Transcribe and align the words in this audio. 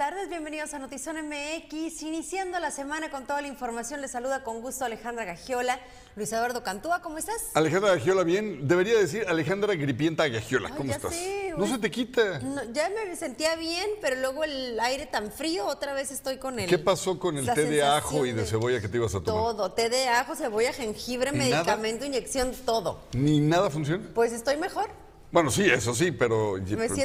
tardes, 0.00 0.30
bienvenidos 0.30 0.72
a 0.72 0.78
Notizón 0.78 1.16
MX. 1.28 2.04
Iniciando 2.04 2.58
la 2.58 2.70
semana 2.70 3.10
con 3.10 3.26
toda 3.26 3.42
la 3.42 3.48
información, 3.48 4.00
les 4.00 4.12
saluda 4.12 4.42
con 4.42 4.62
gusto 4.62 4.86
Alejandra 4.86 5.26
Gagiola. 5.26 5.78
Luis 6.16 6.32
Eduardo 6.32 6.62
Cantúa, 6.62 7.02
¿cómo 7.02 7.18
estás? 7.18 7.50
Alejandra 7.52 7.90
Gagiola, 7.96 8.22
bien. 8.22 8.66
Debería 8.66 8.98
decir 8.98 9.26
Alejandra 9.28 9.74
Gripienta 9.74 10.26
Gagiola, 10.26 10.70
¿cómo 10.70 10.90
estás? 10.90 11.12
sé, 11.12 11.52
no 11.54 11.66
se 11.66 11.76
te 11.76 11.90
quita. 11.90 12.38
No, 12.38 12.64
ya 12.72 12.88
me 12.88 13.14
sentía 13.14 13.56
bien, 13.56 13.90
pero 14.00 14.16
luego 14.16 14.42
el 14.42 14.80
aire 14.80 15.04
tan 15.04 15.30
frío, 15.30 15.66
otra 15.66 15.92
vez 15.92 16.10
estoy 16.10 16.38
con 16.38 16.58
el. 16.58 16.66
¿Qué 16.66 16.78
pasó 16.78 17.18
con 17.18 17.36
el 17.36 17.44
té 17.52 17.66
de 17.66 17.82
ajo 17.82 18.24
y 18.24 18.32
de 18.32 18.46
cebolla 18.46 18.80
que 18.80 18.88
te 18.88 18.96
ibas 18.96 19.14
a 19.14 19.20
tomar? 19.20 19.54
Todo, 19.54 19.72
té 19.72 19.90
de 19.90 20.08
ajo, 20.08 20.34
cebolla, 20.34 20.72
jengibre, 20.72 21.30
medicamento, 21.30 22.06
inyección, 22.06 22.52
todo. 22.64 23.02
¿Ni 23.12 23.38
nada 23.38 23.68
funciona? 23.68 24.08
Pues 24.14 24.32
estoy 24.32 24.56
mejor. 24.56 24.88
Bueno, 25.32 25.52
sí, 25.52 25.62
eso 25.62 25.94
sí, 25.94 26.10
pero, 26.10 26.56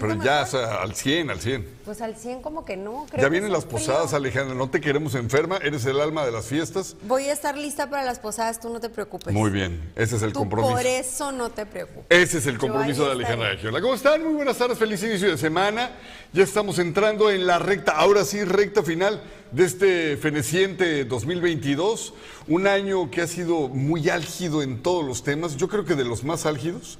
pero 0.02 0.24
ya 0.24 0.42
al 0.82 0.96
100, 0.96 1.30
al 1.30 1.40
100. 1.40 1.68
Pues 1.86 2.02
al 2.02 2.16
100 2.16 2.42
como 2.42 2.66
que 2.66 2.76
no. 2.76 3.06
creo 3.08 3.22
Ya 3.22 3.28
que 3.28 3.30
vienen 3.30 3.52
las 3.52 3.66
posadas, 3.66 4.08
frío. 4.08 4.18
Alejandra. 4.18 4.56
No 4.56 4.68
te 4.68 4.82
queremos 4.82 5.14
enferma, 5.14 5.58
eres 5.58 5.86
el 5.86 6.02
alma 6.02 6.26
de 6.26 6.32
las 6.32 6.46
fiestas. 6.48 6.96
Voy 7.04 7.26
a 7.26 7.34
estar 7.34 7.56
lista 7.56 7.88
para 7.88 8.04
las 8.04 8.18
posadas, 8.18 8.60
tú 8.60 8.70
no 8.74 8.80
te 8.80 8.90
preocupes. 8.90 9.32
Muy 9.32 9.52
bien, 9.52 9.92
ese 9.96 10.16
es 10.16 10.24
el 10.24 10.34
Tú 10.34 10.40
compromiso. 10.40 10.74
por 10.76 10.86
eso 10.88 11.32
no 11.32 11.52
te 11.52 11.68
preocupes. 11.68 12.06
Ese 12.10 12.40
es 12.40 12.48
el 12.48 12.58
compromiso 12.58 13.06
de 13.06 13.12
Alejandra. 13.12 13.50
Gagiola. 13.50 13.80
¿Cómo 13.80 13.94
están? 13.94 14.24
Muy 14.24 14.34
buenas 14.34 14.58
tardes, 14.58 14.80
feliz 14.80 15.04
inicio 15.04 15.30
de 15.30 15.38
semana. 15.38 15.92
Ya 16.34 16.42
estamos 16.44 16.80
entrando 16.80 17.30
en 17.30 17.46
la 17.46 17.60
recta, 17.60 17.92
ahora 17.92 18.26
sí, 18.26 18.44
recta 18.44 18.82
final 18.82 19.22
de 19.52 19.66
este 19.66 20.18
feneciente 20.18 21.06
2022. 21.06 22.16
Un 22.48 22.66
año 22.66 23.12
que 23.12 23.22
ha 23.22 23.28
sido 23.28 23.68
muy 23.70 24.10
álgido 24.10 24.64
en 24.64 24.82
todos 24.82 25.06
los 25.06 25.22
temas, 25.24 25.58
yo 25.58 25.68
creo 25.68 25.86
que 25.86 25.94
de 25.94 26.06
los 26.06 26.24
más 26.24 26.48
álgidos, 26.48 26.98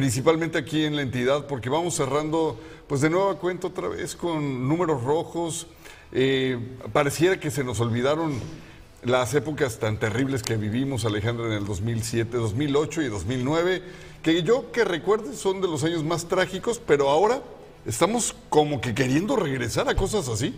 principalmente 0.00 0.56
aquí 0.56 0.86
en 0.86 0.96
la 0.96 1.02
entidad, 1.02 1.46
porque 1.46 1.68
vamos 1.68 1.94
cerrando, 1.94 2.58
pues 2.86 3.02
de 3.02 3.10
nueva 3.10 3.36
cuenta 3.36 3.66
otra 3.66 3.86
vez 3.86 4.16
con 4.16 4.66
números 4.66 5.04
rojos. 5.04 5.66
Eh, 6.10 6.58
pareciera 6.90 7.38
que 7.38 7.50
se 7.50 7.62
nos 7.64 7.80
olvidaron 7.80 8.40
las 9.02 9.34
épocas 9.34 9.78
tan 9.78 9.98
terribles 9.98 10.42
que 10.42 10.56
vivimos, 10.56 11.04
Alejandra, 11.04 11.48
en 11.48 11.52
el 11.52 11.66
2007, 11.66 12.34
2008 12.34 13.02
y 13.02 13.08
2009, 13.08 13.82
que 14.22 14.42
yo 14.42 14.72
que 14.72 14.86
recuerde 14.86 15.36
son 15.36 15.60
de 15.60 15.68
los 15.68 15.84
años 15.84 16.02
más 16.02 16.28
trágicos, 16.28 16.80
pero 16.80 17.10
ahora 17.10 17.42
estamos 17.84 18.34
como 18.48 18.80
que 18.80 18.94
queriendo 18.94 19.36
regresar 19.36 19.86
a 19.90 19.94
cosas 19.94 20.28
así. 20.28 20.54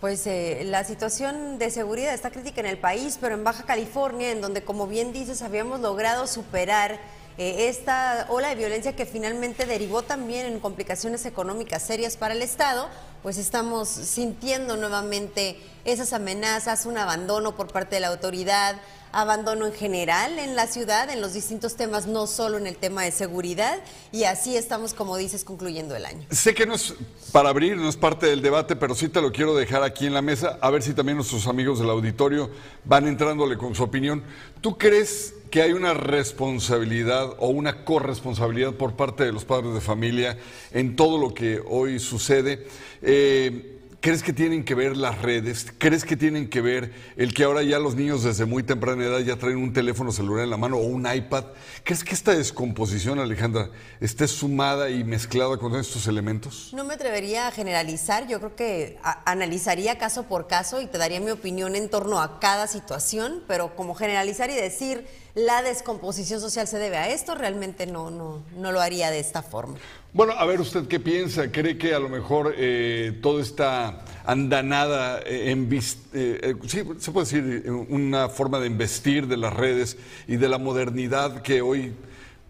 Pues 0.00 0.26
eh, 0.26 0.62
la 0.64 0.82
situación 0.82 1.60
de 1.60 1.70
seguridad 1.70 2.12
está 2.12 2.32
crítica 2.32 2.60
en 2.60 2.66
el 2.66 2.78
país, 2.78 3.16
pero 3.20 3.36
en 3.36 3.44
Baja 3.44 3.62
California, 3.62 4.32
en 4.32 4.40
donde, 4.40 4.64
como 4.64 4.88
bien 4.88 5.12
dices, 5.12 5.40
habíamos 5.40 5.78
logrado 5.78 6.26
superar 6.26 6.98
eh, 7.38 7.68
esta 7.68 8.26
ola 8.28 8.48
de 8.48 8.54
violencia 8.56 8.94
que 8.94 9.06
finalmente 9.06 9.64
derivó 9.66 10.02
también 10.02 10.46
en 10.46 10.60
complicaciones 10.60 11.24
económicas 11.24 11.82
serias 11.82 12.16
para 12.16 12.34
el 12.34 12.42
Estado, 12.42 12.88
pues 13.22 13.38
estamos 13.38 13.88
sintiendo 13.88 14.76
nuevamente 14.76 15.56
esas 15.84 16.12
amenazas, 16.12 16.86
un 16.86 16.98
abandono 16.98 17.56
por 17.56 17.72
parte 17.72 17.96
de 17.96 18.00
la 18.00 18.08
autoridad, 18.08 18.76
abandono 19.12 19.66
en 19.66 19.72
general 19.72 20.38
en 20.38 20.56
la 20.56 20.66
ciudad, 20.66 21.10
en 21.10 21.20
los 21.20 21.34
distintos 21.34 21.76
temas, 21.76 22.06
no 22.06 22.26
solo 22.26 22.58
en 22.58 22.66
el 22.66 22.76
tema 22.76 23.04
de 23.04 23.12
seguridad, 23.12 23.78
y 24.10 24.24
así 24.24 24.56
estamos, 24.56 24.94
como 24.94 25.16
dices, 25.16 25.44
concluyendo 25.44 25.94
el 25.94 26.06
año. 26.06 26.26
Sé 26.30 26.54
que 26.54 26.66
no 26.66 26.74
es 26.74 26.94
para 27.30 27.50
abrir, 27.50 27.76
no 27.76 27.88
es 27.88 27.96
parte 27.96 28.26
del 28.26 28.42
debate, 28.42 28.76
pero 28.76 28.94
sí 28.94 29.08
te 29.08 29.20
lo 29.20 29.32
quiero 29.32 29.54
dejar 29.54 29.82
aquí 29.82 30.06
en 30.06 30.14
la 30.14 30.22
mesa, 30.22 30.58
a 30.60 30.70
ver 30.70 30.82
si 30.82 30.94
también 30.94 31.16
nuestros 31.16 31.46
amigos 31.46 31.78
del 31.78 31.90
auditorio 31.90 32.50
van 32.84 33.06
entrándole 33.06 33.56
con 33.56 33.74
su 33.74 33.82
opinión. 33.82 34.22
¿Tú 34.60 34.78
crees 34.78 35.34
que 35.50 35.60
hay 35.60 35.72
una 35.72 35.92
responsabilidad 35.92 37.34
o 37.38 37.48
una 37.48 37.84
corresponsabilidad 37.84 38.72
por 38.72 38.96
parte 38.96 39.24
de 39.24 39.32
los 39.32 39.44
padres 39.44 39.74
de 39.74 39.80
familia 39.80 40.38
en 40.70 40.96
todo 40.96 41.18
lo 41.18 41.34
que 41.34 41.62
hoy 41.68 41.98
sucede? 41.98 42.66
Eh, 43.02 43.71
¿Crees 44.02 44.24
que 44.24 44.32
tienen 44.32 44.64
que 44.64 44.74
ver 44.74 44.96
las 44.96 45.22
redes? 45.22 45.72
¿Crees 45.78 46.04
que 46.04 46.16
tienen 46.16 46.50
que 46.50 46.60
ver 46.60 46.92
el 47.16 47.32
que 47.32 47.44
ahora 47.44 47.62
ya 47.62 47.78
los 47.78 47.94
niños 47.94 48.24
desde 48.24 48.46
muy 48.46 48.64
temprana 48.64 49.04
edad 49.04 49.20
ya 49.20 49.36
traen 49.36 49.58
un 49.58 49.72
teléfono 49.72 50.10
celular 50.10 50.42
en 50.42 50.50
la 50.50 50.56
mano 50.56 50.78
o 50.78 50.80
un 50.80 51.06
iPad? 51.06 51.44
¿Crees 51.84 52.02
que 52.02 52.12
esta 52.12 52.34
descomposición, 52.34 53.20
Alejandra, 53.20 53.70
esté 54.00 54.26
sumada 54.26 54.90
y 54.90 55.04
mezclada 55.04 55.56
con 55.56 55.76
estos 55.76 56.08
elementos? 56.08 56.72
No 56.74 56.82
me 56.82 56.94
atrevería 56.94 57.46
a 57.46 57.52
generalizar, 57.52 58.26
yo 58.26 58.40
creo 58.40 58.56
que 58.56 58.98
analizaría 59.24 59.96
caso 59.98 60.24
por 60.24 60.48
caso 60.48 60.80
y 60.80 60.88
te 60.88 60.98
daría 60.98 61.20
mi 61.20 61.30
opinión 61.30 61.76
en 61.76 61.88
torno 61.88 62.20
a 62.20 62.40
cada 62.40 62.66
situación, 62.66 63.44
pero 63.46 63.76
como 63.76 63.94
generalizar 63.94 64.50
y 64.50 64.54
decir 64.54 65.06
la 65.36 65.62
descomposición 65.62 66.40
social 66.40 66.66
se 66.66 66.80
debe 66.80 66.96
a 66.96 67.08
esto, 67.08 67.36
realmente 67.36 67.86
no, 67.86 68.10
no, 68.10 68.42
no 68.56 68.72
lo 68.72 68.80
haría 68.80 69.12
de 69.12 69.20
esta 69.20 69.44
forma. 69.44 69.78
Bueno, 70.14 70.34
a 70.34 70.44
ver 70.44 70.60
usted 70.60 70.88
qué 70.88 71.00
piensa. 71.00 71.50
¿Cree 71.50 71.78
que 71.78 71.94
a 71.94 71.98
lo 71.98 72.10
mejor 72.10 72.54
eh, 72.58 73.18
toda 73.22 73.40
esta 73.40 74.04
andanada 74.26 75.20
eh, 75.20 75.50
en 75.50 75.72
eh, 75.72 75.78
eh, 76.12 76.54
sí, 76.66 76.82
se 76.98 77.12
puede 77.12 77.24
decir 77.24 77.62
eh, 77.64 77.70
una 77.70 78.28
forma 78.28 78.60
de 78.60 78.66
investir 78.66 79.26
de 79.26 79.38
las 79.38 79.54
redes 79.54 79.96
y 80.28 80.36
de 80.36 80.50
la 80.50 80.58
modernidad 80.58 81.40
que 81.40 81.62
hoy, 81.62 81.94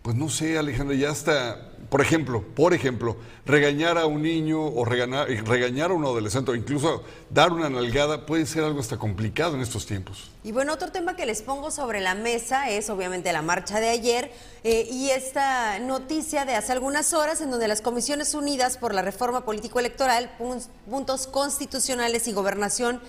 pues 0.03 0.17
no 0.17 0.29
sé, 0.29 0.59
Alejandra, 0.59 0.97
ya 0.97 1.11
está, 1.11 1.72
por 1.89 2.01
ejemplo, 2.01 2.43
por 2.55 2.73
ejemplo, 2.75 3.17
regañar 3.45 3.99
a 3.99 4.07
un 4.07 4.23
niño 4.23 4.65
o 4.65 4.85
regañar, 4.85 5.29
regañar 5.29 5.91
a 5.91 5.95
un 5.95 6.05
adolescente 6.05 6.51
o 6.51 6.55
incluso 6.55 7.03
dar 7.31 7.53
una 7.53 7.69
nalgada 7.69 8.25
puede 8.27 8.47
ser 8.47 8.65
algo 8.65 8.81
hasta 8.81 8.97
complicado 8.99 9.55
en 9.55 9.61
estos 9.61 9.85
tiempos. 9.87 10.31
Y 10.45 10.53
bueno, 10.53 10.73
otro 10.73 10.91
tema 10.93 11.17
que 11.17 11.27
les 11.27 11.43
pongo 11.43 11.71
sobre 11.71 12.01
la 12.01 12.15
mesa 12.15 12.71
es 12.71 12.89
obviamente 12.91 13.33
la 13.33 13.43
marcha 13.43 13.81
de 13.81 13.89
ayer 13.91 14.33
eh, 14.65 14.89
y 14.91 15.11
esta 15.11 15.79
noticia 15.81 16.45
de 16.45 16.55
hace 16.55 16.73
algunas 16.73 17.13
horas 17.13 17.41
en 17.41 17.51
donde 17.51 17.69
las 17.69 17.81
Comisiones 17.83 18.35
Unidas 18.35 18.77
por 18.79 18.95
la 18.95 19.03
Reforma 19.03 19.45
Político-Electoral, 19.45 20.31
pun- 20.39 20.67
puntos 20.89 21.27
constitucionales 21.27 22.27
y 22.29 22.33
gobernación 22.33 23.01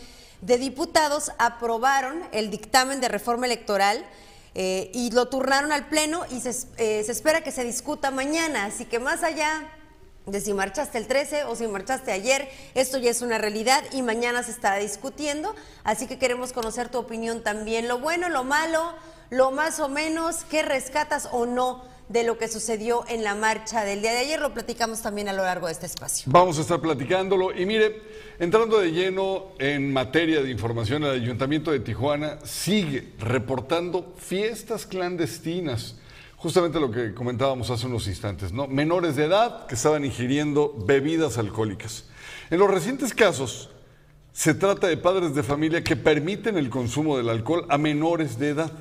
de 0.42 0.58
diputados 0.58 1.32
aprobaron 1.38 2.22
el 2.34 2.50
dictamen 2.50 3.00
de 3.00 3.08
reforma 3.08 3.46
electoral 3.46 4.04
eh, 4.56 4.92
y 4.94 5.12
lo 5.12 5.28
turnaron 5.28 5.72
al 5.72 5.88
Pleno 5.88 6.24
y 6.30 6.40
se, 6.42 6.50
eh, 6.78 7.04
se 7.04 7.12
espera 7.12 7.42
que 7.42 7.52
se 7.52 7.64
discuta 7.64 8.12
mañana. 8.12 8.66
Así 8.66 8.86
que 8.86 9.00
más 9.00 9.24
allá 9.24 9.70
de 10.26 10.40
si 10.40 10.54
marchaste 10.54 10.98
el 10.98 11.08
13 11.08 11.46
o 11.46 11.56
si 11.56 11.68
marchaste 11.68 12.12
ayer, 12.12 12.50
esto 12.76 12.98
ya 12.98 13.12
es 13.12 13.22
una 13.22 13.38
realidad 13.38 13.84
y 13.92 14.02
mañana 14.02 14.44
se 14.44 14.52
estará 14.52 14.78
discutiendo, 14.78 15.54
así 15.84 16.08
que 16.08 16.18
queremos 16.18 16.54
conocer 16.54 16.90
tu 16.90 16.98
opinión 16.98 17.44
también, 17.44 17.88
lo 17.88 18.00
bueno, 18.00 18.30
lo 18.30 18.44
malo, 18.44 18.94
lo 19.34 19.50
más 19.50 19.80
o 19.80 19.90
menos, 19.90 20.46
qué 20.50 20.62
rescatas 20.62 21.28
o 21.32 21.48
no 21.48 21.84
de 22.08 22.24
lo 22.24 22.38
que 22.38 22.48
sucedió 22.48 23.04
en 23.08 23.24
la 23.24 23.34
marcha 23.34 23.84
del 23.84 24.02
día 24.02 24.12
de 24.12 24.20
ayer, 24.20 24.40
lo 24.40 24.54
platicamos 24.54 25.02
también 25.02 25.28
a 25.28 25.34
lo 25.34 25.42
largo 25.42 25.66
de 25.66 25.74
este 25.74 25.88
espacio. 25.88 26.32
Vamos 26.32 26.60
a 26.60 26.62
estar 26.62 26.80
platicándolo. 26.80 27.52
Y 27.58 27.66
mire, 27.66 28.00
entrando 28.38 28.80
de 28.80 28.92
lleno 28.92 29.54
en 29.58 29.92
materia 29.92 30.44
de 30.44 30.52
información, 30.52 31.04
el 31.04 31.22
Ayuntamiento 31.22 31.72
de 31.72 31.80
Tijuana 31.80 32.38
sigue 32.44 33.14
reportando 33.18 34.14
fiestas 34.18 34.86
clandestinas. 34.86 35.96
Justamente 36.36 36.80
lo 36.80 36.92
que 36.92 37.16
comentábamos 37.16 37.72
hace 37.72 37.88
unos 37.88 38.08
instantes, 38.08 38.52
¿no? 38.52 38.68
Menores 38.68 39.16
de 39.16 39.26
edad 39.26 39.66
que 39.66 39.74
estaban 39.74 40.06
ingiriendo 40.06 40.76
bebidas 40.86 41.40
alcohólicas. 41.40 42.04
En 42.52 42.60
los 42.60 42.70
recientes 42.70 43.16
casos, 43.16 43.72
se 44.32 44.54
trata 44.54 44.88
de 44.88 44.98
padres 44.98 45.34
de 45.34 45.42
familia 45.42 45.84
que 45.84 45.96
permiten 45.96 46.56
el 46.58 46.70
consumo 46.70 47.18
del 47.18 47.30
alcohol 47.30 47.66
a 47.70 47.80
menores 47.80 48.38
de 48.38 48.50
edad. 48.50 48.72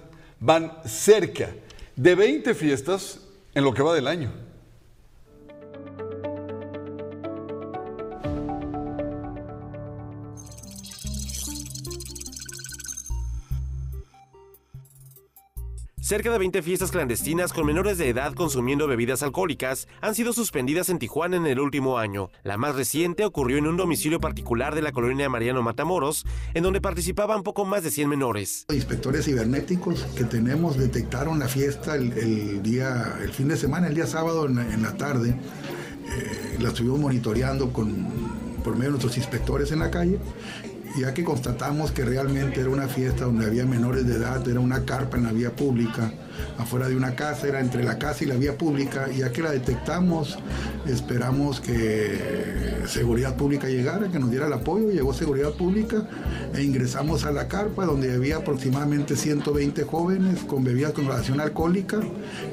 Van 0.45 0.73
cerca 0.85 1.51
de 1.95 2.17
20 2.17 2.53
fiestas 2.57 3.21
en 3.55 3.63
lo 3.63 3.73
que 3.73 3.83
va 3.83 3.95
del 3.95 4.09
año. 4.09 4.33
Cerca 16.13 16.31
de 16.31 16.37
20 16.37 16.61
fiestas 16.61 16.91
clandestinas 16.91 17.55
con 17.55 17.65
menores 17.65 17.97
de 17.97 18.11
edad 18.11 18.35
consumiendo 18.35 18.87
bebidas 18.87 19.23
alcohólicas 19.23 19.89
han 20.03 20.15
sido 20.15 20.35
suspendidas 20.35 20.91
en 20.91 20.99
Tijuana 20.99 21.39
en 21.39 21.47
el 21.47 21.59
último 21.59 21.97
año. 21.97 22.29
La 22.43 22.59
más 22.59 22.75
reciente 22.75 23.25
ocurrió 23.25 23.57
en 23.57 23.67
un 23.67 23.79
domicilio 23.79 24.21
particular 24.21 24.75
de 24.75 24.83
la 24.83 24.93
colonia 24.93 25.31
Mariano 25.31 25.63
Matamoros, 25.63 26.27
en 26.53 26.65
donde 26.65 26.83
participaban 26.83 27.43
poco 27.43 27.65
más 27.65 27.83
de 27.83 27.91
100 27.91 28.11
menores. 28.11 28.67
Inspectores 28.69 29.25
cibernéticos 29.25 30.05
que 30.15 30.25
tenemos 30.25 30.77
detectaron 30.77 31.39
la 31.39 31.49
fiesta 31.49 31.95
el, 31.95 32.63
día, 32.63 33.17
el 33.23 33.33
fin 33.33 33.49
de 33.49 33.57
semana, 33.57 33.87
el 33.87 33.95
día 33.95 34.07
sábado 34.07 34.45
en 34.45 34.57
la, 34.57 34.65
la 34.65 34.95
tarde. 34.99 35.31
Eh, 35.31 36.59
la 36.61 36.69
estuvimos 36.69 37.01
monitoreando 37.01 37.73
con, 37.73 38.07
por 38.63 38.75
medio 38.75 38.89
de 38.89 38.99
nuestros 38.99 39.17
inspectores 39.17 39.73
en 39.73 39.79
la 39.79 39.91
calle 39.91 40.19
ya 40.97 41.15
que 41.15 41.25
constatamos 41.25 41.93
que 41.93 42.05
realmente 42.05 42.61
era 42.61 42.71
una 42.71 42.89
fiesta 42.89 43.25
donde 43.25 43.47
había 43.47 43.65
menores 43.65 44.07
de 44.07 44.17
edad, 44.17 44.47
era 44.49 44.61
una 44.61 44.85
carpa 44.85 45.17
en 45.17 45.25
la 45.25 45.33
vía 45.33 45.55
pública, 45.55 46.13
afuera 46.59 46.89
de 46.89 46.97
una 46.97 47.15
casa, 47.15 47.49
era 47.49 47.61
entre 47.61 47.83
la 47.83 47.99
casa 47.99 48.25
y 48.25 48.27
la 48.27 48.37
vía 48.37 48.57
pública, 48.57 49.09
y 49.13 49.19
ya 49.19 49.33
que 49.33 49.43
la 49.43 49.51
detectamos, 49.51 50.39
esperamos 50.87 51.61
que 51.61 52.83
Seguridad 52.87 53.37
Pública 53.37 53.69
llegara, 53.69 54.09
que 54.09 54.19
nos 54.19 54.31
diera 54.31 54.47
el 54.47 54.53
apoyo, 54.53 54.91
llegó 54.91 55.13
Seguridad 55.13 55.53
Pública 55.53 56.07
e 56.55 56.63
ingresamos 56.63 57.25
a 57.25 57.33
la 57.33 57.49
carpa 57.49 57.87
donde 57.87 58.13
había 58.13 58.39
aproximadamente 58.39 59.17
120 59.17 59.85
jóvenes 59.85 60.41
con 60.41 60.65
bebidas 60.65 60.93
con 60.93 61.07
relación 61.07 61.41
alcohólica 61.41 62.01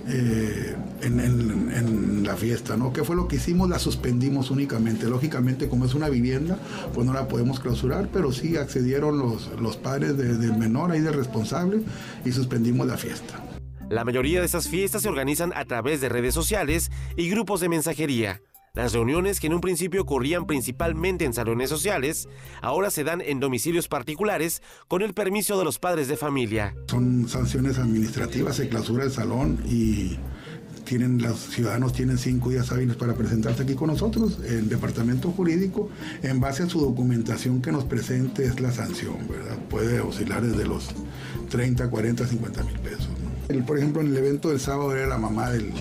eh, 0.08 0.76
en, 1.02 2.24
la 2.24 2.36
fiesta, 2.36 2.78
¿no? 2.78 2.94
¿Qué 2.94 3.04
fue 3.04 3.16
lo 3.16 3.28
que 3.28 3.38
hicimos? 3.38 3.70
La 3.70 3.80
suspendimos 3.80 4.52
únicamente. 4.52 5.08
Lógicamente, 5.08 5.68
como 5.68 5.86
es 5.86 5.96
una 5.96 6.10
vivienda, 6.10 6.58
pues 6.94 7.08
no 7.08 7.14
la 7.14 7.28
podemos 7.28 7.60
clausurar, 7.60 8.10
pero 8.12 8.32
sí 8.32 8.58
accedieron 8.58 9.18
los, 9.18 9.50
los 9.60 9.78
padres 9.78 10.18
del 10.18 10.58
menor 10.58 10.92
ahí 10.92 11.00
del 11.00 11.14
responsable 11.14 11.82
y 12.26 12.32
suspendimos 12.32 12.86
la 12.88 12.98
fiesta. 12.98 13.49
La 13.90 14.06
mayoría 14.06 14.40
de 14.40 14.46
esas 14.46 14.68
fiestas 14.68 15.02
se 15.02 15.10
organizan 15.10 15.52
a 15.56 15.66
través 15.66 16.00
de 16.00 16.10
redes 16.10 16.36
sociales 16.36 16.92
y 17.18 17.28
grupos 17.28 17.60
de 17.60 17.70
mensajería. 17.70 18.40
Las 18.76 18.94
reuniones 18.94 19.40
que 19.40 19.48
en 19.48 19.56
un 19.56 19.62
principio 19.62 20.04
ocurrían 20.04 20.46
principalmente 20.46 21.26
en 21.26 21.34
salones 21.34 21.72
sociales, 21.72 22.30
ahora 22.62 22.92
se 22.92 23.04
dan 23.04 23.20
en 23.20 23.40
domicilios 23.40 23.88
particulares 23.88 24.62
con 24.88 25.02
el 25.02 25.16
permiso 25.16 25.58
de 25.58 25.66
los 25.66 25.80
padres 25.80 26.08
de 26.08 26.18
familia. 26.18 26.76
Son 26.88 27.28
sanciones 27.28 27.80
administrativas, 27.80 28.58
se 28.58 28.70
clausura 28.70 29.06
el 29.06 29.12
salón 29.12 29.58
y 29.66 30.20
tienen, 30.86 31.20
los 31.20 31.40
ciudadanos 31.40 31.92
tienen 31.92 32.20
cinco 32.20 32.52
días 32.52 32.72
hábiles 32.72 32.96
para 32.96 33.16
presentarse 33.16 33.64
aquí 33.64 33.74
con 33.74 33.88
nosotros, 33.88 34.38
el 34.48 34.70
departamento 34.70 35.32
jurídico, 35.32 35.90
en 36.22 36.40
base 36.40 36.62
a 36.62 36.70
su 36.70 36.80
documentación 36.80 37.60
que 37.60 37.72
nos 37.72 37.86
presente 37.86 38.46
es 38.46 38.60
la 38.60 38.72
sanción, 38.72 39.18
¿verdad? 39.28 39.58
Puede 39.68 40.00
oscilar 40.00 40.44
desde 40.44 40.68
los 40.68 40.90
30, 41.50 41.90
40, 41.90 42.28
50 42.28 42.64
mil 42.64 42.80
pesos 42.82 43.10
por 43.66 43.78
ejemplo, 43.78 44.02
en 44.02 44.08
el 44.08 44.18
evento 44.18 44.50
del 44.50 44.60
sábado 44.60 44.96
era 44.96 45.08
la 45.08 45.18
mamá 45.18 45.50
de, 45.50 45.72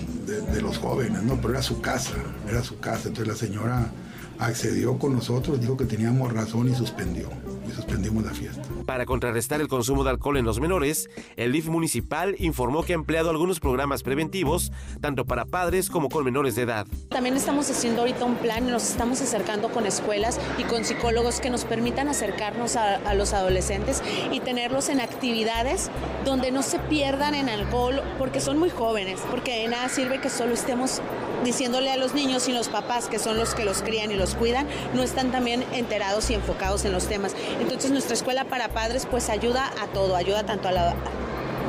de, 0.41 0.61
los 0.61 0.79
jóvenes, 0.79 1.21
¿no? 1.21 1.35
Pero 1.35 1.49
era 1.49 1.61
su 1.61 1.81
casa, 1.81 2.15
era 2.47 2.63
su 2.63 2.79
casa. 2.79 3.09
Entonces 3.09 3.27
la 3.27 3.35
señora 3.35 3.91
accedió 4.39 4.97
con 4.97 5.13
nosotros, 5.13 5.59
dijo 5.59 5.75
que 5.75 5.85
teníamos 5.85 6.31
razón 6.31 6.69
y 6.69 6.75
suspendió. 6.75 7.29
Y 7.67 7.71
suspendimos 7.71 8.23
la 8.23 8.31
fiesta. 8.31 8.61
Para 8.85 9.05
contrarrestar 9.05 9.61
el 9.61 9.67
consumo 9.67 10.03
de 10.03 10.09
alcohol 10.11 10.37
en 10.37 10.45
los 10.45 10.59
menores, 10.59 11.09
el 11.35 11.51
DIF 11.51 11.67
municipal 11.67 12.35
informó 12.39 12.83
que 12.83 12.93
ha 12.93 12.95
empleado 12.95 13.29
algunos 13.29 13.59
programas 13.59 14.01
preventivos, 14.01 14.71
tanto 15.01 15.25
para 15.25 15.45
padres 15.45 15.89
como 15.89 16.09
con 16.09 16.23
menores 16.23 16.55
de 16.55 16.63
edad. 16.63 16.87
También 17.09 17.35
estamos 17.35 17.69
haciendo 17.69 18.01
ahorita 18.01 18.25
un 18.25 18.35
plan 18.35 18.67
y 18.67 18.71
nos 18.71 18.89
estamos 18.89 19.21
acercando 19.21 19.69
con 19.69 19.85
escuelas 19.85 20.39
y 20.57 20.63
con 20.63 20.85
psicólogos 20.85 21.41
que 21.41 21.49
nos 21.49 21.65
permitan 21.65 22.07
acercarnos 22.07 22.77
a, 22.77 22.95
a 22.95 23.13
los 23.13 23.33
adolescentes 23.33 24.01
y 24.31 24.39
tenerlos 24.39 24.89
en 24.89 25.01
actividades 25.01 25.91
donde 26.25 26.51
no 26.51 26.63
se 26.63 26.79
pierdan 26.79 27.35
en 27.35 27.49
alcohol 27.49 28.01
porque 28.17 28.39
son 28.39 28.57
muy 28.57 28.69
jóvenes, 28.69 29.19
porque 29.29 29.59
de 29.59 29.67
nada 29.67 29.89
sirve 29.89 30.21
que 30.21 30.29
solo 30.29 30.53
estemos 30.53 31.01
diciéndole 31.43 31.91
a 31.91 31.97
los 31.97 32.13
niños 32.13 32.47
y 32.47 32.51
los 32.51 32.69
papás, 32.69 33.07
que 33.07 33.19
son 33.19 33.37
los 33.37 33.55
que 33.55 33.65
los 33.65 33.81
crían 33.81 34.11
y 34.11 34.15
los 34.15 34.35
cuidan, 34.35 34.67
no 34.93 35.03
están 35.03 35.31
también 35.31 35.63
enterados 35.73 36.29
y 36.29 36.33
enfocados 36.33 36.85
en 36.85 36.91
los 36.91 37.07
temas. 37.07 37.35
Entonces 37.59 37.91
nuestra 37.91 38.13
escuela 38.13 38.45
para 38.45 38.69
padres 38.69 39.07
pues 39.09 39.29
ayuda 39.29 39.71
a 39.81 39.87
todo, 39.87 40.15
ayuda 40.15 40.45
tanto 40.45 40.67
a 40.67 40.71
la 40.71 40.95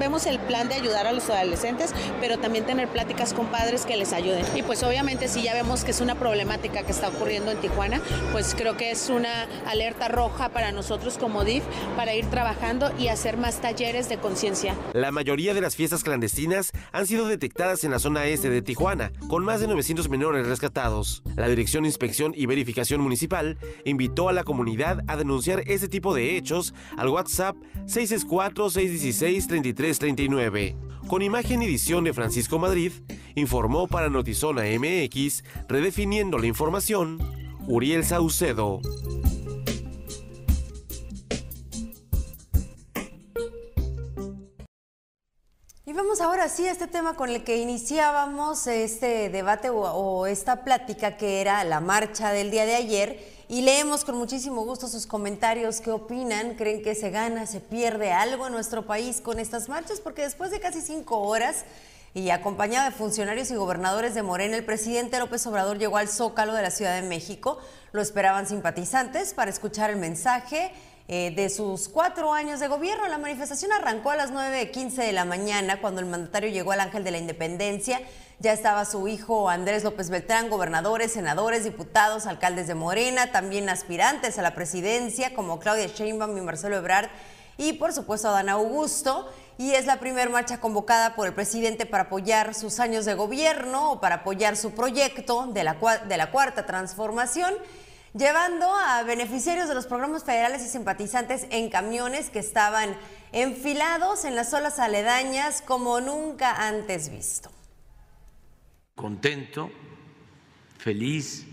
vemos 0.00 0.26
el 0.26 0.40
plan 0.40 0.68
de 0.68 0.74
ayudar 0.74 1.06
a 1.06 1.12
los 1.12 1.30
adolescentes, 1.30 1.94
pero 2.20 2.38
también 2.38 2.64
tener 2.64 2.88
pláticas 2.88 3.34
con 3.34 3.46
padres 3.46 3.86
que 3.86 3.96
les 3.96 4.12
ayuden. 4.12 4.44
Y 4.56 4.62
pues 4.62 4.82
obviamente 4.82 5.28
si 5.28 5.42
ya 5.42 5.54
vemos 5.54 5.84
que 5.84 5.92
es 5.92 6.00
una 6.00 6.16
problemática 6.16 6.82
que 6.82 6.90
está 6.90 7.08
ocurriendo 7.08 7.52
en 7.52 7.58
Tijuana, 7.58 8.00
pues 8.32 8.56
creo 8.56 8.76
que 8.76 8.90
es 8.90 9.10
una 9.10 9.46
alerta 9.66 10.08
roja 10.08 10.48
para 10.48 10.72
nosotros 10.72 11.18
como 11.18 11.44
DIF 11.44 11.62
para 11.96 12.14
ir 12.14 12.26
trabajando 12.26 12.90
y 12.98 13.08
hacer 13.08 13.36
más 13.36 13.60
talleres 13.60 14.08
de 14.08 14.16
conciencia. 14.16 14.74
La 14.94 15.12
mayoría 15.12 15.54
de 15.54 15.60
las 15.60 15.76
fiestas 15.76 16.02
clandestinas 16.02 16.72
han 16.92 17.06
sido 17.06 17.28
detectadas 17.28 17.84
en 17.84 17.90
la 17.90 17.98
zona 17.98 18.24
este 18.24 18.48
de 18.48 18.62
Tijuana, 18.62 19.12
con 19.28 19.44
más 19.44 19.60
de 19.60 19.68
900 19.68 20.08
menores 20.08 20.46
rescatados. 20.46 21.22
La 21.36 21.48
Dirección 21.48 21.84
Inspección 21.84 22.32
y 22.34 22.46
Verificación 22.46 23.02
Municipal 23.02 23.58
invitó 23.84 24.30
a 24.30 24.32
la 24.32 24.44
comunidad 24.44 25.04
a 25.08 25.16
denunciar 25.16 25.62
este 25.66 25.88
tipo 25.88 26.14
de 26.14 26.36
hechos 26.38 26.72
al 26.96 27.08
WhatsApp 27.08 27.54
664 27.86 28.70
616 28.70 29.46
33 29.46 29.89
39 29.98 30.76
Con 31.08 31.22
imagen 31.22 31.62
y 31.62 31.66
edición 31.66 32.04
de 32.04 32.12
Francisco 32.12 32.58
Madrid, 32.58 32.92
informó 33.34 33.88
para 33.88 34.08
Notizona 34.08 34.62
MX, 34.62 35.44
redefiniendo 35.68 36.38
la 36.38 36.46
información, 36.46 37.18
Uriel 37.66 38.04
Saucedo. 38.04 38.80
Y 45.84 45.92
vamos 45.92 46.20
ahora 46.20 46.48
sí 46.48 46.66
a 46.66 46.70
este 46.70 46.86
tema 46.86 47.14
con 47.14 47.30
el 47.30 47.42
que 47.42 47.56
iniciábamos 47.56 48.66
este 48.68 49.28
debate 49.28 49.70
o 49.70 50.26
esta 50.26 50.62
plática 50.64 51.16
que 51.16 51.40
era 51.40 51.64
la 51.64 51.80
marcha 51.80 52.30
del 52.30 52.50
día 52.52 52.64
de 52.64 52.76
ayer 52.76 53.39
y 53.50 53.62
leemos 53.62 54.04
con 54.04 54.16
muchísimo 54.16 54.62
gusto 54.62 54.86
sus 54.86 55.08
comentarios. 55.08 55.80
¿Qué 55.80 55.90
opinan? 55.90 56.54
¿Creen 56.54 56.82
que 56.82 56.94
se 56.94 57.10
gana, 57.10 57.46
se 57.46 57.58
pierde 57.58 58.12
algo 58.12 58.46
en 58.46 58.52
nuestro 58.52 58.86
país 58.86 59.20
con 59.20 59.40
estas 59.40 59.68
marchas? 59.68 60.00
Porque 60.00 60.22
después 60.22 60.52
de 60.52 60.60
casi 60.60 60.80
cinco 60.80 61.18
horas 61.18 61.64
y 62.14 62.30
acompañado 62.30 62.88
de 62.88 62.96
funcionarios 62.96 63.50
y 63.50 63.56
gobernadores 63.56 64.14
de 64.14 64.22
Morena, 64.22 64.56
el 64.56 64.64
presidente 64.64 65.18
López 65.18 65.44
Obrador 65.48 65.78
llegó 65.78 65.96
al 65.96 66.06
Zócalo 66.06 66.54
de 66.54 66.62
la 66.62 66.70
Ciudad 66.70 66.94
de 66.94 67.02
México. 67.08 67.58
Lo 67.90 68.00
esperaban 68.00 68.46
simpatizantes 68.46 69.34
para 69.34 69.50
escuchar 69.50 69.90
el 69.90 69.96
mensaje 69.96 70.70
eh, 71.12 71.32
de 71.34 71.50
sus 71.50 71.88
cuatro 71.88 72.32
años 72.32 72.60
de 72.60 72.68
gobierno. 72.68 73.08
La 73.08 73.18
manifestación 73.18 73.72
arrancó 73.72 74.12
a 74.12 74.16
las 74.16 74.32
9.15 74.32 74.94
de 75.04 75.10
la 75.10 75.24
mañana 75.24 75.80
cuando 75.80 76.00
el 76.00 76.06
mandatario 76.06 76.50
llegó 76.50 76.70
al 76.70 76.78
Ángel 76.78 77.02
de 77.02 77.10
la 77.10 77.18
Independencia. 77.18 78.00
Ya 78.38 78.52
estaba 78.52 78.84
su 78.84 79.08
hijo 79.08 79.50
Andrés 79.50 79.82
López 79.82 80.08
Beltrán, 80.08 80.48
gobernadores, 80.48 81.10
senadores, 81.10 81.64
diputados, 81.64 82.26
alcaldes 82.26 82.68
de 82.68 82.76
Morena, 82.76 83.32
también 83.32 83.68
aspirantes 83.68 84.38
a 84.38 84.42
la 84.42 84.54
presidencia 84.54 85.34
como 85.34 85.58
Claudia 85.58 85.88
Sheinbaum 85.88 86.38
y 86.38 86.42
Marcelo 86.42 86.76
Ebrard 86.76 87.10
y 87.56 87.72
por 87.72 87.92
supuesto 87.92 88.28
Adán 88.28 88.48
Augusto. 88.48 89.28
Y 89.58 89.72
es 89.72 89.86
la 89.86 89.98
primera 89.98 90.30
marcha 90.30 90.60
convocada 90.60 91.16
por 91.16 91.26
el 91.26 91.34
presidente 91.34 91.86
para 91.86 92.04
apoyar 92.04 92.54
sus 92.54 92.78
años 92.78 93.04
de 93.04 93.14
gobierno 93.14 93.90
o 93.90 94.00
para 94.00 94.14
apoyar 94.14 94.56
su 94.56 94.76
proyecto 94.76 95.48
de 95.48 95.64
la, 95.64 95.74
de 96.06 96.16
la 96.16 96.30
cuarta 96.30 96.66
transformación 96.66 97.52
llevando 98.14 98.74
a 98.74 99.02
beneficiarios 99.04 99.68
de 99.68 99.74
los 99.74 99.86
programas 99.86 100.24
federales 100.24 100.62
y 100.62 100.68
simpatizantes 100.68 101.46
en 101.50 101.70
camiones 101.70 102.30
que 102.30 102.40
estaban 102.40 102.96
enfilados 103.32 104.24
en 104.24 104.34
las 104.34 104.52
olas 104.52 104.78
aledañas 104.78 105.62
como 105.62 106.00
nunca 106.00 106.66
antes 106.66 107.10
visto. 107.10 107.50
Contento, 108.96 109.70
feliz 110.78 111.46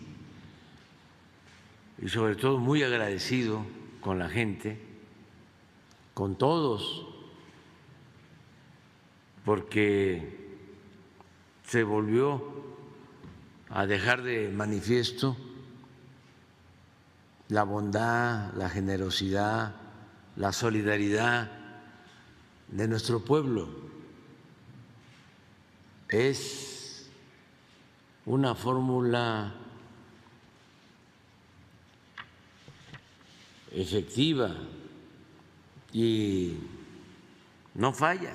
y 2.01 2.09
sobre 2.09 2.35
todo 2.35 2.57
muy 2.57 2.83
agradecido 2.83 3.65
con 4.01 4.19
la 4.19 4.29
gente, 4.29 4.79
con 6.13 6.37
todos, 6.37 7.07
porque 9.45 10.47
se 11.67 11.83
volvió 11.83 12.43
a 13.69 13.85
dejar 13.85 14.23
de 14.23 14.49
manifiesto 14.49 15.37
la 17.49 17.63
bondad, 17.63 18.53
la 18.53 18.69
generosidad, 18.69 19.75
la 20.35 20.51
solidaridad 20.51 21.49
de 22.67 22.87
nuestro 22.87 23.23
pueblo. 23.23 23.69
Es 26.09 27.09
una 28.25 28.55
fórmula 28.55 29.53
efectiva 33.71 34.55
y 35.93 36.57
no 37.75 37.93
falla. 37.93 38.33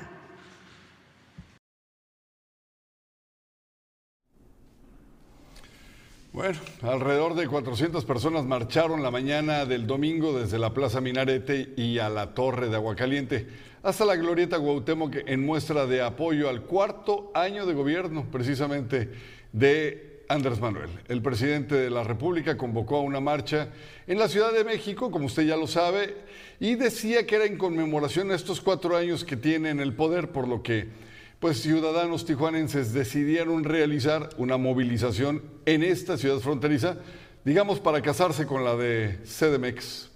Bueno, 6.33 6.59
alrededor 6.81 7.35
de 7.35 7.47
400 7.47 8.07
personas 8.07 8.47
marcharon 8.47 9.03
la 9.03 9.11
mañana 9.11 9.67
del 9.67 9.87
domingo 9.87 10.33
desde 10.33 10.59
la 10.59 10.73
Plaza 10.73 11.03
Minarete 11.03 11.75
y 11.77 11.99
a 11.99 12.09
la 12.09 12.33
Torre 12.33 12.71
de 12.71 12.77
Aguacaliente 12.77 13.47
hasta 13.83 14.07
la 14.07 14.17
Glorieta 14.17 14.57
Guautemoc 14.57 15.15
en 15.27 15.45
muestra 15.45 15.85
de 15.85 16.01
apoyo 16.01 16.49
al 16.49 16.63
cuarto 16.63 17.31
año 17.35 17.67
de 17.67 17.75
gobierno 17.75 18.25
precisamente 18.33 19.11
de 19.53 20.25
Andrés 20.27 20.59
Manuel. 20.59 20.89
El 21.07 21.21
presidente 21.21 21.75
de 21.75 21.91
la 21.91 22.03
República 22.03 22.57
convocó 22.57 22.97
a 22.97 23.03
una 23.03 23.21
marcha 23.21 23.69
en 24.07 24.19
la 24.19 24.27
Ciudad 24.27 24.55
de 24.55 24.65
México, 24.65 25.11
como 25.11 25.27
usted 25.27 25.43
ya 25.43 25.59
lo 25.59 25.67
sabe, 25.67 26.17
y 26.59 26.77
decía 26.77 27.27
que 27.27 27.35
era 27.35 27.45
en 27.45 27.59
conmemoración 27.59 28.31
a 28.31 28.37
estos 28.37 28.63
cuatro 28.63 28.97
años 28.97 29.23
que 29.23 29.37
tiene 29.37 29.69
en 29.69 29.81
el 29.81 29.93
poder, 29.93 30.31
por 30.31 30.49
lo 30.49 30.63
que 30.63 30.89
pues 31.43 31.61
ciudadanos 31.61 32.25
tijuanenses 32.25 32.93
decidieron 32.93 33.65
realizar 33.65 34.29
una 34.37 34.59
movilización 34.59 35.43
en 35.67 35.83
esta 35.83 36.17
ciudad 36.17 36.39
fronteriza, 36.39 36.99
digamos 37.45 37.81
para 37.81 38.01
casarse 38.01 38.47
con 38.47 38.65
la 38.65 38.77
de 38.77 39.19
CDMX. 39.25 40.09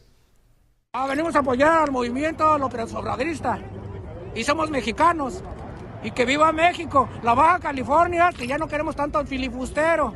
Ah, 0.93 1.09
venimos 1.09 1.35
a 1.35 1.41
apoyar 1.41 1.83
al 1.83 1.91
movimiento 1.91 2.57
López 2.59 2.95
Obradorista 2.95 3.59
y 4.37 4.45
somos 4.45 4.71
mexicanos. 4.71 5.43
Y 6.05 6.13
que 6.13 6.25
viva 6.25 6.53
México, 6.53 7.09
la 7.25 7.35
Baja 7.35 7.59
California, 7.59 8.31
que 8.31 8.47
ya 8.47 8.57
no 8.57 8.69
queremos 8.69 8.95
tanto 8.95 9.25
filibustero. 9.27 10.15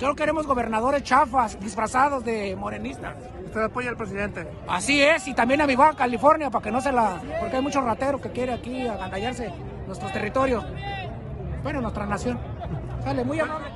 Solo 0.00 0.16
queremos 0.16 0.48
gobernadores 0.48 1.04
chafas, 1.04 1.60
disfrazados 1.60 2.24
de 2.24 2.56
morenistas. 2.56 3.14
¿Usted 3.44 3.62
apoya 3.62 3.90
al 3.90 3.96
presidente? 3.96 4.48
Así 4.66 5.00
es, 5.00 5.28
y 5.28 5.34
también 5.34 5.60
a 5.60 5.66
mi 5.68 5.76
Baja 5.76 5.94
California, 5.94 6.50
para 6.50 6.64
que 6.64 6.72
no 6.72 6.80
se 6.80 6.90
la... 6.90 7.22
Porque 7.38 7.54
hay 7.54 7.62
muchos 7.62 7.84
rateros 7.84 8.20
que 8.20 8.30
quieren 8.30 8.56
aquí 8.56 8.88
agandallarse 8.88 9.52
nuestros 9.90 10.12
territorios. 10.12 10.64
Bueno, 11.64 11.80
nuestra 11.80 12.06
nación. 12.06 12.38
Sale 13.02 13.24
muy 13.24 13.40
amable. 13.40 13.66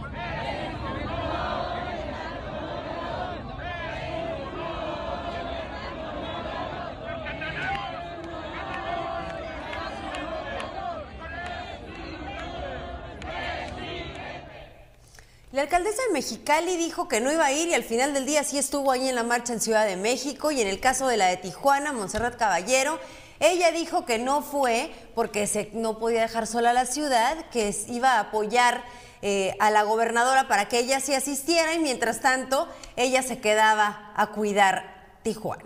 La 15.50 15.62
alcaldesa 15.62 16.02
de 16.08 16.12
Mexicali 16.12 16.76
dijo 16.76 17.08
que 17.08 17.20
no 17.20 17.32
iba 17.32 17.44
a 17.44 17.52
ir 17.52 17.68
y 17.68 17.74
al 17.74 17.84
final 17.84 18.14
del 18.14 18.26
día 18.26 18.44
sí 18.44 18.58
estuvo 18.58 18.92
ahí 18.92 19.08
en 19.08 19.14
la 19.16 19.22
marcha 19.24 19.52
en 19.52 19.60
Ciudad 19.60 19.86
de 19.86 19.96
México 19.96 20.52
y 20.52 20.60
en 20.60 20.68
el 20.68 20.78
caso 20.78 21.08
de 21.08 21.16
la 21.16 21.26
de 21.26 21.36
Tijuana, 21.36 21.92
Montserrat 21.92 22.36
Caballero, 22.36 22.98
ella 23.40 23.72
dijo 23.72 24.04
que 24.04 24.18
no 24.18 24.42
fue 24.42 24.92
porque 25.14 25.46
se, 25.46 25.70
no 25.72 25.98
podía 25.98 26.22
dejar 26.22 26.46
sola 26.46 26.72
la 26.72 26.86
ciudad, 26.86 27.46
que 27.50 27.74
iba 27.88 28.12
a 28.12 28.20
apoyar 28.20 28.84
eh, 29.22 29.56
a 29.58 29.70
la 29.70 29.82
gobernadora 29.82 30.48
para 30.48 30.68
que 30.68 30.78
ella 30.78 31.00
sí 31.00 31.14
asistiera 31.14 31.74
y 31.74 31.78
mientras 31.78 32.20
tanto 32.20 32.68
ella 32.96 33.22
se 33.22 33.38
quedaba 33.38 34.12
a 34.14 34.26
cuidar 34.28 35.18
Tijuana. 35.22 35.64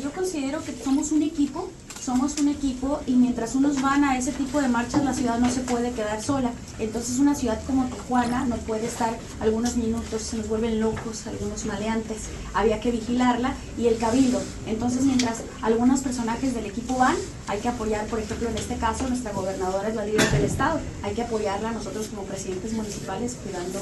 Yo 0.00 0.10
considero 0.12 0.64
que 0.64 0.72
somos 0.72 1.12
un 1.12 1.22
equipo 1.22 1.70
somos 2.04 2.38
un 2.40 2.48
equipo 2.48 3.00
y 3.06 3.12
mientras 3.12 3.54
unos 3.54 3.80
van 3.80 4.04
a 4.04 4.18
ese 4.18 4.32
tipo 4.32 4.60
de 4.60 4.68
marchas, 4.68 5.04
la 5.04 5.14
ciudad 5.14 5.38
no 5.38 5.50
se 5.50 5.60
puede 5.60 5.92
quedar 5.92 6.20
sola. 6.22 6.50
Entonces 6.78 7.18
una 7.18 7.34
ciudad 7.34 7.60
como 7.66 7.86
Tijuana 7.86 8.44
no 8.44 8.56
puede 8.56 8.86
estar 8.86 9.16
algunos 9.40 9.76
minutos, 9.76 10.22
se 10.22 10.36
nos 10.36 10.48
vuelven 10.48 10.80
locos, 10.80 11.26
algunos 11.26 11.64
maleantes. 11.66 12.22
Había 12.54 12.80
que 12.80 12.90
vigilarla 12.90 13.54
y 13.78 13.86
el 13.86 13.98
cabildo. 13.98 14.42
Entonces 14.66 15.04
mientras 15.04 15.42
algunos 15.62 16.00
personajes 16.00 16.54
del 16.54 16.66
equipo 16.66 16.98
van, 16.98 17.16
hay 17.46 17.60
que 17.60 17.68
apoyar, 17.68 18.06
por 18.06 18.18
ejemplo, 18.18 18.48
en 18.48 18.58
este 18.58 18.76
caso, 18.76 19.06
nuestra 19.08 19.32
gobernadora 19.32 19.88
es 19.88 19.94
la 19.94 20.04
líder 20.04 20.30
del 20.32 20.44
Estado. 20.44 20.80
Hay 21.02 21.14
que 21.14 21.22
apoyarla 21.22 21.72
nosotros 21.72 22.08
como 22.08 22.24
presidentes 22.24 22.72
municipales 22.72 23.36
cuidando 23.42 23.78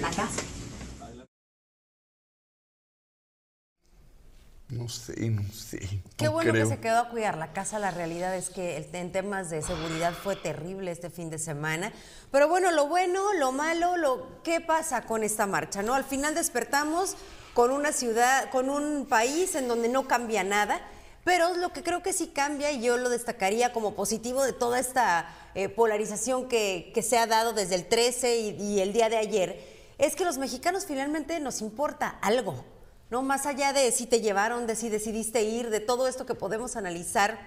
la 0.00 0.10
casa. 0.10 0.57
No 4.70 4.86
sé, 4.90 5.30
no 5.30 5.50
sé. 5.50 6.02
Qué 6.18 6.28
bueno 6.28 6.52
que 6.52 6.66
se 6.66 6.78
quedó 6.78 6.98
a 6.98 7.08
cuidar 7.08 7.38
la 7.38 7.54
casa. 7.54 7.78
La 7.78 7.90
realidad 7.90 8.36
es 8.36 8.50
que 8.50 8.86
en 8.92 9.12
temas 9.12 9.48
de 9.48 9.62
seguridad 9.62 10.12
fue 10.12 10.36
terrible 10.36 10.90
este 10.90 11.08
fin 11.08 11.30
de 11.30 11.38
semana. 11.38 11.90
Pero 12.30 12.48
bueno, 12.48 12.70
lo 12.70 12.86
bueno, 12.86 13.32
lo 13.32 13.50
malo, 13.50 13.96
lo 13.96 14.42
¿qué 14.42 14.60
pasa 14.60 15.06
con 15.06 15.24
esta 15.24 15.46
marcha? 15.46 15.82
¿No? 15.82 15.94
Al 15.94 16.04
final 16.04 16.34
despertamos 16.34 17.16
con 17.54 17.70
una 17.70 17.92
ciudad, 17.92 18.50
con 18.50 18.68
un 18.68 19.06
país 19.06 19.54
en 19.54 19.68
donde 19.68 19.88
no 19.88 20.06
cambia 20.06 20.44
nada. 20.44 20.82
Pero 21.24 21.54
lo 21.54 21.72
que 21.72 21.82
creo 21.82 22.02
que 22.02 22.12
sí 22.12 22.28
cambia, 22.28 22.70
y 22.70 22.82
yo 22.82 22.98
lo 22.98 23.08
destacaría 23.08 23.72
como 23.72 23.94
positivo 23.94 24.44
de 24.44 24.52
toda 24.52 24.78
esta 24.78 25.34
eh, 25.54 25.70
polarización 25.70 26.46
que, 26.46 26.92
se 27.02 27.16
ha 27.16 27.26
dado 27.26 27.54
desde 27.54 27.74
el 27.74 27.88
13 27.88 28.38
y, 28.38 28.62
y 28.62 28.80
el 28.80 28.92
día 28.92 29.08
de 29.08 29.16
ayer, 29.16 29.58
es 29.96 30.14
que 30.14 30.26
los 30.26 30.36
mexicanos 30.36 30.84
finalmente 30.84 31.40
nos 31.40 31.62
importa 31.62 32.18
algo. 32.20 32.64
¿No? 33.10 33.22
Más 33.22 33.46
allá 33.46 33.72
de 33.72 33.90
si 33.92 34.06
te 34.06 34.20
llevaron, 34.20 34.66
de 34.66 34.76
si 34.76 34.88
decidiste 34.88 35.42
ir, 35.42 35.70
de 35.70 35.80
todo 35.80 36.08
esto 36.08 36.26
que 36.26 36.34
podemos 36.34 36.76
analizar, 36.76 37.38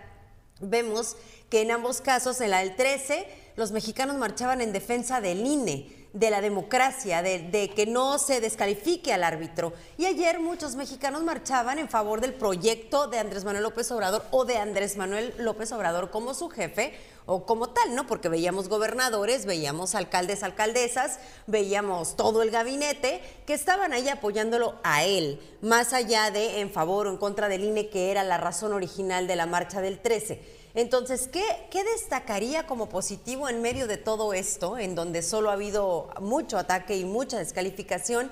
vemos 0.59 1.15
que 1.49 1.61
en 1.61 1.71
ambos 1.71 2.01
casos, 2.01 2.41
en 2.41 2.51
la 2.51 2.59
del 2.59 2.75
13, 2.75 3.27
los 3.55 3.71
mexicanos 3.71 4.17
marchaban 4.17 4.61
en 4.61 4.73
defensa 4.73 5.21
del 5.21 5.45
INE, 5.45 6.01
de 6.13 6.29
la 6.29 6.41
democracia, 6.41 7.21
de, 7.21 7.39
de, 7.39 7.69
que 7.69 7.85
no 7.85 8.19
se 8.19 8.41
descalifique 8.41 9.13
al 9.13 9.23
árbitro. 9.23 9.73
Y 9.97 10.05
ayer 10.05 10.39
muchos 10.39 10.75
mexicanos 10.75 11.23
marchaban 11.23 11.79
en 11.79 11.89
favor 11.89 12.19
del 12.21 12.33
proyecto 12.33 13.07
de 13.07 13.19
Andrés 13.19 13.45
Manuel 13.45 13.63
López 13.63 13.91
Obrador 13.91 14.25
o 14.31 14.43
de 14.43 14.57
Andrés 14.57 14.97
Manuel 14.97 15.33
López 15.37 15.71
Obrador 15.71 16.09
como 16.11 16.33
su 16.33 16.49
jefe 16.49 16.93
o 17.25 17.45
como 17.45 17.69
tal, 17.69 17.95
¿no? 17.95 18.07
Porque 18.07 18.29
veíamos 18.29 18.67
gobernadores, 18.67 19.45
veíamos 19.45 19.95
alcaldes, 19.95 20.43
alcaldesas, 20.43 21.19
veíamos 21.47 22.15
todo 22.15 22.41
el 22.41 22.51
gabinete 22.51 23.21
que 23.45 23.53
estaban 23.53 23.93
ahí 23.93 24.09
apoyándolo 24.09 24.75
a 24.83 25.03
él, 25.03 25.39
más 25.61 25.93
allá 25.93 26.31
de 26.31 26.61
en 26.61 26.71
favor 26.71 27.07
o 27.07 27.11
en 27.11 27.17
contra 27.17 27.49
del 27.49 27.63
INE, 27.63 27.89
que 27.89 28.11
era 28.11 28.23
la 28.23 28.37
razón 28.37 28.73
original 28.73 29.27
de 29.27 29.35
la 29.35 29.45
marcha 29.45 29.81
del 29.81 29.99
13. 29.99 30.61
Entonces, 30.73 31.27
¿qué, 31.27 31.43
¿qué, 31.69 31.83
destacaría 31.83 32.65
como 32.65 32.87
positivo 32.87 33.49
en 33.49 33.61
medio 33.61 33.87
de 33.87 33.97
todo 33.97 34.33
esto, 34.33 34.77
en 34.77 34.95
donde 34.95 35.21
solo 35.21 35.49
ha 35.49 35.53
habido 35.53 36.09
mucho 36.21 36.57
ataque 36.57 36.95
y 36.95 37.03
mucha 37.03 37.37
descalificación? 37.37 38.31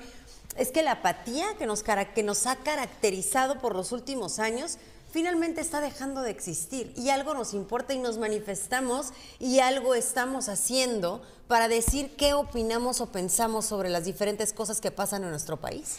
Es 0.56 0.72
que 0.72 0.82
la 0.82 0.94
apatía 0.94 1.56
que 1.58 1.66
nos, 1.66 1.84
que 1.84 2.24
nos 2.24 2.48
ha 2.48 2.56
caracterizado 2.58 3.60
por 3.60 3.76
los 3.76 3.92
últimos 3.92 4.40
años 4.40 4.78
finalmente 5.12 5.62
está 5.62 5.82
dejando 5.82 6.22
de 6.22 6.32
existir 6.32 6.94
y 6.96 7.10
algo 7.10 7.34
nos 7.34 7.54
importa 7.54 7.94
y 7.94 8.00
nos 8.00 8.18
manifestamos 8.18 9.14
y 9.40 9.60
algo 9.60 9.96
estamos 9.96 10.50
haciendo 10.50 11.22
para 11.48 11.68
decir 11.68 12.12
qué 12.18 12.34
opinamos 12.34 13.02
o 13.02 13.12
pensamos 13.12 13.66
sobre 13.66 13.90
las 13.90 14.06
diferentes 14.06 14.54
cosas 14.54 14.82
que 14.82 14.92
pasan 14.92 15.24
en 15.24 15.32
nuestro 15.32 15.58
país. 15.58 15.98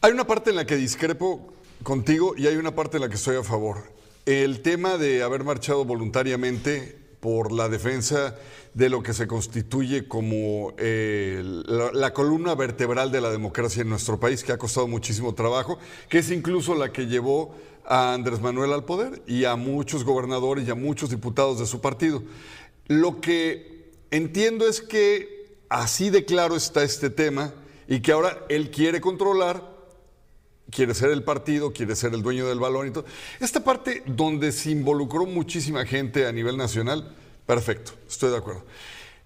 Hay 0.00 0.12
una 0.12 0.26
parte 0.26 0.50
en 0.50 0.56
la 0.56 0.66
que 0.66 0.76
discrepo 0.76 1.52
contigo 1.82 2.34
y 2.36 2.46
hay 2.46 2.56
una 2.56 2.74
parte 2.74 2.98
en 2.98 3.02
la 3.02 3.08
que 3.08 3.16
estoy 3.16 3.36
a 3.36 3.42
favor. 3.42 3.90
El 4.26 4.62
tema 4.62 4.96
de 4.96 5.22
haber 5.22 5.44
marchado 5.44 5.84
voluntariamente 5.84 7.03
por 7.24 7.52
la 7.52 7.70
defensa 7.70 8.36
de 8.74 8.90
lo 8.90 9.02
que 9.02 9.14
se 9.14 9.26
constituye 9.26 10.06
como 10.06 10.74
eh, 10.76 11.40
la, 11.42 11.90
la, 11.90 12.12
columna 12.12 12.54
vertebral 12.54 13.10
de 13.10 13.22
la 13.22 13.30
democracia 13.30 13.80
en 13.80 13.88
nuestro 13.88 14.20
país, 14.20 14.44
que 14.44 14.52
ha 14.52 14.58
costado 14.58 14.86
muchísimo 14.88 15.34
trabajo, 15.34 15.78
que 16.10 16.18
es 16.18 16.30
incluso 16.30 16.74
la 16.74 16.92
que 16.92 17.06
llevó 17.06 17.54
a 17.86 18.12
Andrés 18.12 18.42
Manuel 18.42 18.74
al 18.74 18.84
poder 18.84 19.22
y 19.26 19.46
a 19.46 19.56
muchos 19.56 20.04
gobernadores 20.04 20.68
y 20.68 20.70
a 20.70 20.74
muchos 20.74 21.08
diputados 21.08 21.58
de 21.58 21.64
su 21.64 21.80
partido. 21.80 22.22
Lo 22.88 23.22
que 23.22 23.90
entiendo 24.10 24.68
es 24.68 24.82
que 24.82 25.56
así 25.70 26.10
de 26.10 26.26
claro 26.26 26.56
está 26.56 26.82
este 26.82 27.08
tema 27.08 27.54
y 27.88 28.00
que 28.00 28.12
ahora 28.12 28.44
él 28.50 28.70
quiere 28.70 29.00
controlar, 29.00 29.73
quiere 30.70 30.94
ser 30.94 31.10
el 31.10 31.22
partido, 31.22 31.72
quiere 31.72 31.96
ser 31.96 32.14
el 32.14 32.22
dueño 32.22 32.46
del 32.46 32.58
balón 32.58 32.88
y 32.88 32.90
todo. 32.90 33.04
Esta 33.40 33.62
parte 33.62 34.02
donde 34.06 34.52
se 34.52 34.70
involucró 34.70 35.26
muchísima 35.26 35.84
gente 35.86 36.26
a 36.26 36.32
nivel 36.32 36.56
nacional, 36.56 37.14
perfecto, 37.46 37.92
estoy 38.08 38.30
de 38.30 38.38
acuerdo. 38.38 38.64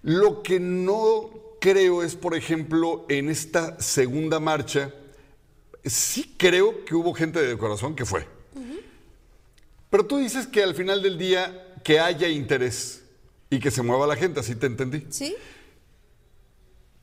Lo 0.01 0.43
que 0.43 0.59
no 0.59 1.29
creo 1.59 2.03
es, 2.03 2.15
por 2.15 2.35
ejemplo, 2.35 3.05
en 3.09 3.29
esta 3.29 3.79
segunda 3.81 4.39
marcha, 4.39 4.93
sí 5.83 6.35
creo 6.37 6.85
que 6.85 6.95
hubo 6.95 7.13
gente 7.13 7.41
de 7.41 7.57
corazón 7.57 7.95
que 7.95 8.05
fue. 8.05 8.27
Pero 9.89 10.05
tú 10.05 10.17
dices 10.17 10.45
que 10.45 10.61
al 10.61 10.75
final 10.75 11.01
del 11.01 11.17
día 11.17 11.73
que 11.83 11.99
haya 11.99 12.27
interés 12.27 13.03
y 13.49 13.59
que 13.59 13.71
se 13.71 13.81
mueva 13.81 14.05
la 14.05 14.15
gente, 14.15 14.39
así 14.39 14.55
te 14.55 14.67
entendí. 14.67 15.07
Sí. 15.09 15.35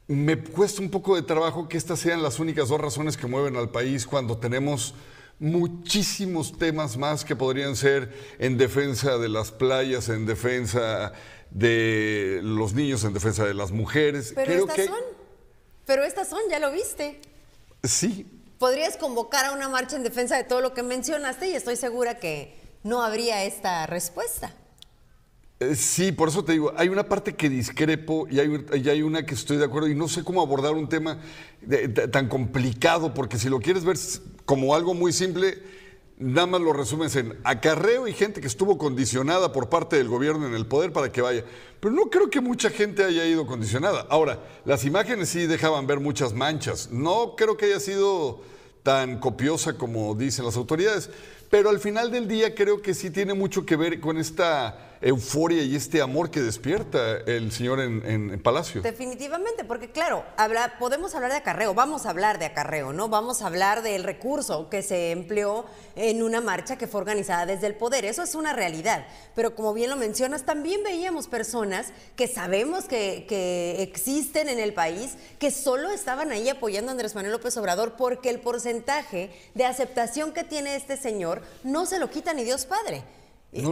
Me 0.09 0.41
cuesta 0.41 0.81
un 0.83 0.91
poco 0.91 1.17
de 1.17 1.23
trabajo 1.23 1.69
que 1.69 1.77
estas 1.77 1.99
sean 1.99 2.23
las 2.23 2.39
únicas 2.39 2.69
dos 2.69 2.81
razones 2.81 3.17
que 3.17 3.27
mueven 3.27 3.57
al 3.57 3.71
país 3.71 4.07
cuando 4.07 4.39
tenemos 4.39 4.95
muchísimos 5.39 6.57
temas 6.57 6.97
más 6.97 7.25
que 7.25 7.35
podrían 7.35 7.77
ser 7.77 8.13
en 8.39 8.57
defensa 8.57 9.19
de 9.19 9.29
las 9.29 9.51
playas, 9.51 10.09
en 10.09 10.25
defensa 10.25 11.13
de 11.51 12.41
los 12.43 12.73
niños, 12.73 13.05
en 13.05 13.13
defensa 13.15 13.45
de 13.45 13.55
las 13.55 13.73
mujeres. 13.73 14.33
Pero 14.35 14.53
estas 14.53 14.87
son. 14.87 15.01
Pero 15.87 16.05
estas 16.05 16.29
son, 16.29 16.41
ya 16.51 16.59
lo 16.59 16.71
viste. 16.71 17.21
Sí. 17.83 18.27
Podrías 18.59 18.97
convocar 18.97 19.47
a 19.47 19.53
una 19.53 19.69
marcha 19.69 19.97
en 19.97 20.03
defensa 20.03 20.37
de 20.37 20.45
todo 20.45 20.61
lo 20.61 20.73
que 20.73 20.83
mencionaste 20.83 21.49
y 21.49 21.55
estoy 21.55 21.77
segura 21.77 22.19
que 22.19 22.57
no 22.83 23.03
habría 23.03 23.45
esta 23.45 23.87
respuesta. 23.87 24.55
Eh, 25.59 25.75
sí, 25.75 26.13
por 26.13 26.29
eso 26.29 26.45
te 26.45 26.53
digo, 26.53 26.73
hay 26.77 26.91
una 26.91 27.09
parte 27.09 27.35
que 27.35 27.49
discrepo 27.49 28.27
y 28.31 28.41
hay, 28.41 28.67
hay 28.73 29.03
una 29.03 29.25
que 29.25 29.35
estoy 29.35 29.57
de 29.57 29.65
acuerdo 29.65 29.89
y 29.89 29.95
no 29.95 30.07
sé 30.07 30.23
cómo 30.23 30.43
abordar 30.43 30.75
un 30.75 30.89
tema 30.89 31.19
tan 32.13 32.29
complicado, 32.29 33.15
porque 33.15 33.39
si 33.39 33.49
lo 33.49 33.59
quieres 33.61 33.85
ver 33.85 33.97
como 34.45 34.75
algo 34.75 34.93
muy 34.93 35.15
simple, 35.15 35.63
nada 36.19 36.47
más 36.47 36.61
lo 36.61 36.75
resumes 36.75 37.17
en 37.17 37.39
acarreo 37.43 38.07
y 38.07 38.13
gente 38.13 38.43
que 38.43 38.47
estuvo 38.47 38.77
condicionada 38.77 39.53
por 39.53 39.71
parte 39.71 39.97
del 39.97 40.09
gobierno 40.09 40.47
en 40.47 40.55
el 40.55 40.67
poder 40.67 40.93
para 40.93 41.11
que 41.11 41.23
vaya. 41.23 41.45
Pero 41.81 41.95
no 41.95 42.11
creo 42.11 42.29
que 42.29 42.43
mucha 42.43 42.69
gente 42.69 43.05
haya 43.05 43.25
ido 43.25 43.47
condicionada. 43.47 44.07
Ahora, 44.11 44.41
las 44.67 44.85
imágenes 44.85 45.31
sí 45.31 45.47
dejaban 45.47 45.87
ver 45.87 46.01
muchas 46.01 46.35
manchas. 46.35 46.91
No 46.91 47.35
creo 47.35 47.57
que 47.57 47.67
haya 47.67 47.81
sido 47.81 48.43
tan 48.83 49.19
copiosa 49.19 49.79
como 49.79 50.15
dicen 50.15 50.45
las 50.45 50.57
autoridades. 50.57 51.11
pero 51.51 51.71
al 51.71 51.79
final 51.79 52.11
del 52.11 52.29
día 52.29 52.55
creo 52.55 52.83
que 52.83 52.93
sí 52.93 53.11
tiene 53.11 53.33
mucho 53.35 53.65
que 53.65 53.77
ver 53.77 54.01
con 54.01 54.19
esta 54.19 54.96
euforia 55.01 55.63
y 55.63 55.77
este 55.77 56.01
amor 56.01 56.31
que 56.31 56.41
despierta 56.41 57.19
el 57.27 57.53
señor 57.53 57.81
en, 57.81 58.41
Palacio. 58.43 58.83
Definitivamente, 58.83 59.65
porque 59.65 59.91
claro, 59.91 60.25
habla, 60.37 60.79
podemos 60.79 61.15
hablar 61.15 61.31
de 61.31 61.39
acarreo, 61.39 61.75
vamos 61.75 62.07
a 62.07 62.11
hablar 62.11 62.39
de 62.39 62.47
acarreo, 62.47 62.93
¿no? 62.93 63.09
Vamos 63.09 63.43
a 63.43 63.47
hablar 63.47 63.83
del 63.83 64.05
recurso 64.05 64.69
que 64.69 64.83
se 64.83 65.11
empleó 65.11 65.65
en 65.97 66.23
una 66.23 66.41
marcha 66.41 66.77
que 66.77 66.87
fue 66.87 67.01
organizada 67.01 67.47
desde 67.47 67.67
el 67.67 67.75
poder, 67.75 68.05
eso 68.05 68.23
es 68.23 68.35
una 68.35 68.53
realidad. 68.53 69.07
Pero 69.35 69.55
como 69.55 69.73
bien 69.75 69.91
lo 69.91 69.97
mencionas, 69.97 70.45
también 70.45 70.83
veíamos 70.83 71.29
personas 71.29 71.93
que 72.15 72.29
sabemos 72.29 72.85
que, 72.85 73.27
que 73.29 73.83
existen 73.83 74.49
en 74.49 74.59
el 74.59 74.75
país, 74.75 75.15
que 75.39 75.51
solo 75.51 75.91
estaban 75.91 76.31
ahí 76.31 76.49
apoyando 76.49 76.91
a 76.91 76.93
Andrés 76.93 77.15
Manuel 77.15 77.33
López 77.33 77.57
Obrador 77.57 77.95
porque 77.97 78.31
el 78.31 78.41
porcentaje 78.41 79.31
de 79.55 79.65
aceptación 79.65 80.33
que 80.33 80.45
tiene 80.45 80.77
este 80.77 80.97
señor 80.97 81.43
no 81.65 81.87
se 81.87 81.99
lo 81.99 82.11
quita 82.11 82.35
ni 82.35 82.45
Dios 82.45 82.67
Padre. 82.67 83.03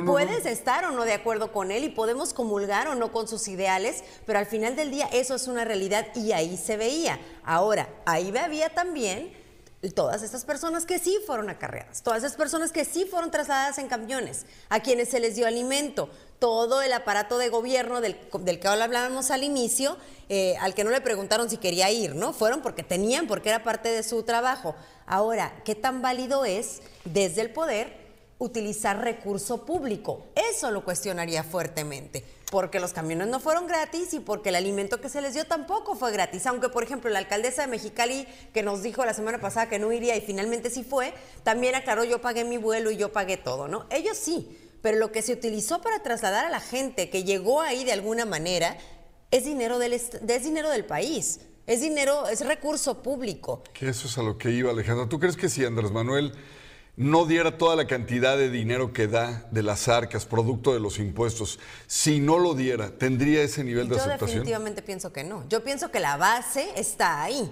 Puedes 0.06 0.46
estar 0.46 0.84
o 0.84 0.90
no 0.90 1.04
de 1.04 1.12
acuerdo 1.12 1.52
con 1.52 1.70
él 1.70 1.84
y 1.84 1.88
podemos 1.88 2.34
comulgar 2.34 2.88
o 2.88 2.94
no 2.94 3.12
con 3.12 3.28
sus 3.28 3.48
ideales, 3.48 4.04
pero 4.26 4.38
al 4.38 4.46
final 4.46 4.76
del 4.76 4.90
día 4.90 5.08
eso 5.12 5.34
es 5.34 5.48
una 5.48 5.64
realidad 5.64 6.06
y 6.14 6.32
ahí 6.32 6.56
se 6.56 6.76
veía. 6.76 7.18
Ahora, 7.44 7.88
ahí 8.06 8.34
había 8.36 8.70
también 8.70 9.32
todas 9.90 10.22
estas 10.22 10.44
personas 10.44 10.86
que 10.86 10.98
sí 10.98 11.18
fueron 11.26 11.50
acarreadas, 11.50 12.02
todas 12.02 12.22
esas 12.22 12.36
personas 12.36 12.72
que 12.72 12.84
sí 12.84 13.04
fueron 13.04 13.30
trasladadas 13.30 13.78
en 13.78 13.88
camiones, 13.88 14.46
a 14.68 14.80
quienes 14.80 15.10
se 15.10 15.20
les 15.20 15.36
dio 15.36 15.46
alimento, 15.46 16.08
todo 16.38 16.82
el 16.82 16.92
aparato 16.92 17.38
de 17.38 17.48
gobierno 17.48 18.00
del, 18.00 18.16
que 18.16 18.68
hablábamos 18.68 19.30
al 19.30 19.44
inicio, 19.44 19.96
eh, 20.28 20.56
al 20.60 20.74
que 20.74 20.84
no 20.84 20.90
le 20.90 21.00
preguntaron 21.00 21.50
si 21.50 21.58
quería 21.58 21.90
ir, 21.90 22.14
¿no? 22.14 22.32
Fueron 22.32 22.62
porque 22.62 22.82
tenían, 22.82 23.26
porque 23.26 23.50
era 23.50 23.62
parte 23.62 23.90
de 23.90 24.02
su 24.02 24.22
trabajo. 24.22 24.74
Ahora, 25.06 25.54
¿qué 25.64 25.74
tan 25.74 26.02
válido 26.02 26.44
es 26.44 26.80
desde 27.04 27.42
el 27.42 27.50
poder? 27.50 28.03
Utilizar 28.38 29.00
recurso 29.00 29.64
público. 29.64 30.26
Eso 30.34 30.70
lo 30.70 30.84
cuestionaría 30.84 31.42
fuertemente, 31.42 32.24
porque 32.50 32.80
los 32.80 32.92
camiones 32.92 33.28
no 33.28 33.40
fueron 33.40 33.66
gratis 33.66 34.14
y 34.14 34.20
porque 34.20 34.48
el 34.48 34.56
alimento 34.56 35.00
que 35.00 35.08
se 35.08 35.20
les 35.20 35.34
dio 35.34 35.46
tampoco 35.46 35.94
fue 35.94 36.12
gratis. 36.12 36.46
Aunque, 36.46 36.68
por 36.68 36.82
ejemplo, 36.82 37.10
la 37.10 37.18
alcaldesa 37.18 37.62
de 37.62 37.68
Mexicali, 37.68 38.26
que 38.52 38.62
nos 38.62 38.82
dijo 38.82 39.04
la 39.04 39.14
semana 39.14 39.40
pasada 39.40 39.68
que 39.68 39.78
no 39.78 39.92
iría 39.92 40.16
y 40.16 40.20
finalmente 40.20 40.70
sí 40.70 40.84
fue, 40.84 41.14
también 41.42 41.74
aclaró, 41.74 42.04
yo 42.04 42.20
pagué 42.20 42.44
mi 42.44 42.56
vuelo 42.56 42.90
y 42.90 42.96
yo 42.96 43.12
pagué 43.12 43.36
todo, 43.36 43.68
¿no? 43.68 43.86
Ellos 43.90 44.16
sí, 44.16 44.58
pero 44.82 44.98
lo 44.98 45.12
que 45.12 45.22
se 45.22 45.32
utilizó 45.32 45.80
para 45.80 46.02
trasladar 46.02 46.44
a 46.44 46.50
la 46.50 46.60
gente 46.60 47.08
que 47.08 47.24
llegó 47.24 47.60
ahí 47.60 47.84
de 47.84 47.92
alguna 47.92 48.26
manera 48.26 48.76
es 49.30 49.44
dinero 49.44 49.78
del, 49.78 49.94
es 49.94 50.44
dinero 50.44 50.70
del 50.70 50.84
país. 50.84 51.40
Es 51.66 51.80
dinero, 51.80 52.28
es 52.28 52.44
recurso 52.46 53.02
público. 53.02 53.62
Que 53.72 53.88
eso 53.88 54.06
es 54.06 54.18
a 54.18 54.22
lo 54.22 54.36
que 54.36 54.50
iba 54.50 54.70
Alejandro. 54.70 55.08
¿Tú 55.08 55.18
crees 55.18 55.34
que 55.34 55.48
si 55.48 55.64
Andrés 55.64 55.90
Manuel 55.90 56.34
no 56.96 57.26
diera 57.26 57.58
toda 57.58 57.74
la 57.74 57.86
cantidad 57.86 58.36
de 58.36 58.50
dinero 58.50 58.92
que 58.92 59.08
da 59.08 59.46
de 59.50 59.62
las 59.62 59.88
arcas, 59.88 60.26
producto 60.26 60.72
de 60.72 60.80
los 60.80 60.98
impuestos, 60.98 61.58
si 61.86 62.20
no 62.20 62.38
lo 62.38 62.54
diera, 62.54 62.90
¿tendría 62.90 63.42
ese 63.42 63.64
nivel 63.64 63.88
de 63.88 63.96
aceptación? 63.96 64.20
Yo 64.20 64.26
definitivamente 64.26 64.82
pienso 64.82 65.12
que 65.12 65.24
no. 65.24 65.44
Yo 65.48 65.64
pienso 65.64 65.90
que 65.90 65.98
la 65.98 66.16
base 66.16 66.68
está 66.76 67.22
ahí, 67.22 67.50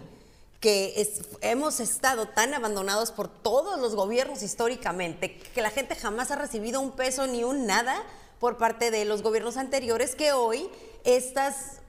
que 0.61 1.08
hemos 1.40 1.80
estado 1.80 2.28
tan 2.28 2.54
abandonados 2.54 3.11
por 3.11 3.28
todos 3.28 3.80
los 3.80 3.96
gobiernos 3.96 4.44
históricamente, 4.44 5.37
que 5.54 5.61
la 5.61 5.70
gente 5.70 5.96
jamás 5.96 6.30
ha 6.30 6.37
recibido 6.37 6.80
un 6.80 6.92
peso 6.92 7.26
ni 7.26 7.42
un 7.42 7.66
nada 7.66 8.00
por 8.38 8.58
parte 8.58 8.92
de 8.92 9.04
los 9.04 9.22
gobiernos 9.22 9.56
anteriores, 9.56 10.14
que 10.14 10.32
hoy 10.32 10.68
estas 11.04 11.80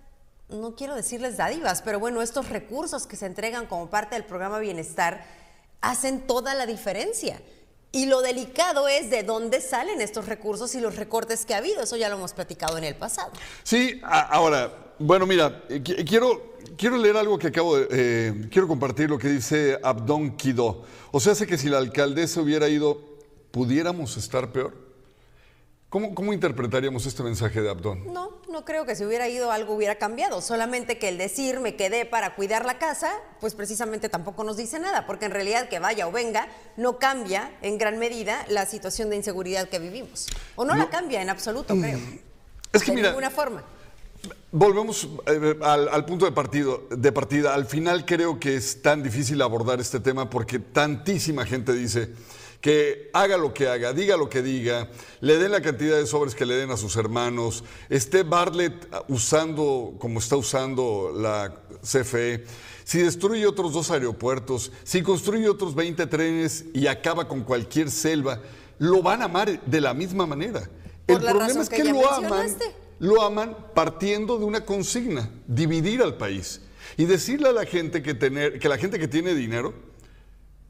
no 0.50 0.76
quiero 0.76 0.96
decirles 0.96 1.38
dádivas, 1.38 1.82
pero 1.82 2.00
bueno, 2.00 2.22
estos 2.22 2.50
recursos 2.50 3.08
que 3.08 3.16
se 3.16 3.26
entregan 3.26 3.66
como 3.66 3.90
parte 3.90 4.16
del 4.16 4.26
programa 4.26 4.60
Bienestar, 4.60 5.24
hacen 5.84 6.26
toda 6.26 6.56
la 6.56 6.66
diferencia. 6.66 7.40
Y 7.92 8.08
lo 8.08 8.24
delicado 8.24 8.88
es 8.88 9.12
de 9.12 9.22
dónde 9.22 9.62
salen 9.62 10.02
estos 10.02 10.26
recursos 10.26 10.74
y 10.74 10.80
los 10.80 10.96
recortes 10.96 11.46
que 11.46 11.54
ha 11.54 11.58
habido. 11.58 11.84
Eso 11.84 11.96
ya 11.96 12.10
lo 12.10 12.16
hemos 12.16 12.34
platicado 12.34 12.80
en 12.80 12.86
el 12.86 12.96
pasado. 12.96 13.32
Sí, 13.62 14.02
ahora, 14.04 14.96
bueno, 14.98 15.28
mira, 15.28 15.64
eh, 15.70 15.84
quiero, 15.84 16.56
quiero 16.76 16.98
leer 16.98 17.18
algo 17.18 17.38
que 17.38 17.48
acabo 17.48 17.78
de... 17.78 17.88
Eh, 17.92 18.48
quiero 18.50 18.68
compartir 18.68 19.12
lo 19.12 19.20
que 19.20 19.28
dice 19.28 19.78
Abdón 19.84 20.36
Kido. 20.38 20.84
O 21.12 21.20
sea, 21.20 21.34
hace 21.34 21.46
que 21.46 21.58
si 21.58 21.70
la 21.70 21.78
alcaldesa 21.78 22.42
hubiera 22.42 22.68
ido, 22.68 23.00
¿pudiéramos 23.52 24.18
estar 24.18 24.52
peor? 24.52 24.74
¿Cómo, 25.94 26.34
interpretaríamos 26.34 27.06
este 27.06 27.22
mensaje 27.22 27.62
de 27.62 27.70
Abdón? 27.70 28.12
No, 28.12 28.32
no 28.50 28.66
creo 28.66 28.84
que 28.84 28.96
si 28.96 29.06
hubiera 29.06 29.30
ido 29.30 29.52
algo 29.52 29.76
hubiera 29.76 30.00
cambiado. 30.00 30.42
Solamente 30.42 30.98
que 30.98 31.08
el 31.08 31.20
decir 31.20 31.60
me 31.60 31.76
quedé 31.76 32.08
para 32.08 32.34
cuidar 32.34 32.66
la 32.66 32.80
casa, 32.80 33.12
pues 33.40 33.54
precisamente 33.54 34.10
tampoco 34.10 34.44
nos 34.44 34.58
dice 34.58 34.80
nada, 34.80 35.06
porque 35.06 35.26
en 35.26 35.32
realidad 35.32 35.70
que 35.70 35.78
vaya 35.78 36.08
o 36.08 36.12
venga 36.12 36.48
no 36.78 36.98
cambia 36.98 37.52
en 37.62 37.78
gran 37.78 38.00
medida 38.00 38.44
la 38.50 38.66
situación 38.66 39.12
de 39.12 39.18
inseguridad 39.18 39.70
que 39.70 39.78
vivimos. 39.78 40.26
O 40.56 40.66
no, 40.66 40.74
la 40.76 40.90
cambia 40.90 41.22
en 41.22 41.30
absoluto, 41.30 41.76
creo. 41.76 42.00
Es 42.72 42.82
que 42.82 42.92
de 42.92 43.04
ninguna 43.04 43.30
forma. 43.30 43.64
Volvemos 44.52 45.08
eh, 45.28 45.60
al, 45.62 45.90
al, 45.90 46.06
punto 46.06 46.26
de, 46.26 46.32
partido, 46.32 46.88
de 46.90 47.12
partida. 47.12 47.54
Al 47.54 47.68
final 47.68 48.04
creo 48.04 48.40
que 48.40 48.56
es 48.56 48.82
tan 48.82 49.04
difícil 49.04 49.40
abordar 49.44 49.80
este 49.80 50.00
tema 50.00 50.28
porque 50.28 50.58
tantísima 50.58 51.46
gente 51.46 51.72
dice 51.72 52.10
que 52.64 53.10
haga 53.12 53.36
lo 53.36 53.54
que 53.54 53.68
haga, 53.68 53.92
diga 53.92 54.16
lo 54.16 54.30
que 54.30 54.42
diga, 54.42 54.88
le 55.20 55.38
den 55.38 55.52
la 55.52 55.62
cantidad 55.62 55.98
de 55.98 56.08
sobres 56.08 56.34
que 56.34 56.46
le 56.46 56.56
den 56.56 56.72
a 56.72 56.78
sus 56.78 56.96
hermanos, 56.96 57.62
esté 57.90 58.24
Bartlett 58.24 58.88
usando 59.10 59.96
como 60.00 60.20
está 60.20 60.38
usando 60.38 61.12
la 61.14 61.54
CFE, 61.82 62.46
si 62.86 63.00
destruye 63.00 63.46
otros 63.46 63.74
dos 63.74 63.92
aeropuertos, 63.92 64.72
si 64.86 65.02
construye 65.02 65.50
otros 65.50 65.76
20 65.76 66.08
trenes 66.08 66.64
y 66.74 66.88
acaba 66.88 67.28
con 67.28 67.44
cualquier 67.44 67.92
selva, 67.92 68.40
lo 68.80 69.04
van 69.04 69.24
a 69.24 69.26
amar 69.26 69.62
de 69.62 69.82
la 69.82 69.94
misma 69.94 70.26
manera. 70.26 70.70
El 71.08 71.20
problema 71.20 71.64
es 71.64 71.68
que, 71.68 71.84
lo 71.84 72.10
aman, 72.10 72.48
lo 73.00 73.22
aman 73.24 73.58
partiendo 73.74 74.40
de 74.40 74.46
una 74.46 74.64
consigna, 74.64 75.30
dividir 75.48 76.02
al 76.02 76.16
país. 76.16 76.62
Y 76.96 77.06
decirle 77.06 77.50
a 77.50 77.52
la 77.52 77.66
gente 77.66 78.02
que, 78.02 78.14
tener, 78.14 78.58
que 78.58 78.70
la 78.70 78.78
gente 78.78 79.00
que 79.00 79.10
tiene 79.10 79.36
dinero 79.36 79.74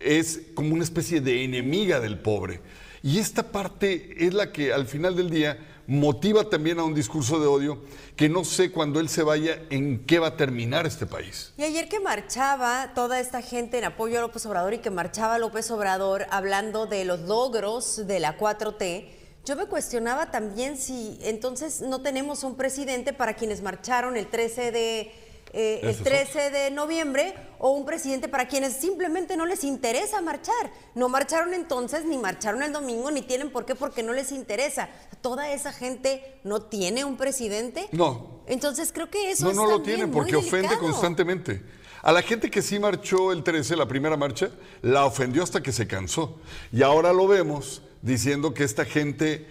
es 0.04 0.42
como 0.54 0.74
una 0.74 0.84
especie 0.84 1.22
de 1.22 1.44
enemiga 1.44 2.00
del 2.00 2.20
pobre. 2.20 2.62
Y 3.02 3.20
esta 3.20 3.52
parte 3.52 4.26
es 4.26 4.34
la 4.34 4.52
que 4.52 4.74
al 4.74 4.88
final 4.88 5.16
del 5.16 5.30
día 5.30 5.58
motiva 5.88 6.50
también 6.50 6.80
a 6.80 6.84
un 6.84 6.94
discurso 6.94 7.40
de 7.40 7.48
odio 7.48 7.80
que 8.16 8.30
no 8.30 8.46
sé 8.46 8.72
cuando 8.72 9.00
él 9.00 9.10
se 9.10 9.24
vaya 9.24 9.62
en 9.70 10.06
qué 10.06 10.20
va 10.20 10.28
a 10.28 10.38
terminar 10.38 10.86
este 10.86 11.06
país. 11.06 11.54
Y 11.58 11.64
ayer 11.64 11.90
que 11.90 12.00
marchaba 12.00 12.94
toda 12.94 13.20
esta 13.20 13.42
gente 13.42 13.80
en 13.80 13.86
apoyo 13.86 14.20
a 14.20 14.22
López 14.22 14.46
Obrador 14.46 14.74
y 14.74 14.80
que 14.80 14.90
marchaba 14.90 15.38
López 15.40 15.70
Obrador 15.72 16.26
hablando 16.30 16.86
de 16.86 17.06
los 17.06 17.22
logros 17.22 18.08
de 18.08 18.20
la 18.20 18.38
4T, 18.38 19.08
yo 19.46 19.58
me 19.58 19.66
cuestionaba 19.66 20.32
también 20.32 20.78
si 20.78 21.20
entonces 21.22 21.82
no 21.82 22.02
tenemos 22.02 22.46
un 22.46 22.56
presidente 22.56 23.12
para 23.12 23.34
quienes 23.34 23.62
marcharon 23.62 24.16
el 24.16 24.28
13 24.28 24.72
de 24.72 25.12
eh, 25.54 25.82
el 25.84 25.96
13 25.96 26.50
de 26.50 26.72
noviembre 26.72 27.36
o 27.60 27.70
un 27.72 27.86
presidente 27.86 28.28
para 28.28 28.48
quienes 28.48 28.74
simplemente 28.74 29.38
no 29.38 29.46
les 29.46 29.64
interesa 29.64 30.20
marchar. 30.20 30.72
No 30.96 31.10
marcharon 31.10 31.54
entonces, 31.54 32.06
ni 32.06 32.18
marcharon 32.18 32.64
el 32.64 32.74
domingo, 32.74 33.12
ni 33.12 33.22
tienen 33.22 33.52
por 33.52 33.64
qué, 33.64 33.76
porque 33.76 34.02
no 34.02 34.14
les 34.14 34.32
interesa. 34.32 34.90
Toda 35.22 35.52
esa 35.52 35.72
gente 35.72 36.40
no 36.44 36.64
tiene 36.64 37.06
un 37.06 37.18
presidente. 37.18 37.88
No. 37.92 38.42
Entonces 38.48 38.92
creo 38.92 39.12
que 39.12 39.32
eso 39.32 39.54
no, 39.54 39.64
no 39.64 39.70
lo 39.70 39.82
tienen 39.84 40.12
porque 40.12 40.36
ofende 40.36 40.76
constantemente. 40.78 41.62
A 42.02 42.12
la 42.12 42.22
gente 42.22 42.50
que 42.50 42.62
sí 42.62 42.80
marchó 42.80 43.32
el 43.32 43.44
13, 43.44 43.78
la 43.78 43.88
primera 43.88 44.18
marcha, 44.18 44.50
la 44.82 45.06
ofendió 45.06 45.44
hasta 45.44 45.62
que 45.62 45.72
se 45.72 45.88
cansó. 45.88 46.38
Y 46.72 46.82
ahora 46.82 47.14
lo 47.14 47.28
vemos 47.28 47.82
diciendo 48.02 48.54
que 48.54 48.66
esta 48.66 48.84
gente, 48.86 49.48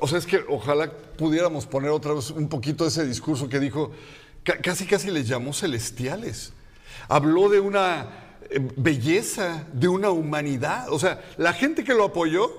o 0.00 0.08
sea, 0.08 0.18
es 0.18 0.26
que 0.26 0.42
ojalá 0.48 0.90
pudiéramos 1.16 1.66
poner 1.66 1.90
otra 1.90 2.14
vez 2.14 2.30
un 2.30 2.48
poquito 2.48 2.86
ese 2.86 3.06
discurso 3.06 3.48
que 3.48 3.60
dijo, 3.60 3.92
casi 4.42 4.86
casi 4.86 5.10
les 5.10 5.28
llamó 5.28 5.52
celestiales. 5.52 6.52
Habló 7.08 7.48
de 7.48 7.60
una 7.60 8.08
eh, 8.50 8.60
belleza, 8.76 9.66
de 9.72 9.88
una 9.88 10.10
humanidad. 10.10 10.90
O 10.90 10.98
sea, 10.98 11.22
la 11.36 11.52
gente 11.52 11.84
que 11.84 11.94
lo 11.94 12.04
apoyó 12.04 12.50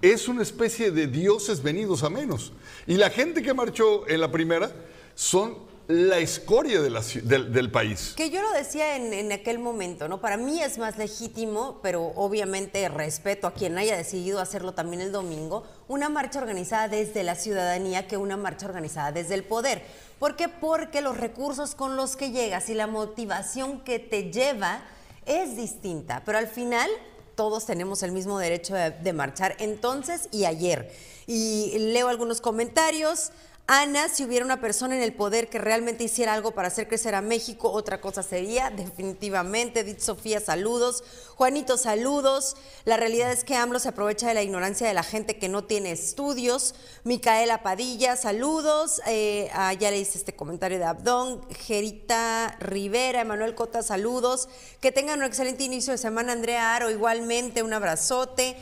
es 0.00 0.28
una 0.28 0.42
especie 0.42 0.90
de 0.90 1.06
dioses 1.06 1.62
venidos 1.62 2.02
a 2.02 2.10
menos. 2.10 2.52
Y 2.86 2.94
la 2.94 3.10
gente 3.10 3.42
que 3.42 3.54
marchó 3.54 4.08
en 4.08 4.20
la 4.20 4.30
primera 4.30 4.72
son 5.14 5.56
la 5.92 6.18
escoria 6.18 6.80
del, 6.80 7.70
país. 7.70 8.14
Que 8.16 8.30
yo 8.30 8.40
lo 8.42 8.50
decía 8.52 8.96
en, 8.96 9.12
en, 9.12 9.30
aquel 9.30 9.58
momento, 9.58 10.08
¿no? 10.08 10.20
Para 10.20 10.36
mí 10.36 10.62
es 10.62 10.78
más 10.78 10.96
legítimo, 10.96 11.80
pero 11.82 12.12
obviamente 12.16 12.88
respeto 12.88 13.46
a 13.46 13.54
quien 13.54 13.76
haya 13.78 13.96
decidido 13.96 14.40
hacerlo 14.40 14.72
también 14.72 15.02
el 15.02 15.12
domingo, 15.12 15.64
una 15.88 16.08
marcha 16.08 16.38
organizada 16.38 16.88
desde 16.88 17.22
la 17.22 17.34
ciudadanía 17.34 18.08
que 18.08 18.16
una 18.16 18.36
marcha 18.36 18.66
organizada 18.66 19.12
desde 19.12 19.34
el 19.34 19.44
poder. 19.44 19.82
¿Por 20.18 20.36
qué? 20.36 20.48
Porque 20.48 21.00
los 21.00 21.16
recursos 21.16 21.74
con 21.74 21.96
los 21.96 22.16
que 22.16 22.30
llegas 22.30 22.68
y 22.70 22.74
la 22.74 22.86
motivación 22.86 23.80
que 23.80 23.98
te 23.98 24.30
lleva 24.30 24.82
es 25.26 25.56
distinta, 25.56 26.22
pero 26.24 26.38
al 26.38 26.48
final 26.48 26.88
todos 27.34 27.66
tenemos 27.66 28.02
el 28.02 28.12
mismo 28.12 28.38
derecho 28.38 28.74
de, 28.74 29.12
marchar 29.12 29.56
entonces 29.58 30.28
y 30.30 30.44
ayer. 30.44 30.92
Y 31.26 31.76
leo 31.78 32.08
algunos 32.08 32.40
comentarios. 32.40 33.30
Ana, 33.68 34.08
si 34.08 34.24
hubiera 34.24 34.44
una 34.44 34.60
persona 34.60 34.96
en 34.96 35.02
el 35.02 35.14
poder 35.14 35.48
que 35.48 35.58
realmente 35.58 36.02
hiciera 36.02 36.34
algo 36.34 36.50
para 36.50 36.66
hacer 36.66 36.88
crecer 36.88 37.14
a 37.14 37.22
México, 37.22 37.70
otra 37.70 38.00
cosa 38.00 38.22
sería, 38.22 38.70
definitivamente. 38.76 39.80
Edith 39.80 40.00
Sofía, 40.00 40.40
saludos. 40.40 41.04
Juanito, 41.36 41.76
saludos. 41.76 42.56
La 42.84 42.96
realidad 42.96 43.30
es 43.30 43.44
que 43.44 43.54
AMLO 43.54 43.78
se 43.78 43.90
aprovecha 43.90 44.26
de 44.26 44.34
la 44.34 44.42
ignorancia 44.42 44.86
de 44.86 44.94
la 44.94 45.04
gente 45.04 45.38
que 45.38 45.48
no 45.48 45.64
tiene 45.64 45.92
estudios. 45.92 46.74
Micaela 47.04 47.62
Padilla, 47.62 48.16
saludos. 48.16 49.00
Eh, 49.06 49.48
ah, 49.54 49.72
ya 49.72 49.92
le 49.92 50.00
hice 50.00 50.18
este 50.18 50.34
comentario 50.34 50.78
de 50.78 50.84
Abdón. 50.84 51.40
Gerita 51.50 52.56
Rivera, 52.58 53.20
Emanuel 53.20 53.54
Cota, 53.54 53.82
saludos. 53.82 54.48
Que 54.80 54.90
tengan 54.90 55.20
un 55.20 55.24
excelente 55.24 55.62
inicio 55.62 55.92
de 55.92 55.98
semana, 55.98 56.32
Andrea 56.32 56.74
Aro, 56.74 56.90
igualmente, 56.90 57.62
un 57.62 57.72
abrazote. 57.72 58.56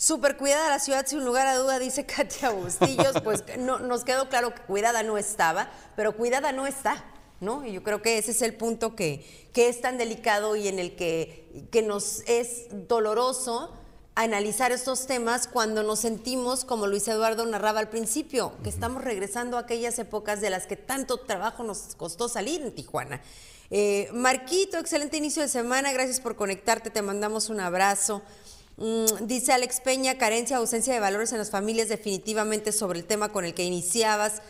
Súper 0.00 0.38
cuidada 0.38 0.70
la 0.70 0.78
ciudad, 0.78 1.06
sin 1.06 1.22
lugar 1.26 1.46
a 1.46 1.58
duda, 1.58 1.78
dice 1.78 2.06
Katia 2.06 2.48
Bustillos. 2.48 3.20
Pues 3.22 3.44
no, 3.58 3.80
nos 3.80 4.02
quedó 4.02 4.30
claro 4.30 4.54
que 4.54 4.62
cuidada 4.62 5.02
no 5.02 5.18
estaba, 5.18 5.70
pero 5.94 6.16
cuidada 6.16 6.52
no 6.52 6.66
está, 6.66 7.04
¿no? 7.38 7.66
Y 7.66 7.72
yo 7.72 7.82
creo 7.82 8.00
que 8.00 8.16
ese 8.16 8.30
es 8.30 8.40
el 8.40 8.54
punto 8.54 8.96
que, 8.96 9.50
que 9.52 9.68
es 9.68 9.82
tan 9.82 9.98
delicado 9.98 10.56
y 10.56 10.68
en 10.68 10.78
el 10.78 10.96
que, 10.96 11.66
que 11.70 11.82
nos 11.82 12.22
es 12.26 12.68
doloroso 12.88 13.76
analizar 14.14 14.72
estos 14.72 15.06
temas 15.06 15.46
cuando 15.46 15.82
nos 15.82 16.00
sentimos, 16.00 16.64
como 16.64 16.86
Luis 16.86 17.06
Eduardo 17.06 17.44
narraba 17.44 17.80
al 17.80 17.90
principio, 17.90 18.54
que 18.62 18.70
estamos 18.70 19.04
regresando 19.04 19.58
a 19.58 19.60
aquellas 19.60 19.98
épocas 19.98 20.40
de 20.40 20.48
las 20.48 20.66
que 20.66 20.76
tanto 20.76 21.18
trabajo 21.18 21.62
nos 21.62 21.94
costó 21.98 22.30
salir 22.30 22.62
en 22.62 22.74
Tijuana. 22.74 23.20
Eh, 23.70 24.08
Marquito, 24.14 24.78
excelente 24.78 25.18
inicio 25.18 25.42
de 25.42 25.48
semana, 25.48 25.92
gracias 25.92 26.20
por 26.20 26.36
conectarte, 26.36 26.88
te 26.88 27.02
mandamos 27.02 27.50
un 27.50 27.60
abrazo. 27.60 28.22
Mm, 28.80 29.26
dice 29.26 29.52
Alex 29.52 29.80
Peña, 29.80 30.16
carencia, 30.16 30.56
ausencia 30.56 30.94
de 30.94 31.00
valores 31.00 31.32
en 31.32 31.38
las 31.38 31.50
familias, 31.50 31.90
definitivamente 31.90 32.72
sobre 32.72 32.98
el 32.98 33.04
tema 33.04 33.28
con 33.30 33.44
el 33.44 33.52
que 33.52 33.62
iniciabas. 33.62 34.40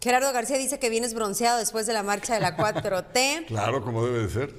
Gerardo 0.00 0.32
García 0.32 0.58
dice 0.58 0.78
que 0.78 0.88
vienes 0.90 1.12
bronceado 1.12 1.58
después 1.58 1.86
de 1.86 1.92
la 1.92 2.04
marcha 2.04 2.34
de 2.34 2.40
la 2.40 2.56
4T. 2.56 3.46
claro, 3.48 3.82
como 3.82 4.06
debe 4.06 4.20
de 4.20 4.30
ser. 4.30 4.54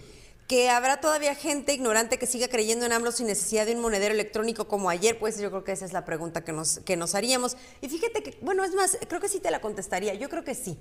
Que 0.50 0.70
habrá 0.70 1.00
todavía 1.00 1.34
gente 1.34 1.74
ignorante 1.74 2.20
que 2.20 2.26
siga 2.26 2.50
creyendo 2.50 2.86
en 2.86 2.92
AMLO 2.92 3.14
sin 3.14 3.28
necesidad 3.28 3.66
de 3.66 3.74
un 3.74 3.80
monedero 3.80 4.14
electrónico 4.14 4.68
como 4.68 4.90
ayer, 4.90 5.18
pues 5.18 5.40
yo 5.40 5.50
creo 5.50 5.64
que 5.64 5.72
esa 5.72 5.86
es 5.86 5.94
la 5.94 6.04
pregunta 6.04 6.44
que 6.44 6.52
nos, 6.52 6.80
que 6.80 6.98
nos 6.98 7.16
haríamos. 7.16 7.56
Y 7.80 7.88
fíjate 7.88 8.22
que, 8.22 8.38
bueno, 8.42 8.66
es 8.66 8.76
más, 8.76 8.98
creo 9.08 9.22
que 9.22 9.30
sí 9.30 9.40
te 9.40 9.50
la 9.50 9.62
contestaría, 9.62 10.14
yo 10.14 10.28
creo 10.28 10.44
que 10.44 10.56
sí. 10.56 10.78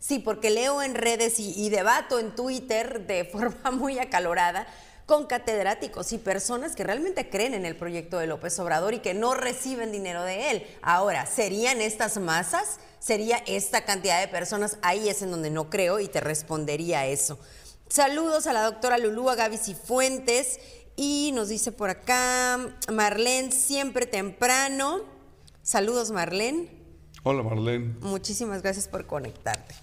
Sí, 0.00 0.18
porque 0.18 0.50
leo 0.50 0.82
en 0.82 0.96
redes 0.96 1.38
y, 1.38 1.54
y 1.56 1.70
debato 1.70 2.18
en 2.18 2.34
Twitter 2.34 3.06
de 3.06 3.24
forma 3.32 3.70
muy 3.70 4.00
acalorada 4.00 4.66
con 5.06 5.26
catedráticos 5.26 6.12
y 6.12 6.18
personas 6.18 6.76
que 6.76 6.84
realmente 6.84 7.28
creen 7.28 7.54
en 7.54 7.66
el 7.66 7.76
proyecto 7.76 8.18
de 8.18 8.26
López 8.26 8.58
Obrador 8.58 8.94
y 8.94 9.00
que 9.00 9.14
no 9.14 9.34
reciben 9.34 9.92
dinero 9.92 10.22
de 10.22 10.50
él. 10.50 10.66
Ahora, 10.82 11.26
¿serían 11.26 11.80
estas 11.80 12.18
masas? 12.18 12.78
¿Sería 12.98 13.38
esta 13.46 13.84
cantidad 13.84 14.20
de 14.20 14.28
personas? 14.28 14.78
Ahí 14.82 15.08
es 15.08 15.22
en 15.22 15.30
donde 15.30 15.50
no 15.50 15.70
creo 15.70 16.00
y 16.00 16.08
te 16.08 16.20
respondería 16.20 17.06
eso. 17.06 17.38
Saludos 17.88 18.46
a 18.46 18.52
la 18.52 18.62
doctora 18.62 18.96
Lulú, 18.96 19.24
Gaby 19.24 19.58
Cifuentes 19.58 20.60
y 20.96 21.32
nos 21.34 21.48
dice 21.48 21.72
por 21.72 21.90
acá 21.90 22.58
Marlene, 22.90 23.52
siempre 23.52 24.06
temprano. 24.06 25.02
Saludos 25.62 26.10
Marlene. 26.10 26.70
Hola 27.22 27.42
Marlene. 27.42 27.96
Muchísimas 28.00 28.62
gracias 28.62 28.88
por 28.88 29.06
conectarte. 29.06 29.74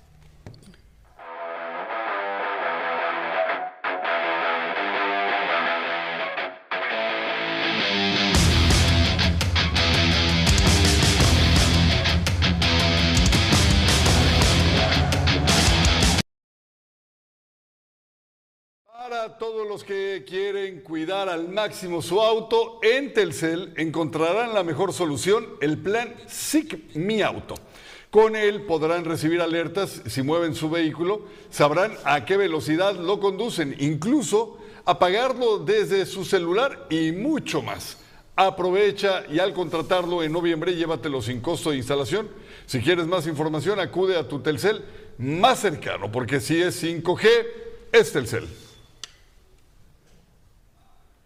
Todos 19.38 19.68
los 19.68 19.84
que 19.84 20.24
quieren 20.26 20.80
cuidar 20.80 21.28
al 21.28 21.50
máximo 21.50 22.02
su 22.02 22.22
auto, 22.22 22.80
en 22.82 23.14
Telcel 23.14 23.74
encontrarán 23.76 24.54
la 24.54 24.64
mejor 24.64 24.94
solución, 24.94 25.46
el 25.60 25.78
plan 25.78 26.16
SIC 26.28 26.96
Mi 26.96 27.22
Auto. 27.22 27.56
Con 28.12 28.38
él 28.38 28.62
podrán 28.62 29.04
recibir 29.04 29.42
alertas 29.42 30.02
si 30.08 30.22
mueven 30.22 30.56
su 30.56 30.70
vehículo, 30.70 31.26
sabrán 31.50 31.98
a 32.06 32.24
qué 32.24 32.38
velocidad 32.38 32.96
lo 32.96 33.20
conducen, 33.20 33.76
incluso 33.80 34.58
apagarlo 34.86 35.58
desde 35.58 36.06
su 36.06 36.24
celular 36.24 36.88
y 36.90 37.12
mucho 37.12 37.62
más. 37.62 37.98
Aprovecha 38.38 39.26
y 39.30 39.40
al 39.40 39.54
contratarlo 39.54 40.24
en 40.24 40.32
noviembre 40.32 40.76
llévatelo 40.76 41.22
sin 41.22 41.42
costo 41.42 41.72
de 41.72 41.78
instalación. 41.78 42.30
Si 42.66 42.80
quieres 42.80 43.06
más 43.06 43.28
información 43.28 43.82
acude 43.82 44.18
a 44.18 44.30
tu 44.30 44.40
Telcel 44.40 44.82
más 45.18 45.60
cercano, 45.60 46.10
porque 46.10 46.40
si 46.40 46.62
es 46.62 46.82
5G, 46.82 47.28
es 47.92 48.14
Telcel. 48.14 48.48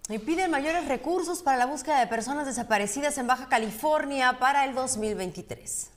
Y 0.10 0.20
piden 0.20 0.52
mayores 0.52 0.90
recursos 0.90 1.42
para 1.42 1.58
la 1.58 1.66
búsqueda 1.66 2.02
de 2.02 2.08
personas 2.08 2.46
desaparecidas 2.46 3.18
en 3.18 3.26
Baja 3.26 3.48
California 3.48 4.38
para 4.38 4.66
el 4.66 4.76
2023. 4.76 5.92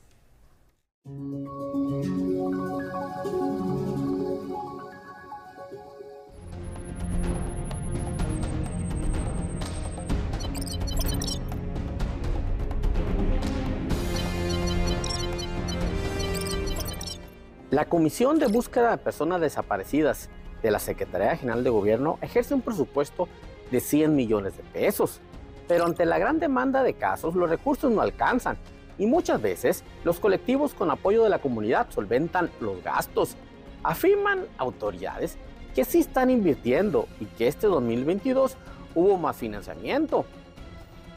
La 17.71 17.87
Comisión 17.87 18.39
de 18.39 18.47
Búsqueda 18.47 18.93
de 18.93 18.99
Personas 18.99 19.41
Desaparecidas 19.41 20.31
de 20.63 20.71
la 20.71 20.79
Secretaría 20.79 21.37
General 21.37 21.65
de 21.65 21.71
Gobierno 21.71 22.19
ejerce 22.23 22.55
un 22.55 22.63
presupuesto 22.63 23.29
de 23.71 23.81
100 23.81 24.15
millones 24.15 24.57
de 24.57 24.63
pesos. 24.65 25.21
Pero 25.69 25.85
ante 25.85 26.07
la 26.07 26.19
gran 26.19 26.39
demanda 26.39 26.83
de 26.83 26.95
casos, 26.95 27.35
los 27.35 27.51
recursos 27.51 27.91
no 27.91 28.01
alcanzan 28.01 28.57
y 28.99 29.07
muchas 29.07 29.41
veces 29.43 29.85
los 30.05 30.21
colectivos 30.21 30.75
con 30.75 30.91
apoyo 30.91 31.23
de 31.23 31.31
la 31.31 31.39
comunidad 31.39 31.89
solventan 31.91 32.51
los 32.61 32.83
gastos. 32.83 33.37
Afirman 33.83 34.47
autoridades 34.59 35.37
que 35.75 35.85
sí 35.85 36.01
están 36.01 36.31
invirtiendo 36.31 37.07
y 37.21 37.27
que 37.27 37.49
este 37.49 37.67
2022 37.67 38.57
hubo 38.95 39.19
más 39.19 39.37
financiamiento. 39.37 40.25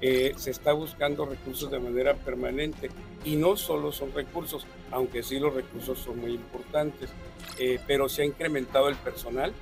Eh, 0.01 0.33
se 0.38 0.51
está 0.51 0.71
buscando 0.71 1.25
recursos 1.25 1.69
de 1.71 1.79
manera 1.79 2.13
permanente 2.13 2.89
y 3.25 3.35
no 3.35 3.57
solo 3.57 3.91
son 3.91 4.13
recursos, 4.13 4.65
aunque 4.91 5.23
sí 5.23 5.39
los 5.39 5.53
recursos 5.53 5.99
son 5.99 6.19
muy 6.19 6.31
importantes, 6.31 7.09
eh, 7.57 7.79
pero 7.85 8.07
se 8.07 8.21
ha 8.21 8.25
incrementado 8.25 8.88
el 8.88 8.95
personal, 8.95 9.53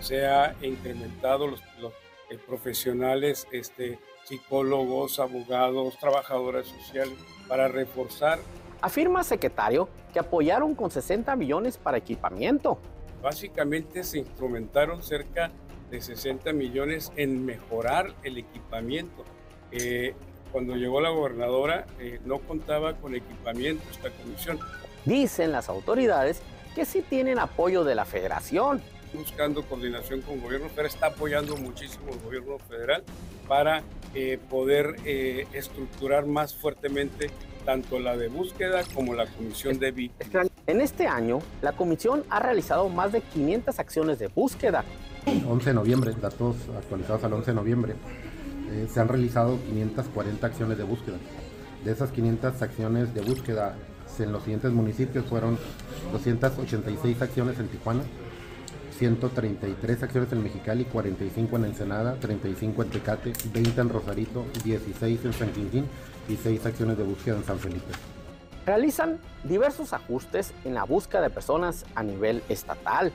se 0.00 0.26
ha 0.26 0.56
incrementado 0.60 1.46
los, 1.46 1.62
los 1.80 1.92
eh, 2.30 2.38
profesionales, 2.46 3.46
este, 3.52 3.98
psicólogos, 4.24 5.20
abogados, 5.20 5.98
trabajadoras 5.98 6.66
sociales, 6.66 7.14
para 7.48 7.68
reforzar. 7.68 8.38
Afirma 8.80 9.24
secretario 9.24 9.88
que 10.12 10.18
apoyaron 10.18 10.74
con 10.74 10.90
60 10.90 11.34
millones 11.36 11.78
para 11.78 11.98
equipamiento. 11.98 12.78
Básicamente 13.22 14.04
se 14.04 14.18
instrumentaron 14.18 15.02
cerca 15.02 15.50
de 15.90 16.00
60 16.00 16.52
millones 16.52 17.12
en 17.16 17.44
mejorar 17.44 18.14
el 18.22 18.38
equipamiento. 18.38 19.24
Eh, 19.70 20.14
cuando 20.52 20.74
llegó 20.74 21.00
la 21.00 21.10
gobernadora 21.10 21.86
eh, 21.98 22.20
no 22.24 22.38
contaba 22.38 22.94
con 22.94 23.14
equipamiento 23.14 23.84
esta 23.90 24.10
comisión. 24.10 24.58
Dicen 25.04 25.52
las 25.52 25.68
autoridades 25.68 26.42
que 26.74 26.84
sí 26.84 27.02
tienen 27.02 27.38
apoyo 27.38 27.84
de 27.84 27.94
la 27.94 28.04
federación, 28.04 28.82
buscando 29.12 29.62
coordinación 29.62 30.20
con 30.22 30.34
el 30.34 30.40
gobierno 30.40 30.68
federal, 30.68 30.86
está 30.86 31.06
apoyando 31.08 31.56
muchísimo 31.56 32.12
el 32.12 32.20
gobierno 32.20 32.58
federal 32.58 33.02
para 33.48 33.82
eh, 34.14 34.38
poder 34.50 34.96
eh, 35.04 35.46
estructurar 35.52 36.26
más 36.26 36.54
fuertemente 36.54 37.30
tanto 37.64 37.98
la 37.98 38.16
de 38.16 38.28
búsqueda 38.28 38.82
como 38.94 39.14
la 39.14 39.26
comisión 39.26 39.78
de 39.78 39.90
víctimas. 39.90 40.48
En 40.66 40.80
este 40.80 41.06
año, 41.06 41.40
la 41.62 41.72
comisión 41.72 42.24
ha 42.30 42.40
realizado 42.40 42.88
más 42.88 43.12
de 43.12 43.20
500 43.20 43.78
acciones 43.78 44.18
de 44.18 44.28
búsqueda. 44.28 44.84
11 45.26 45.70
de 45.70 45.74
noviembre, 45.74 46.12
datos 46.20 46.56
actualizados 46.76 47.24
al 47.24 47.32
11 47.32 47.50
de 47.50 47.54
noviembre, 47.54 47.94
eh, 48.70 48.86
se 48.88 49.00
han 49.00 49.08
realizado 49.08 49.58
540 49.66 50.46
acciones 50.46 50.78
de 50.78 50.84
búsqueda. 50.84 51.16
De 51.84 51.92
esas 51.92 52.10
500 52.12 52.62
acciones 52.62 53.14
de 53.14 53.20
búsqueda, 53.20 53.76
en 54.18 54.32
los 54.32 54.42
siguientes 54.42 54.72
municipios 54.72 55.26
fueron 55.26 55.58
286 56.12 57.20
acciones 57.20 57.58
en 57.58 57.68
Tijuana, 57.68 58.02
133 58.96 60.02
acciones 60.02 60.32
en 60.32 60.42
Mexicali, 60.42 60.84
45 60.84 61.56
en 61.56 61.64
Ensenada, 61.66 62.14
35 62.14 62.82
en 62.82 62.90
Tecate, 62.90 63.32
20 63.52 63.80
en 63.80 63.88
Rosarito, 63.88 64.46
16 64.64 65.24
en 65.24 65.32
San 65.32 65.52
Quintín 65.52 65.86
y 66.28 66.36
6 66.36 66.66
acciones 66.66 66.96
de 66.96 67.04
búsqueda 67.04 67.36
en 67.36 67.44
San 67.44 67.58
Felipe. 67.58 67.92
Realizan 68.64 69.18
diversos 69.44 69.92
ajustes 69.92 70.52
en 70.64 70.74
la 70.74 70.84
búsqueda 70.84 71.22
de 71.22 71.30
personas 71.30 71.84
a 71.94 72.02
nivel 72.02 72.42
estatal. 72.48 73.12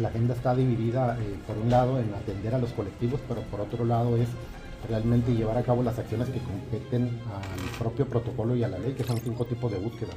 La 0.00 0.08
agenda 0.08 0.34
está 0.34 0.54
dividida, 0.54 1.18
eh, 1.20 1.34
por 1.46 1.58
un 1.58 1.70
lado, 1.70 1.98
en 1.98 2.14
atender 2.14 2.54
a 2.54 2.58
los 2.58 2.70
colectivos, 2.72 3.20
pero 3.28 3.42
por 3.42 3.60
otro 3.60 3.84
lado 3.84 4.16
es 4.16 4.28
realmente 4.88 5.34
llevar 5.34 5.58
a 5.58 5.62
cabo 5.62 5.82
las 5.82 5.98
acciones 5.98 6.28
que 6.28 6.38
competen 6.38 7.20
al 7.26 7.78
propio 7.78 8.06
protocolo 8.06 8.56
y 8.56 8.64
a 8.64 8.68
la 8.68 8.78
ley, 8.78 8.94
que 8.94 9.04
son 9.04 9.18
cinco 9.18 9.44
tipos 9.44 9.70
de 9.70 9.78
búsqueda. 9.78 10.12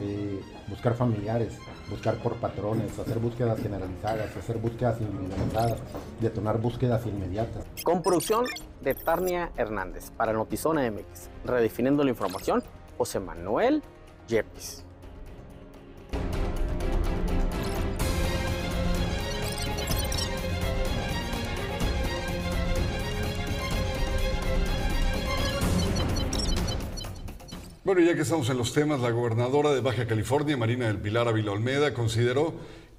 Eh, 0.00 0.40
buscar 0.68 0.94
familiares, 0.94 1.54
buscar 1.90 2.16
por 2.16 2.36
patrones, 2.36 2.98
hacer 2.98 3.18
búsquedas 3.18 3.60
generalizadas, 3.60 4.36
hacer 4.36 4.58
búsquedas 4.58 5.00
individualizadas, 5.00 5.78
detonar 6.20 6.58
búsquedas 6.58 7.06
inmediatas. 7.06 7.64
Con 7.84 8.02
producción 8.02 8.44
de 8.82 8.94
Tarnia 8.94 9.52
Hernández 9.56 10.10
para 10.10 10.32
Notizona 10.32 10.90
MX, 10.90 11.30
redefiniendo 11.44 12.04
la 12.04 12.10
información, 12.10 12.62
José 12.96 13.20
Manuel 13.20 13.82
Yepis. 14.26 14.84
Bueno, 27.88 28.02
ya 28.02 28.14
que 28.14 28.20
estamos 28.20 28.50
en 28.50 28.58
los 28.58 28.74
temas, 28.74 29.00
la 29.00 29.12
gobernadora 29.12 29.72
de 29.72 29.80
Baja 29.80 30.06
California, 30.06 30.58
Marina 30.58 30.88
del 30.88 30.98
Pilar 30.98 31.26
Ávila 31.26 31.52
Olmeda, 31.52 31.94
consideró 31.94 32.52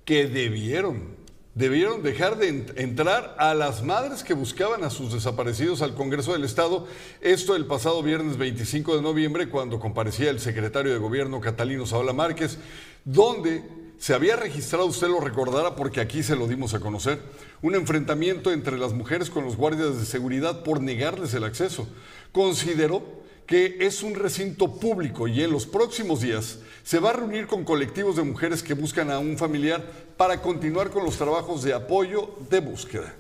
que 0.03 0.25
debieron, 0.25 1.15
debieron 1.53 2.01
dejar 2.01 2.39
de 2.39 2.65
entrar 2.75 3.35
a 3.37 3.53
las 3.53 3.83
madres 3.83 4.23
que 4.23 4.33
buscaban 4.33 4.83
a 4.83 4.89
sus 4.89 5.13
desaparecidos 5.13 5.83
al 5.83 5.93
Congreso 5.93 6.33
del 6.33 6.43
Estado. 6.43 6.87
Esto 7.21 7.55
el 7.55 7.67
pasado 7.67 8.01
viernes 8.01 8.37
25 8.37 8.95
de 8.95 9.03
noviembre, 9.03 9.47
cuando 9.47 9.79
comparecía 9.79 10.31
el 10.31 10.39
secretario 10.39 10.91
de 10.91 10.97
Gobierno 10.97 11.39
Catalino 11.39 11.85
Saola 11.85 12.11
Márquez, 12.11 12.57
donde 13.05 13.63
se 13.99 14.15
había 14.15 14.37
registrado, 14.37 14.87
usted 14.87 15.07
lo 15.07 15.19
recordará 15.19 15.75
porque 15.75 16.01
aquí 16.01 16.23
se 16.23 16.35
lo 16.35 16.47
dimos 16.47 16.73
a 16.73 16.79
conocer, 16.79 17.21
un 17.61 17.75
enfrentamiento 17.75 18.51
entre 18.51 18.79
las 18.79 18.93
mujeres 18.93 19.29
con 19.29 19.43
los 19.43 19.55
guardias 19.55 19.99
de 19.99 20.05
seguridad 20.07 20.63
por 20.63 20.81
negarles 20.81 21.35
el 21.35 21.43
acceso. 21.43 21.87
Consideró 22.31 23.18
que 23.49 23.77
es 23.79 24.03
un 24.03 24.13
recinto 24.13 24.75
público 24.75 25.27
y 25.27 25.41
en 25.41 25.51
los 25.51 25.65
próximos 25.65 26.21
días 26.21 26.59
se 26.83 26.99
va 26.99 27.09
a 27.09 27.13
reunir 27.13 27.47
con 27.47 27.63
colectivos 27.63 28.15
de 28.15 28.21
mujeres 28.21 28.61
que 28.61 28.75
buscan 28.75 29.09
a 29.09 29.17
un 29.17 29.39
familiar 29.39 29.83
para 30.17 30.39
continuar 30.39 30.91
con 30.91 31.03
los 31.03 31.17
trabajos 31.17 31.63
de 31.63 31.73
apoyo 31.73 32.29
de 32.47 32.59
búsqueda. 32.59 33.11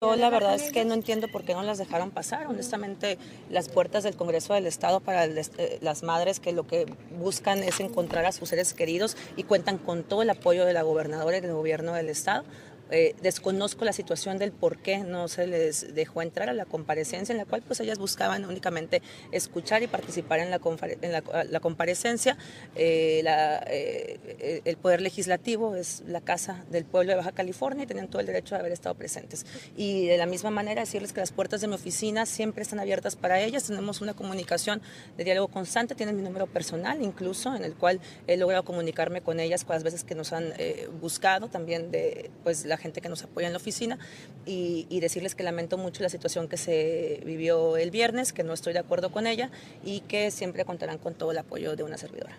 Yo 0.00 0.16
la 0.16 0.28
verdad 0.28 0.56
es 0.56 0.72
que 0.72 0.84
no 0.84 0.94
entiendo 0.94 1.28
por 1.28 1.44
qué 1.44 1.54
no 1.54 1.62
las 1.62 1.78
dejaron 1.78 2.10
pasar. 2.10 2.48
Honestamente, 2.48 3.16
las 3.48 3.68
puertas 3.68 4.02
del 4.02 4.16
Congreso 4.16 4.54
del 4.54 4.66
Estado 4.66 4.98
para 4.98 5.24
eh, 5.26 5.78
las 5.80 6.02
madres 6.02 6.40
que 6.40 6.50
lo 6.50 6.66
que 6.66 6.86
buscan 7.20 7.62
es 7.62 7.78
encontrar 7.78 8.24
a 8.24 8.32
sus 8.32 8.48
seres 8.48 8.74
queridos 8.74 9.16
y 9.36 9.44
cuentan 9.44 9.78
con 9.78 10.02
todo 10.02 10.22
el 10.22 10.30
apoyo 10.30 10.64
de 10.64 10.72
la 10.72 10.82
gobernadora 10.82 11.36
y 11.36 11.40
del 11.40 11.52
gobierno 11.52 11.94
del 11.94 12.08
Estado. 12.08 12.42
Eh, 12.92 13.14
desconozco 13.22 13.86
la 13.86 13.94
situación 13.94 14.36
del 14.36 14.52
por 14.52 14.76
qué 14.76 14.98
no 14.98 15.26
se 15.26 15.46
les 15.46 15.94
dejó 15.94 16.20
entrar 16.20 16.50
a 16.50 16.52
la 16.52 16.66
comparecencia, 16.66 17.32
en 17.32 17.38
la 17.38 17.46
cual 17.46 17.62
pues 17.62 17.80
ellas 17.80 17.98
buscaban 17.98 18.44
únicamente 18.44 19.00
escuchar 19.32 19.82
y 19.82 19.86
participar 19.86 20.40
en 20.40 20.50
la, 20.50 20.60
la, 21.48 21.60
comparecencia. 21.60 22.36
Eh, 22.76 23.24
eh, 23.24 24.60
el 24.66 24.76
Poder 24.76 25.00
Legislativo 25.00 25.74
es 25.74 26.02
la 26.06 26.20
casa 26.20 26.66
del 26.70 26.84
pueblo 26.84 27.12
de 27.12 27.16
Baja 27.16 27.32
California 27.32 27.84
y 27.84 27.86
tenían 27.86 28.08
todo 28.08 28.20
el 28.20 28.26
derecho 28.26 28.54
de 28.56 28.60
haber 28.60 28.72
estado 28.72 28.94
presentes. 28.94 29.46
Y 29.74 30.06
de 30.06 30.18
la 30.18 30.26
misma 30.26 30.50
manera 30.50 30.82
decirles 30.82 31.14
que 31.14 31.20
las 31.20 31.32
puertas 31.32 31.62
de 31.62 31.68
mi 31.68 31.74
oficina 31.74 32.26
siempre 32.26 32.62
están 32.62 32.78
abiertas 32.78 33.16
para 33.16 33.40
ellas, 33.40 33.64
tenemos 33.64 34.02
una 34.02 34.12
comunicación 34.12 34.82
de 35.16 35.24
diálogo 35.24 35.48
constante, 35.48 35.94
tienen 35.94 36.14
mi 36.14 36.22
número 36.22 36.46
personal 36.46 37.00
incluso, 37.00 37.54
en 37.56 37.64
el 37.64 37.74
cual 37.74 38.00
he 38.26 38.36
logrado 38.36 38.64
comunicarme 38.64 39.22
con 39.22 39.40
ellas 39.40 39.64
las 39.66 39.82
veces 39.82 40.04
que 40.04 40.14
nos 40.14 40.34
han 40.34 40.52
buscado, 41.00 41.48
también 41.48 41.90
de 41.90 42.30
pues 42.44 42.66
la 42.66 42.76
gente 42.82 43.00
que 43.00 43.08
nos 43.08 43.22
apoya 43.22 43.46
en 43.46 43.52
la 43.52 43.58
oficina 43.58 43.98
y, 44.44 45.00
decirles 45.00 45.34
que 45.34 45.42
lamento 45.42 45.78
mucho 45.78 46.02
la 46.04 46.08
situación 46.08 46.46
que 46.46 46.56
se 46.56 47.20
vivió 47.24 47.76
el 47.76 47.90
viernes, 47.90 48.32
que 48.32 48.44
no 48.44 48.52
estoy 48.52 48.72
de 48.72 48.78
acuerdo 48.78 49.10
con 49.10 49.26
ella 49.26 49.50
y 49.84 50.00
que 50.00 50.30
siempre 50.30 50.64
contarán 50.64 50.98
con 50.98 51.14
todo 51.14 51.32
el 51.32 51.38
apoyo 51.38 51.74
de 51.74 51.82
una 51.82 51.98
servidora. 51.98 52.38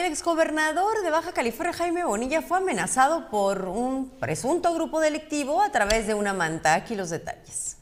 El 0.00 0.06
exgobernador 0.06 1.02
de 1.02 1.10
Baja 1.10 1.32
California, 1.32 1.74
Jaime 1.74 2.04
Bonilla, 2.04 2.40
fue 2.40 2.56
amenazado 2.56 3.28
por 3.28 3.68
un 3.68 4.08
presunto 4.08 4.72
grupo 4.72 4.98
delictivo 4.98 5.60
a 5.60 5.70
través 5.70 6.06
de 6.06 6.14
una 6.14 6.32
manta. 6.32 6.72
Aquí 6.72 6.94
los 6.94 7.10
detalles. 7.10 7.76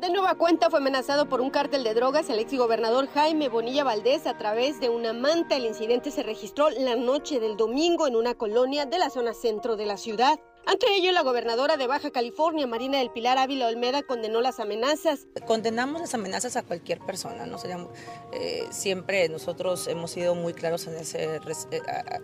De 0.00 0.10
nueva 0.10 0.34
cuenta 0.34 0.68
fue 0.68 0.80
amenazado 0.80 1.28
por 1.28 1.40
un 1.40 1.50
cártel 1.50 1.84
de 1.84 1.94
drogas 1.94 2.28
el 2.28 2.40
exgobernador 2.40 3.06
Jaime 3.14 3.48
Bonilla 3.48 3.84
Valdés 3.84 4.26
a 4.26 4.36
través 4.36 4.80
de 4.80 4.88
una 4.88 5.12
manta. 5.12 5.54
El 5.54 5.66
incidente 5.66 6.10
se 6.10 6.24
registró 6.24 6.70
la 6.70 6.96
noche 6.96 7.38
del 7.38 7.56
domingo 7.56 8.08
en 8.08 8.16
una 8.16 8.34
colonia 8.34 8.84
de 8.84 8.98
la 8.98 9.08
zona 9.08 9.32
centro 9.32 9.76
de 9.76 9.86
la 9.86 9.96
ciudad. 9.96 10.40
Ante 10.70 10.86
ello, 10.94 11.12
la 11.12 11.22
gobernadora 11.22 11.78
de 11.78 11.86
Baja 11.86 12.10
California, 12.10 12.66
Marina 12.66 12.98
del 12.98 13.08
Pilar 13.08 13.38
Ávila 13.38 13.68
Olmeda, 13.68 14.02
condenó 14.02 14.42
las 14.42 14.60
amenazas. 14.60 15.26
Condenamos 15.46 15.98
las 16.02 16.12
amenazas 16.12 16.56
a 16.56 16.62
cualquier 16.62 16.98
persona, 16.98 17.46
¿no? 17.46 17.56
Eh, 18.34 18.66
siempre 18.68 19.30
nosotros 19.30 19.88
hemos 19.88 20.10
sido 20.10 20.34
muy 20.34 20.52
claros 20.52 20.86
en, 20.86 20.96
ese, 20.96 21.36
eh, 21.36 21.80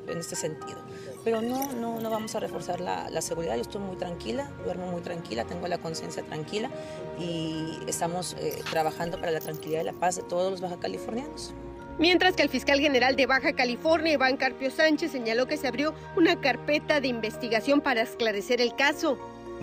este 0.09 0.37
sentido. 0.37 0.77
Pero 1.25 1.41
no, 1.41 1.73
no, 1.73 2.01
no 2.01 2.11
vamos 2.11 2.35
a 2.35 2.41
reforzar 2.41 2.83
la, 2.83 3.09
la 3.09 3.23
seguridad. 3.23 3.55
Yo 3.55 3.63
estoy 3.63 3.81
muy 3.81 3.97
tranquila, 3.97 4.53
duermo 4.63 4.89
muy 4.89 5.01
tranquila, 5.01 5.47
tengo 5.47 5.67
la 5.67 5.79
conciencia 5.79 6.23
tranquila 6.23 6.71
y 7.19 7.79
estamos 7.87 8.37
eh, 8.39 8.63
trabajando 8.71 9.19
para 9.19 9.33
la 9.33 9.41
tranquilidad 9.41 9.81
y 9.81 9.85
la 9.85 9.95
paz 9.95 10.17
de 10.17 10.23
todos 10.23 10.51
los 10.51 10.61
baja 10.61 10.79
californianos. 10.79 11.55
Mientras 11.99 12.35
que 12.35 12.43
el 12.43 12.49
fiscal 12.49 12.81
general 12.81 13.15
de 13.15 13.27
Baja 13.27 13.53
California, 13.53 14.15
Iván 14.15 14.37
Carpio 14.37 14.71
Sánchez, 14.71 15.13
señaló 15.13 15.47
que 15.47 15.57
se 15.57 15.69
abrió 15.69 15.95
una 16.17 16.41
carpeta 16.41 17.01
de 17.01 17.07
investigación 17.07 17.81
para 17.81 18.03
esclarecer 18.03 18.61
el 18.61 18.75
caso. 18.75 19.17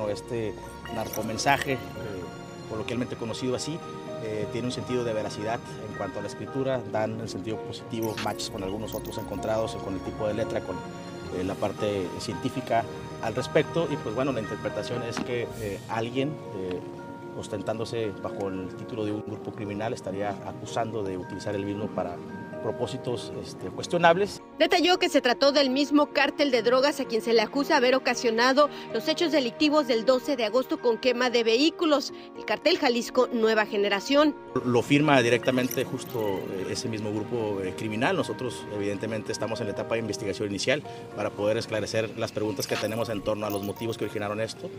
Este 0.10 0.54
narcomensaje, 0.96 1.74
eh, 1.74 1.78
coloquialmente 2.70 3.18
conocido 3.18 3.56
así, 3.56 3.78
eh, 4.24 4.48
tiene 4.54 4.68
un 4.68 4.72
sentido 4.72 5.04
de 5.04 5.14
veracidad 5.14 5.60
en 5.88 5.96
cuanto 5.98 6.20
a 6.20 6.22
la 6.22 6.30
escritura, 6.30 6.82
dan 6.92 7.20
en 7.20 7.28
sentido 7.28 7.58
positivo 7.58 8.16
matches 8.24 8.50
con 8.50 8.64
algunos 8.64 8.96
otros 8.96 9.18
encontrados, 9.18 9.76
con 9.76 9.96
el 9.96 10.00
tipo 10.00 10.26
de 10.26 10.34
letra, 10.34 10.62
con 10.62 10.78
eh, 11.38 11.44
la 11.44 11.56
parte 11.56 12.08
científica 12.20 12.86
al 13.22 13.36
respecto. 13.36 13.90
Y 13.92 13.98
pues 13.98 14.16
bueno, 14.16 14.32
la 14.32 14.40
interpretación 14.40 15.04
es 15.04 15.20
que 15.20 15.48
alguien 15.90 16.32
ostentándose 17.38 18.12
bajo 18.22 18.50
el 18.50 18.76
título 18.76 19.06
de 19.06 19.12
un 19.12 19.24
grupo 19.26 19.52
criminal, 19.52 19.94
estaría 19.94 20.30
acusando 20.46 21.04
de 21.04 21.18
utilizar 21.18 21.56
el 21.56 21.66
mismo 21.66 21.88
para 21.88 22.16
propósitos 22.62 23.32
este, 23.42 23.68
cuestionables. 23.70 24.42
Detalló 24.62 25.00
que 25.00 25.10
se 25.10 25.22
trató 25.22 25.52
del 25.52 25.72
mismo 25.72 26.14
cártel 26.14 26.52
de 26.52 26.62
drogas 26.62 27.00
a 27.00 27.06
quien 27.06 27.24
se 27.24 27.34
le 27.34 27.42
acusa 27.42 27.78
haber 27.78 27.96
ocasionado 27.96 28.70
los 28.94 29.08
hechos 29.08 29.32
delictivos 29.32 29.88
del 29.88 30.06
12 30.06 30.36
de 30.36 30.46
agosto 30.46 30.80
con 30.80 31.00
quema 31.00 31.32
de 31.32 31.44
vehículos, 31.44 32.14
el 32.38 32.46
cartel 32.46 32.78
Jalisco 32.78 33.28
Nueva 33.34 33.66
Generación. 33.66 34.36
Lo 34.64 34.84
firma 34.84 35.20
directamente 35.24 35.84
justo 35.84 36.20
eh, 36.20 36.68
ese 36.70 36.90
mismo 36.90 37.12
grupo 37.12 37.60
eh, 37.64 37.74
criminal. 37.76 38.16
Nosotros 38.16 38.64
evidentemente 38.76 39.32
estamos 39.32 39.60
en 39.62 39.66
la 39.66 39.74
etapa 39.74 39.96
de 39.96 40.02
investigación 40.02 40.48
inicial 40.48 40.84
para 41.16 41.32
poder 41.32 41.58
esclarecer 41.58 42.16
las 42.20 42.32
preguntas 42.32 42.68
que 42.68 42.76
tenemos 42.76 43.10
en 43.10 43.24
torno 43.24 43.48
a 43.48 43.50
los 43.50 43.64
motivos 43.64 43.98
que 43.98 44.06
originaron 44.06 44.42
esto. 44.42 44.70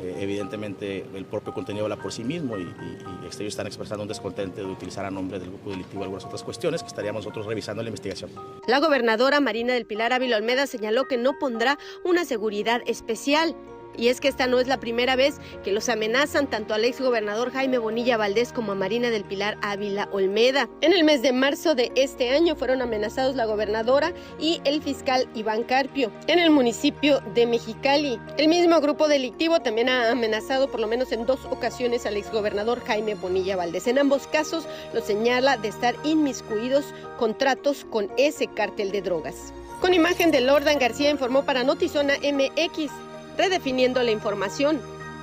Eh, 0.00 0.16
evidentemente 0.18 1.06
el 1.14 1.24
propio 1.26 1.54
contenido 1.54 1.84
habla 1.84 1.96
por 1.96 2.12
sí 2.12 2.24
mismo 2.24 2.58
y, 2.58 2.62
y, 2.62 3.26
ellos 3.26 3.40
están 3.40 3.66
expresando 3.66 4.02
un 4.02 4.08
descontento 4.08 4.60
de 4.60 4.66
utilizar 4.66 5.04
a 5.04 5.10
nombre 5.10 5.38
del 5.38 5.50
grupo 5.50 5.70
delictivo 5.70 6.02
algunas 6.02 6.24
otras 6.24 6.42
cuestiones 6.42 6.82
que 6.82 6.88
estaríamos 6.88 7.24
nosotros 7.24 7.46
revisando 7.46 7.82
la 7.82 7.88
investigación. 7.88 8.30
La 8.66 8.80
gobernadora 8.80 9.27
Marina 9.40 9.74
del 9.74 9.86
Pilar 9.86 10.12
Ávila 10.12 10.36
Olmeda 10.38 10.66
señaló 10.66 11.06
que 11.06 11.16
no 11.18 11.38
pondrá 11.38 11.78
una 12.04 12.24
seguridad 12.24 12.80
especial. 12.86 13.54
Y 13.98 14.08
es 14.08 14.20
que 14.20 14.28
esta 14.28 14.46
no 14.46 14.60
es 14.60 14.68
la 14.68 14.78
primera 14.78 15.16
vez 15.16 15.40
que 15.64 15.72
los 15.72 15.88
amenazan 15.88 16.48
tanto 16.48 16.72
al 16.72 16.84
ex 16.84 17.00
gobernador 17.00 17.52
Jaime 17.52 17.78
Bonilla 17.78 18.16
Valdés 18.16 18.52
como 18.52 18.72
a 18.72 18.74
Marina 18.76 19.10
del 19.10 19.24
Pilar 19.24 19.58
Ávila 19.60 20.08
Olmeda. 20.12 20.68
En 20.80 20.92
el 20.92 21.02
mes 21.02 21.20
de 21.20 21.32
marzo 21.32 21.74
de 21.74 21.90
este 21.96 22.30
año 22.30 22.54
fueron 22.54 22.80
amenazados 22.80 23.34
la 23.34 23.44
gobernadora 23.44 24.12
y 24.38 24.60
el 24.64 24.80
fiscal 24.82 25.28
Iván 25.34 25.64
Carpio 25.64 26.12
en 26.28 26.38
el 26.38 26.50
municipio 26.50 27.20
de 27.34 27.46
Mexicali. 27.46 28.20
El 28.36 28.46
mismo 28.46 28.80
grupo 28.80 29.08
delictivo 29.08 29.58
también 29.60 29.88
ha 29.88 30.12
amenazado 30.12 30.70
por 30.70 30.78
lo 30.78 30.86
menos 30.86 31.10
en 31.10 31.26
dos 31.26 31.44
ocasiones 31.46 32.06
al 32.06 32.16
ex 32.16 32.30
gobernador 32.30 32.80
Jaime 32.84 33.16
Bonilla 33.16 33.56
Valdés. 33.56 33.88
En 33.88 33.98
ambos 33.98 34.28
casos 34.28 34.64
lo 34.94 35.00
señala 35.00 35.56
de 35.56 35.68
estar 35.68 35.96
inmiscuidos 36.04 36.84
contratos 37.18 37.84
con 37.90 38.08
ese 38.16 38.46
cártel 38.46 38.92
de 38.92 39.02
drogas. 39.02 39.52
Con 39.80 39.94
imagen 39.94 40.30
de 40.30 40.40
Lordan 40.40 40.78
García 40.78 41.10
informó 41.10 41.44
para 41.44 41.62
Notizona 41.62 42.14
MX, 42.14 42.90
redefiniendo 43.38 44.02
la 44.02 44.10
información. 44.10 44.80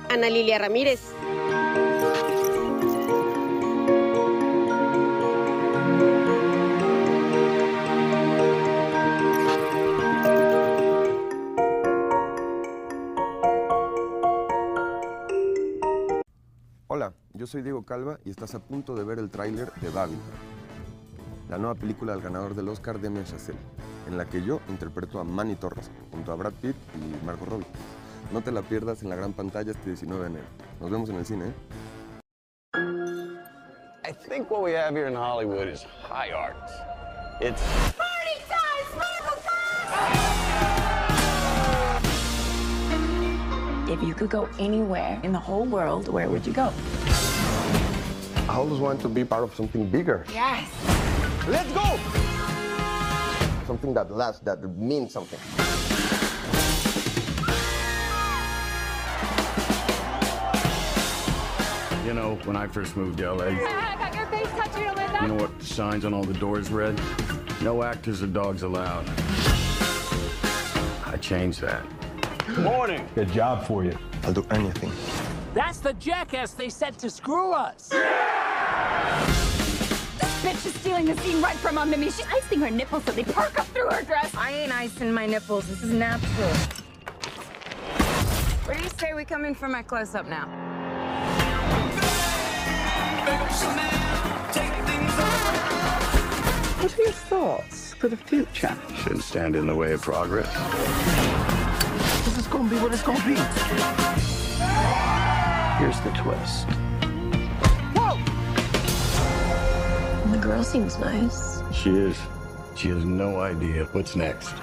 Ana 0.08 0.30
Lilia 0.30 0.58
Ramírez. 0.58 1.00
Hola, 16.88 17.12
yo 17.34 17.46
soy 17.46 17.60
Diego 17.60 17.84
Calva 17.84 18.18
y 18.24 18.30
estás 18.30 18.54
a 18.54 18.60
punto 18.60 18.94
de 18.94 19.04
ver 19.04 19.18
el 19.18 19.28
tráiler 19.28 19.70
de 19.74 19.90
Babylon, 19.90 20.22
la 21.50 21.58
nueva 21.58 21.74
película 21.74 22.12
del 22.12 22.22
ganador 22.22 22.54
del 22.54 22.68
Oscar 22.70 22.98
Damien 22.98 23.26
Chazelle, 23.26 23.58
en 24.08 24.16
la 24.16 24.24
que 24.24 24.42
yo 24.42 24.60
interpreto 24.70 25.20
a 25.20 25.24
Manny 25.24 25.56
Torres 25.56 25.90
junto 26.10 26.32
a 26.32 26.36
Brad 26.36 26.54
Pitt 26.54 26.76
y 26.94 27.26
Margot 27.26 27.48
Robbie. 27.48 27.66
No 28.32 28.40
te 28.40 28.50
la 28.50 28.62
pierdas 28.62 29.02
en 29.02 29.08
la 29.08 29.16
gran 29.16 29.32
pantalla 29.32 29.70
este 29.70 29.90
19 29.90 30.22
de 30.22 30.26
enero. 30.30 30.46
Nos 30.80 30.90
vemos 30.90 31.08
en 31.10 31.16
el 31.16 31.26
cine. 31.26 31.44
¿eh? 31.46 31.52
I 34.04 34.12
think 34.12 34.50
what 34.50 34.62
we 34.62 34.72
have 34.72 34.94
here 34.94 35.06
in 35.06 35.14
Hollywood 35.14 35.68
is 35.68 35.84
high 36.02 36.32
art. 36.32 36.56
It's 37.40 37.62
If 43.88 44.02
you 44.02 44.14
could 44.14 44.30
go 44.30 44.48
anywhere 44.58 45.18
in 45.22 45.32
the 45.32 45.38
whole 45.38 45.64
world, 45.64 46.08
where 46.08 46.28
would 46.28 46.44
you 46.46 46.52
go? 46.52 46.72
I 48.48 48.56
always 48.56 48.80
want 48.80 49.00
to 49.02 49.08
be 49.08 49.24
part 49.24 49.44
of 49.44 49.54
something 49.54 49.88
bigger, 49.88 50.24
Yes. 50.32 50.68
Let's 51.48 51.70
go! 51.72 52.26
something 53.66 53.94
that 53.94 54.10
lasts, 54.10 54.40
that 54.42 54.62
means 54.76 55.12
something. 55.12 55.65
You 62.06 62.14
know, 62.14 62.36
when 62.44 62.54
I 62.54 62.68
first 62.68 62.96
moved 62.96 63.18
to 63.18 63.32
LA, 63.32 63.46
I 63.46 63.96
got 63.98 64.14
your 64.14 64.26
face 64.26 64.46
tattooed 64.50 64.86
on 64.86 64.94
my 64.94 65.06
back. 65.08 65.22
you 65.22 65.28
know 65.28 65.34
what 65.34 65.58
the 65.58 65.66
signs 65.66 66.04
on 66.04 66.14
all 66.14 66.22
the 66.22 66.34
doors 66.34 66.70
read? 66.70 66.96
No 67.62 67.82
actors 67.82 68.22
or 68.22 68.28
dogs 68.28 68.62
allowed. 68.62 69.04
I 71.04 71.18
changed 71.20 71.60
that. 71.62 71.84
Good 72.46 72.60
Morning. 72.60 73.08
Good 73.16 73.32
job 73.32 73.66
for 73.66 73.82
you. 73.84 73.98
I'll 74.22 74.32
do 74.32 74.46
anything. 74.52 74.92
That's 75.52 75.80
the 75.80 75.94
jackass 75.94 76.52
they 76.52 76.68
sent 76.68 76.96
to 77.00 77.10
screw 77.10 77.52
us. 77.52 77.88
This 77.88 77.98
bitch 80.44 80.64
is 80.64 80.74
stealing 80.74 81.06
the 81.06 81.16
scene 81.22 81.42
right 81.42 81.56
from 81.56 81.76
under 81.76 81.96
me. 81.96 82.12
She's 82.12 82.24
icing 82.28 82.60
her 82.60 82.70
nipples 82.70 83.02
so 83.02 83.10
they 83.10 83.24
perk 83.24 83.58
up 83.58 83.66
through 83.66 83.90
her 83.90 84.04
dress. 84.04 84.32
I 84.36 84.52
ain't 84.52 84.70
icing 84.72 85.12
my 85.12 85.26
nipples. 85.26 85.66
This 85.66 85.82
is 85.82 85.90
natural. 85.90 86.54
Where 88.64 88.76
do 88.76 88.84
you 88.84 88.90
say 88.90 89.12
we 89.12 89.24
come 89.24 89.44
in 89.44 89.56
for 89.56 89.66
my 89.66 89.82
close 89.82 90.14
up 90.14 90.28
now? 90.28 90.75
What 96.78 96.96
are 96.96 97.02
your 97.02 97.10
thoughts 97.12 97.94
for 97.94 98.06
the 98.08 98.16
future? 98.16 98.76
Shouldn't 99.02 99.24
stand 99.24 99.56
in 99.56 99.66
the 99.66 99.74
way 99.74 99.92
of 99.92 100.02
progress. 100.02 100.52
This 102.24 102.38
is 102.38 102.46
gonna 102.46 102.70
be 102.70 102.76
what 102.76 102.92
it's 102.92 103.02
gonna 103.02 103.18
be. 103.24 103.34
Here's 105.80 106.00
the 106.02 106.10
twist. 106.10 106.68
Whoa! 107.96 108.16
The 110.30 110.38
girl 110.38 110.62
seems 110.62 110.96
nice. 110.98 111.60
She 111.72 111.90
is. 111.90 112.16
She 112.76 112.90
has 112.90 113.04
no 113.04 113.40
idea 113.40 113.86
what's 113.86 114.14
next. 114.14 114.54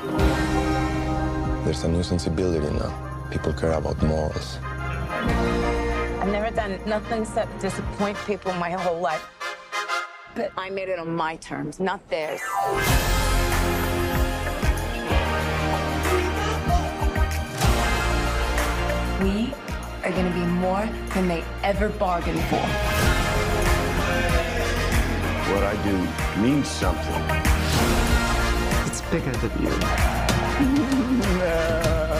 There's 1.65 1.83
a 1.83 1.89
new 1.89 2.03
sensibility 2.03 2.69
now. 2.73 2.93
People 3.29 3.51
care 3.51 3.73
about 3.73 4.01
morals. 4.01 4.59
I've 6.23 6.31
never 6.31 6.55
done 6.55 6.79
nothing 6.85 7.23
except 7.23 7.59
disappoint 7.59 8.17
people 8.25 8.53
my 8.53 8.71
whole 8.71 8.97
life. 8.97 9.27
But 10.35 10.53
I 10.57 10.69
made 10.69 10.87
it 10.87 10.97
on 10.97 11.13
my 11.13 11.35
terms, 11.35 11.81
not 11.81 11.99
theirs. 12.09 12.39
We 19.19 19.53
are 20.05 20.11
gonna 20.11 20.33
be 20.33 20.45
more 20.45 20.87
than 21.13 21.27
they 21.27 21.43
ever 21.61 21.89
bargained 21.89 22.39
for. 22.43 22.55
What 25.51 25.65
I 25.65 25.75
do 25.83 26.07
means 26.41 26.69
something. 26.69 27.21
It's 28.87 29.01
bigger 29.11 29.33
than 29.33 29.51
you. 29.61 29.73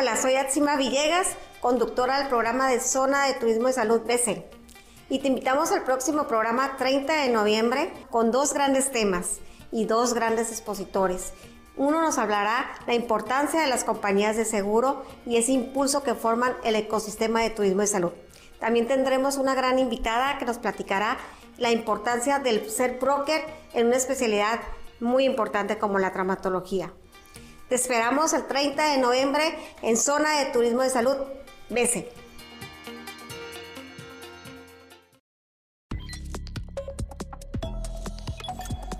Hola, 0.00 0.16
soy 0.16 0.34
Atsima 0.36 0.76
Villegas, 0.76 1.36
conductora 1.60 2.20
del 2.20 2.28
programa 2.28 2.70
de 2.70 2.80
Zona 2.80 3.26
de 3.26 3.34
Turismo 3.34 3.68
y 3.68 3.74
Salud 3.74 4.00
BC. 4.00 4.46
Y 5.10 5.18
te 5.18 5.28
invitamos 5.28 5.72
al 5.72 5.82
próximo 5.82 6.26
programa 6.26 6.78
30 6.78 7.24
de 7.24 7.28
noviembre 7.28 7.92
con 8.10 8.30
dos 8.30 8.54
grandes 8.54 8.90
temas 8.90 9.40
y 9.70 9.84
dos 9.84 10.14
grandes 10.14 10.52
expositores. 10.52 11.34
Uno 11.76 12.00
nos 12.00 12.16
hablará 12.16 12.70
la 12.86 12.94
importancia 12.94 13.60
de 13.60 13.66
las 13.66 13.84
compañías 13.84 14.38
de 14.38 14.46
seguro 14.46 15.04
y 15.26 15.36
ese 15.36 15.52
impulso 15.52 16.02
que 16.02 16.14
forman 16.14 16.56
el 16.64 16.76
ecosistema 16.76 17.42
de 17.42 17.50
turismo 17.50 17.82
y 17.82 17.86
salud. 17.86 18.12
También 18.58 18.88
tendremos 18.88 19.36
una 19.36 19.54
gran 19.54 19.78
invitada 19.78 20.38
que 20.38 20.46
nos 20.46 20.56
platicará 20.56 21.18
la 21.58 21.72
importancia 21.72 22.38
del 22.38 22.70
ser 22.70 22.98
broker 22.98 23.44
en 23.74 23.88
una 23.88 23.96
especialidad 23.96 24.60
muy 24.98 25.24
importante 25.24 25.76
como 25.76 25.98
la 25.98 26.10
traumatología. 26.10 26.90
Te 27.70 27.76
esperamos 27.76 28.32
el 28.32 28.48
30 28.48 28.94
de 28.94 28.98
noviembre 28.98 29.56
en 29.82 29.96
Zona 29.96 30.40
de 30.40 30.46
Turismo 30.46 30.82
de 30.82 30.90
Salud. 30.90 31.14
Bese. 31.68 32.10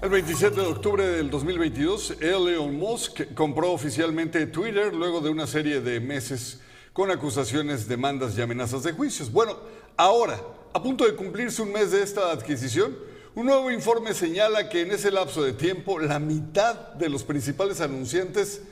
El 0.01 0.09
27 0.09 0.61
de 0.61 0.67
octubre 0.69 1.05
del 1.05 1.31
2022, 1.31 2.19
Elon 2.21 2.77
Musk 2.77 3.35
compró 3.35 3.73
oficialmente 3.73 4.47
Twitter 4.47 4.95
luego 4.95 5.21
de 5.21 5.31
una 5.31 5.49
serie 5.49 5.81
de 5.81 5.99
meses 5.99 6.61
con 6.93 7.11
acusaciones, 7.11 7.89
demandas 7.89 8.39
y 8.39 8.43
amenazas 8.43 8.85
de 8.85 8.93
juicios. 8.93 9.33
Bueno, 9.33 9.57
ahora, 9.97 10.41
a 10.73 10.81
punto 10.81 11.05
de 11.05 11.17
cumplirse 11.17 11.61
un 11.61 11.73
mes 11.73 11.91
de 11.91 12.05
esta 12.05 12.31
adquisición, 12.31 12.97
un 13.35 13.47
nuevo 13.47 13.71
informe 13.71 14.15
señala 14.15 14.69
que 14.69 14.83
en 14.83 14.91
ese 14.91 15.11
lapso 15.11 15.43
de 15.43 15.53
tiempo 15.53 15.99
la 15.99 16.19
mitad 16.19 16.95
de 16.95 17.09
los 17.09 17.23
principales 17.23 17.81
anunciantes 17.81 18.63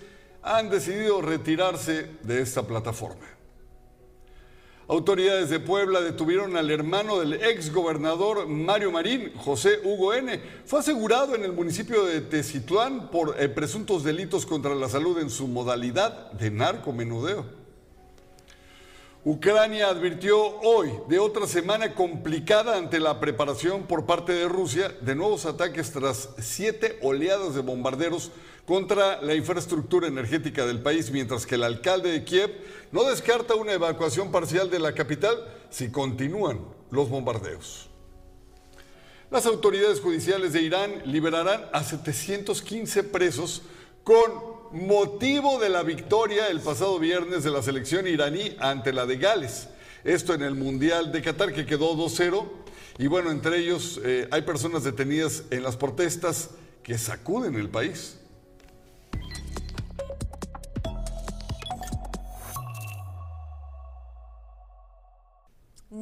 han 0.43 0.71
decidido 0.71 1.21
retirarse 1.21 2.11
de 2.23 2.41
esta 2.41 2.67
plataforma. 2.67 3.27
Autoridades 4.89 5.51
de 5.51 5.61
Puebla 5.61 6.01
detuvieron 6.01 6.57
al 6.57 6.71
hermano 6.71 7.21
del 7.21 7.35
ex 7.35 7.71
gobernador 7.71 8.49
Mario 8.49 8.91
Marín, 8.91 9.33
José 9.37 9.81
Hugo 9.85 10.15
N. 10.15 10.41
Fue 10.65 10.81
asegurado 10.81 11.35
en 11.35 11.45
el 11.45 11.53
municipio 11.53 12.07
de 12.07 12.23
Tecitlán 12.23 13.11
por 13.11 13.37
eh, 13.39 13.51
presuntos 13.51 14.03
delitos 14.03 14.47
contra 14.47 14.75
la 14.75 14.89
salud 14.89 15.19
en 15.19 15.29
su 15.29 15.47
modalidad 15.47 16.33
de 16.33 16.51
narcomenudeo. 16.51 17.58
Ucrania 19.25 19.89
advirtió 19.89 20.39
hoy 20.61 20.93
de 21.09 21.19
otra 21.19 21.49
semana 21.49 21.95
complicada 21.95 22.77
ante 22.77 23.01
la 23.01 23.19
preparación 23.19 23.83
por 23.83 24.07
parte 24.07 24.33
de 24.33 24.47
Rusia 24.49 24.95
de 25.01 25.17
nuevos 25.17 25.45
ataques 25.45 25.91
tras 25.91 26.31
siete 26.39 27.01
oleadas 27.03 27.55
de 27.57 27.61
bombarderos 27.61 28.31
contra 28.65 29.21
la 29.21 29.35
infraestructura 29.35 30.07
energética 30.07 30.67
del 30.67 30.83
país, 30.83 31.11
mientras 31.11 31.47
que 31.47 31.57
el 31.57 31.65
alcalde 31.65 32.13
de 32.13 32.23
Kiev 32.23 32.51
no 32.93 33.03
descarta 33.05 33.57
una 33.57 33.73
evacuación 33.73 34.31
parcial 34.31 34.71
de 34.71 34.79
la 34.79 34.95
capital 34.95 35.37
si 35.69 35.91
continúan 35.91 36.61
los 36.91 37.09
bombardeos. 37.09 37.89
Las 39.33 39.47
autoridades 39.47 40.01
judiciales 40.01 40.53
de 40.53 40.63
Irán 40.63 41.03
liberarán 41.07 41.65
a 41.73 41.83
715 41.83 43.03
presos 43.03 43.63
con 44.05 44.58
motivo 44.73 45.59
de 45.59 45.69
la 45.69 45.83
victoria 45.83 46.49
el 46.49 46.61
pasado 46.61 46.99
viernes 46.99 47.45
de 47.45 47.51
la 47.51 47.63
selección 47.63 48.07
iraní 48.07 48.57
ante 48.59 48.93
la 48.93 49.07
de 49.07 49.17
Gales. 49.17 49.69
Esto 50.05 50.35
en 50.35 50.43
el 50.43 50.55
Mundial 50.55 51.11
de 51.13 51.23
Qatar 51.23 51.53
que 51.53 51.67
quedó 51.67 51.97
2-0. 51.97 52.47
Y 52.99 53.07
bueno, 53.07 53.31
entre 53.31 53.59
ellos 53.59 54.01
eh, 54.05 54.29
hay 54.31 54.43
personas 54.43 54.85
detenidas 54.85 55.45
en 55.51 55.63
las 55.63 55.77
protestas 55.77 56.51
que 56.83 56.99
sacuden 56.99 57.55
el 57.55 57.69
país. 57.69 58.18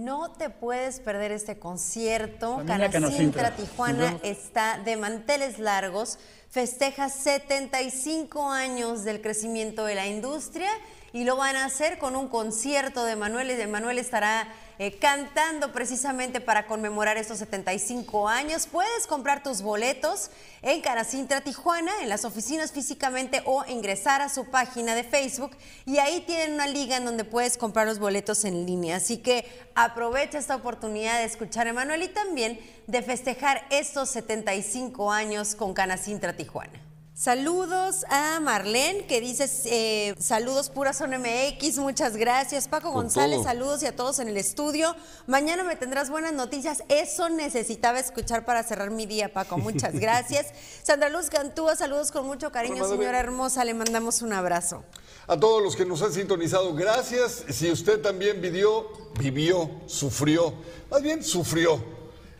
No 0.06 0.30
te 0.30 0.50
puedes 0.50 1.00
perder 1.00 1.32
este 1.32 1.58
concierto. 1.58 2.62
Canacintra 2.64 3.00
Canacintra. 3.00 3.56
Tijuana 3.56 4.20
está 4.22 4.78
de 4.78 4.96
manteles 4.96 5.58
largos, 5.58 6.20
festeja 6.48 7.08
75 7.08 8.52
años 8.52 9.02
del 9.02 9.20
crecimiento 9.20 9.84
de 9.84 9.96
la 9.96 10.06
industria 10.06 10.70
y 11.12 11.24
lo 11.24 11.36
van 11.36 11.56
a 11.56 11.64
hacer 11.64 11.98
con 11.98 12.14
un 12.14 12.28
concierto 12.28 13.04
de 13.04 13.16
Manuel. 13.16 13.48
De 13.48 13.66
Manuel 13.66 13.98
estará 13.98 14.46
eh, 14.78 14.98
cantando 14.98 15.72
precisamente 15.72 16.40
para 16.40 16.66
conmemorar 16.66 17.16
estos 17.16 17.38
75 17.38 18.28
años. 18.28 18.66
Puedes 18.66 19.06
comprar 19.06 19.42
tus 19.42 19.62
boletos 19.62 20.30
en 20.62 20.80
Canacintra 20.80 21.40
Tijuana, 21.40 21.92
en 22.02 22.08
las 22.08 22.24
oficinas 22.24 22.72
físicamente 22.72 23.42
o 23.46 23.64
ingresar 23.66 24.20
a 24.22 24.28
su 24.28 24.46
página 24.50 24.94
de 24.94 25.04
Facebook 25.04 25.56
y 25.84 25.98
ahí 25.98 26.22
tienen 26.26 26.54
una 26.54 26.66
liga 26.66 26.96
en 26.96 27.04
donde 27.04 27.24
puedes 27.24 27.56
comprar 27.56 27.86
los 27.86 27.98
boletos 27.98 28.44
en 28.44 28.66
línea. 28.66 28.96
Así 28.96 29.18
que 29.18 29.46
aprovecha 29.74 30.38
esta 30.38 30.56
oportunidad 30.56 31.18
de 31.18 31.24
escuchar 31.24 31.66
a 31.66 31.70
Emanuel 31.70 32.02
y 32.02 32.08
también 32.08 32.60
de 32.86 33.02
festejar 33.02 33.66
estos 33.70 34.10
75 34.10 35.10
años 35.10 35.54
con 35.54 35.74
Canacintra 35.74 36.36
Tijuana. 36.36 36.85
Saludos 37.18 38.04
a 38.10 38.40
Marlene, 38.40 39.06
que 39.06 39.22
dice 39.22 39.48
eh, 39.64 40.14
saludos 40.18 40.68
pura 40.68 40.92
Son 40.92 41.10
MX, 41.12 41.78
muchas 41.78 42.14
gracias. 42.14 42.68
Paco 42.68 42.92
Con 42.92 43.04
González, 43.04 43.36
todo. 43.36 43.44
saludos 43.44 43.82
y 43.82 43.86
a 43.86 43.96
todos 43.96 44.18
en 44.18 44.28
el 44.28 44.36
estudio. 44.36 44.94
Mañana 45.26 45.64
me 45.64 45.76
tendrás 45.76 46.10
buenas 46.10 46.34
noticias. 46.34 46.82
Eso 46.90 47.30
necesitaba 47.30 48.00
escuchar 48.00 48.44
para 48.44 48.62
cerrar 48.64 48.90
mi 48.90 49.06
día, 49.06 49.32
Paco. 49.32 49.56
Muchas 49.56 49.94
gracias. 49.98 50.48
Sandra 50.82 51.08
Luz 51.08 51.30
Cantúa, 51.30 51.74
saludos 51.74 52.12
con 52.12 52.26
mucho 52.26 52.52
cariño, 52.52 52.84
Hola, 52.84 52.96
señora 52.96 53.18
hermosa. 53.18 53.64
Le 53.64 53.72
mandamos 53.72 54.20
un 54.20 54.34
abrazo. 54.34 54.84
A 55.26 55.40
todos 55.40 55.62
los 55.62 55.74
que 55.74 55.86
nos 55.86 56.02
han 56.02 56.12
sintonizado, 56.12 56.74
gracias. 56.74 57.46
Si 57.48 57.70
usted 57.70 58.02
también 58.02 58.42
vivió, 58.42 58.90
vivió, 59.18 59.70
sufrió, 59.86 60.52
más 60.90 61.00
bien 61.00 61.24
sufrió 61.24 61.82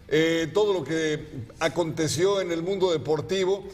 eh, 0.08 0.50
todo 0.52 0.74
lo 0.74 0.84
que 0.84 1.46
aconteció 1.60 2.42
en 2.42 2.52
el 2.52 2.62
mundo 2.62 2.92
deportivo, 2.92 3.64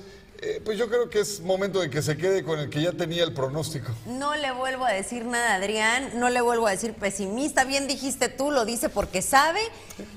eh, 0.45 0.61
pues 0.65 0.77
yo 0.77 0.89
creo 0.89 1.09
que 1.09 1.21
es 1.21 1.41
momento 1.41 1.81
de 1.81 1.89
que 1.89 2.03
se 2.03 2.17
quede 2.17 2.43
con 2.43 2.59
el 2.59 2.69
que 2.69 2.83
ya 2.83 2.91
tenía 2.91 3.23
el 3.23 3.33
pronóstico. 3.33 3.93
No 4.07 4.35
le 4.35 4.51
vuelvo 4.51 4.85
a 4.85 4.91
decir 4.91 5.25
nada, 5.25 5.55
Adrián. 5.55 6.11
No 6.17 6.31
le 6.31 6.41
vuelvo 6.41 6.67
a 6.67 6.73
decir 6.73 6.95
pesimista. 6.95 7.65
Bien 7.65 7.87
dijiste 7.87 8.29
tú, 8.29 8.51
lo 8.51 8.65
dice 8.65 8.89
porque 8.89 9.23
sabe. 9.23 9.61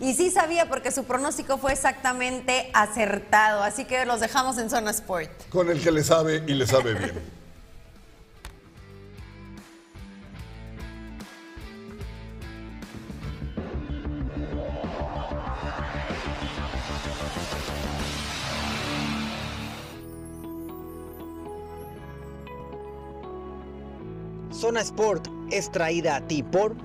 Y 0.01 0.15
sí 0.15 0.31
sabía 0.31 0.67
porque 0.67 0.91
su 0.91 1.03
pronóstico 1.03 1.59
fue 1.59 1.73
exactamente 1.73 2.71
acertado. 2.73 3.61
Así 3.61 3.85
que 3.85 4.03
los 4.05 4.19
dejamos 4.19 4.57
en 4.57 4.71
Zona 4.71 4.89
Sport. 4.91 5.29
Con 5.49 5.69
el 5.69 5.79
que 5.79 5.91
le 5.91 6.03
sabe 6.03 6.43
y 6.47 6.55
le 6.55 6.65
sabe 6.65 6.95
bien. 6.95 7.34
Zona 24.65 24.81
Sport 24.81 25.27
es 25.51 25.71
traída 25.71 26.15
a 26.15 26.21
ti 26.21 26.41
por 26.41 26.75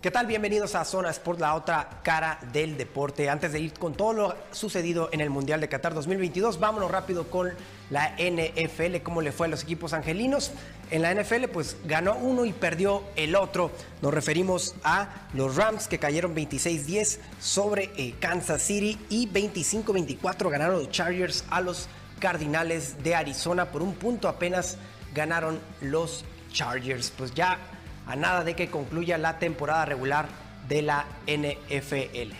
¿Qué 0.00 0.12
tal? 0.12 0.28
Bienvenidos 0.28 0.76
a 0.76 0.84
Zona 0.84 1.10
Sport, 1.10 1.40
la 1.40 1.56
otra 1.56 2.00
cara 2.04 2.38
del 2.52 2.76
deporte. 2.76 3.28
Antes 3.28 3.50
de 3.52 3.58
ir 3.58 3.72
con 3.72 3.94
todo 3.94 4.12
lo 4.12 4.36
sucedido 4.52 5.08
en 5.10 5.20
el 5.20 5.30
Mundial 5.30 5.60
de 5.60 5.68
Qatar 5.68 5.94
2022, 5.94 6.60
vámonos 6.60 6.92
rápido 6.92 7.28
con 7.28 7.50
la 7.90 8.14
NFL, 8.20 8.98
cómo 9.02 9.20
le 9.20 9.32
fue 9.32 9.48
a 9.48 9.50
los 9.50 9.64
equipos 9.64 9.94
angelinos. 9.94 10.52
En 10.92 11.02
la 11.02 11.12
NFL, 11.12 11.48
pues 11.52 11.76
ganó 11.86 12.14
uno 12.14 12.44
y 12.44 12.52
perdió 12.52 13.02
el 13.16 13.34
otro. 13.34 13.72
Nos 14.00 14.14
referimos 14.14 14.76
a 14.84 15.08
los 15.34 15.56
Rams 15.56 15.88
que 15.88 15.98
cayeron 15.98 16.36
26-10 16.36 17.18
sobre 17.40 17.90
eh, 17.96 18.14
Kansas 18.20 18.62
City 18.62 18.96
y 19.08 19.28
25-24 19.28 20.50
ganaron 20.50 20.78
los 20.78 20.90
Chargers 20.92 21.44
a 21.50 21.60
los 21.60 21.88
Cardinales 22.20 23.02
de 23.02 23.16
Arizona. 23.16 23.72
Por 23.72 23.82
un 23.82 23.94
punto 23.94 24.28
apenas 24.28 24.78
ganaron 25.18 25.60
los 25.82 26.24
Chargers. 26.52 27.10
Pues 27.10 27.34
ya 27.34 27.58
a 28.06 28.16
nada 28.16 28.42
de 28.44 28.56
que 28.56 28.70
concluya 28.70 29.18
la 29.18 29.38
temporada 29.38 29.84
regular 29.84 30.28
de 30.68 30.80
la 30.82 31.04
NFL. 31.26 32.32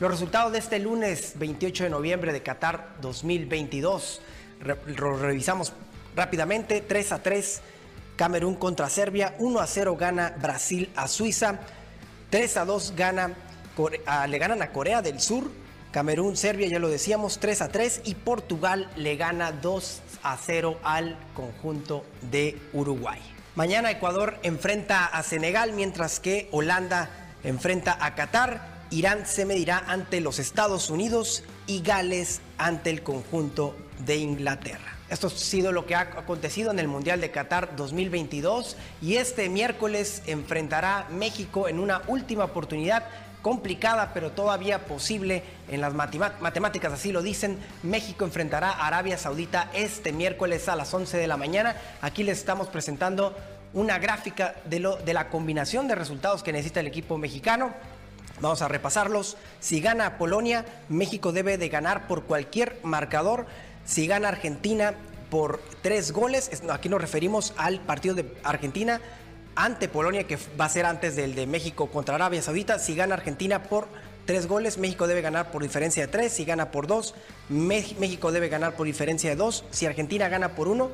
Los 0.00 0.10
resultados 0.10 0.50
de 0.52 0.58
este 0.58 0.80
lunes 0.80 1.34
28 1.36 1.84
de 1.84 1.90
noviembre 1.90 2.32
de 2.32 2.42
Qatar 2.42 2.96
2022 3.00 4.20
re- 4.60 4.76
revisamos 4.96 5.72
rápidamente. 6.16 6.80
3 6.80 7.12
a 7.12 7.22
3 7.22 7.60
Camerún 8.16 8.56
contra 8.56 8.88
Serbia, 8.88 9.34
1 9.38 9.60
a 9.60 9.66
0 9.66 9.96
gana 9.96 10.34
Brasil 10.40 10.90
a 10.96 11.08
Suiza, 11.08 11.60
3 12.30 12.56
a 12.58 12.64
2 12.64 12.94
gana, 12.96 13.30
ah, 14.06 14.26
le 14.26 14.38
ganan 14.38 14.60
a 14.62 14.70
Corea 14.70 15.00
del 15.02 15.18
Sur, 15.20 15.50
Camerún, 15.92 16.38
Serbia, 16.38 16.68
ya 16.68 16.78
lo 16.78 16.88
decíamos, 16.88 17.38
3 17.38 17.60
a 17.60 17.68
3 17.68 18.00
y 18.04 18.14
Portugal 18.14 18.90
le 18.96 19.16
gana 19.16 19.52
2 19.52 20.00
a 20.22 20.38
0 20.38 20.78
al 20.82 21.18
conjunto 21.34 22.04
de 22.30 22.58
Uruguay. 22.72 23.20
Mañana 23.56 23.90
Ecuador 23.90 24.38
enfrenta 24.42 25.04
a 25.04 25.22
Senegal, 25.22 25.74
mientras 25.74 26.18
que 26.18 26.48
Holanda 26.50 27.10
enfrenta 27.44 27.96
a 28.00 28.14
Qatar. 28.14 28.72
Irán 28.90 29.26
se 29.26 29.44
medirá 29.44 29.84
ante 29.86 30.22
los 30.22 30.38
Estados 30.38 30.88
Unidos 30.88 31.44
y 31.66 31.82
Gales 31.82 32.40
ante 32.56 32.88
el 32.88 33.02
conjunto 33.02 33.76
de 34.06 34.16
Inglaterra. 34.16 34.96
Esto 35.10 35.26
ha 35.26 35.30
sido 35.30 35.72
lo 35.72 35.84
que 35.84 35.94
ha 35.94 36.00
acontecido 36.00 36.70
en 36.70 36.78
el 36.78 36.88
Mundial 36.88 37.20
de 37.20 37.30
Qatar 37.30 37.76
2022 37.76 38.78
y 39.02 39.16
este 39.16 39.50
miércoles 39.50 40.22
enfrentará 40.24 41.06
México 41.10 41.68
en 41.68 41.78
una 41.78 42.00
última 42.06 42.44
oportunidad 42.44 43.04
complicada 43.42 44.12
pero 44.14 44.30
todavía 44.30 44.86
posible 44.86 45.42
en 45.68 45.80
las 45.80 45.92
matemáticas, 45.92 46.92
así 46.92 47.12
lo 47.12 47.22
dicen. 47.22 47.58
México 47.82 48.24
enfrentará 48.24 48.70
a 48.70 48.86
Arabia 48.86 49.18
Saudita 49.18 49.68
este 49.74 50.12
miércoles 50.12 50.68
a 50.68 50.76
las 50.76 50.94
11 50.94 51.18
de 51.18 51.26
la 51.26 51.36
mañana. 51.36 51.76
Aquí 52.00 52.22
les 52.22 52.38
estamos 52.38 52.68
presentando 52.68 53.36
una 53.74 53.98
gráfica 53.98 54.54
de, 54.64 54.80
lo, 54.80 54.96
de 54.96 55.14
la 55.14 55.28
combinación 55.28 55.88
de 55.88 55.94
resultados 55.94 56.42
que 56.42 56.52
necesita 56.52 56.80
el 56.80 56.86
equipo 56.86 57.18
mexicano. 57.18 57.72
Vamos 58.40 58.62
a 58.62 58.68
repasarlos. 58.68 59.36
Si 59.60 59.80
gana 59.80 60.18
Polonia, 60.18 60.64
México 60.88 61.32
debe 61.32 61.58
de 61.58 61.68
ganar 61.68 62.06
por 62.06 62.24
cualquier 62.24 62.78
marcador. 62.82 63.46
Si 63.84 64.06
gana 64.06 64.28
Argentina 64.28 64.94
por 65.30 65.62
tres 65.80 66.12
goles, 66.12 66.62
aquí 66.70 66.88
nos 66.88 67.00
referimos 67.00 67.54
al 67.56 67.80
partido 67.80 68.14
de 68.14 68.36
Argentina 68.44 69.00
ante 69.54 69.88
Polonia, 69.88 70.24
que 70.24 70.38
va 70.60 70.66
a 70.66 70.68
ser 70.68 70.86
antes 70.86 71.16
del 71.16 71.34
de 71.34 71.46
México 71.46 71.88
contra 71.90 72.14
Arabia 72.14 72.42
Saudita. 72.42 72.78
Si 72.78 72.94
gana 72.94 73.14
Argentina 73.14 73.62
por 73.62 73.88
tres 74.24 74.46
goles, 74.46 74.78
México 74.78 75.06
debe 75.06 75.22
ganar 75.22 75.50
por 75.50 75.62
diferencia 75.62 76.06
de 76.06 76.12
tres. 76.12 76.32
Si 76.32 76.44
gana 76.44 76.70
por 76.70 76.86
dos, 76.86 77.14
México 77.48 78.32
debe 78.32 78.48
ganar 78.48 78.76
por 78.76 78.86
diferencia 78.86 79.30
de 79.30 79.36
dos. 79.36 79.64
Si 79.70 79.86
Argentina 79.86 80.28
gana 80.28 80.54
por 80.54 80.68
uno, 80.68 80.90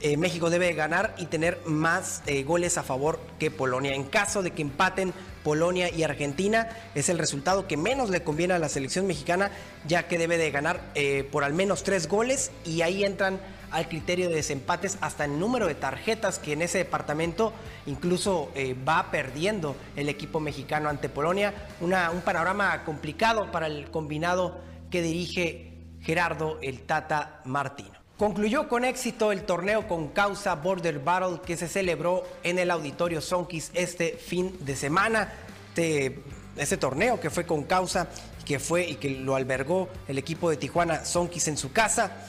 eh, 0.00 0.16
México 0.16 0.48
debe 0.48 0.72
ganar 0.74 1.14
y 1.18 1.26
tener 1.26 1.58
más 1.66 2.22
eh, 2.26 2.44
goles 2.44 2.78
a 2.78 2.84
favor 2.84 3.18
que 3.40 3.50
Polonia. 3.50 3.94
En 3.94 4.04
caso 4.04 4.42
de 4.42 4.52
que 4.52 4.62
empaten 4.62 5.12
Polonia 5.42 5.90
y 5.90 6.04
Argentina, 6.04 6.68
es 6.94 7.08
el 7.08 7.18
resultado 7.18 7.66
que 7.66 7.76
menos 7.76 8.10
le 8.10 8.22
conviene 8.22 8.54
a 8.54 8.60
la 8.60 8.68
selección 8.68 9.08
mexicana, 9.08 9.50
ya 9.88 10.06
que 10.06 10.18
debe 10.18 10.38
de 10.38 10.52
ganar 10.52 10.80
eh, 10.94 11.28
por 11.32 11.42
al 11.42 11.52
menos 11.52 11.82
tres 11.82 12.06
goles 12.06 12.52
y 12.64 12.82
ahí 12.82 13.02
entran 13.02 13.40
al 13.70 13.88
criterio 13.88 14.28
de 14.28 14.36
desempates 14.36 14.98
hasta 15.00 15.24
el 15.24 15.38
número 15.38 15.66
de 15.66 15.74
tarjetas 15.74 16.38
que 16.38 16.52
en 16.52 16.62
ese 16.62 16.78
departamento 16.78 17.52
incluso 17.86 18.50
eh, 18.54 18.74
va 18.88 19.10
perdiendo 19.10 19.76
el 19.96 20.08
equipo 20.08 20.40
mexicano 20.40 20.88
ante 20.88 21.08
Polonia. 21.08 21.54
Una- 21.80 22.10
un 22.10 22.20
panorama 22.22 22.84
complicado 22.84 23.50
para 23.50 23.66
el 23.66 23.90
combinado 23.90 24.58
que 24.90 25.02
dirige 25.02 25.72
Gerardo 26.00 26.58
el 26.62 26.82
Tata 26.82 27.40
Martino. 27.44 27.90
Concluyó 28.16 28.68
con 28.68 28.84
éxito 28.84 29.30
el 29.30 29.42
torneo 29.44 29.86
con 29.86 30.08
causa 30.08 30.54
Border 30.56 30.98
Battle 30.98 31.40
que 31.46 31.56
se 31.56 31.68
celebró 31.68 32.24
en 32.42 32.58
el 32.58 32.70
Auditorio 32.70 33.20
Sonkis 33.20 33.70
este 33.74 34.12
fin 34.16 34.56
de 34.60 34.74
semana. 34.74 35.32
Este, 35.76 36.76
torneo 36.76 37.20
que 37.20 37.30
fue 37.30 37.46
con 37.46 37.62
causa, 37.62 38.08
que 38.44 38.58
fue 38.58 38.84
y 38.88 38.94
que 38.96 39.10
lo 39.10 39.36
albergó 39.36 39.88
el 40.08 40.18
equipo 40.18 40.50
de 40.50 40.56
Tijuana 40.56 41.04
Sonkis 41.04 41.46
en 41.46 41.56
su 41.56 41.70
casa. 41.72 42.26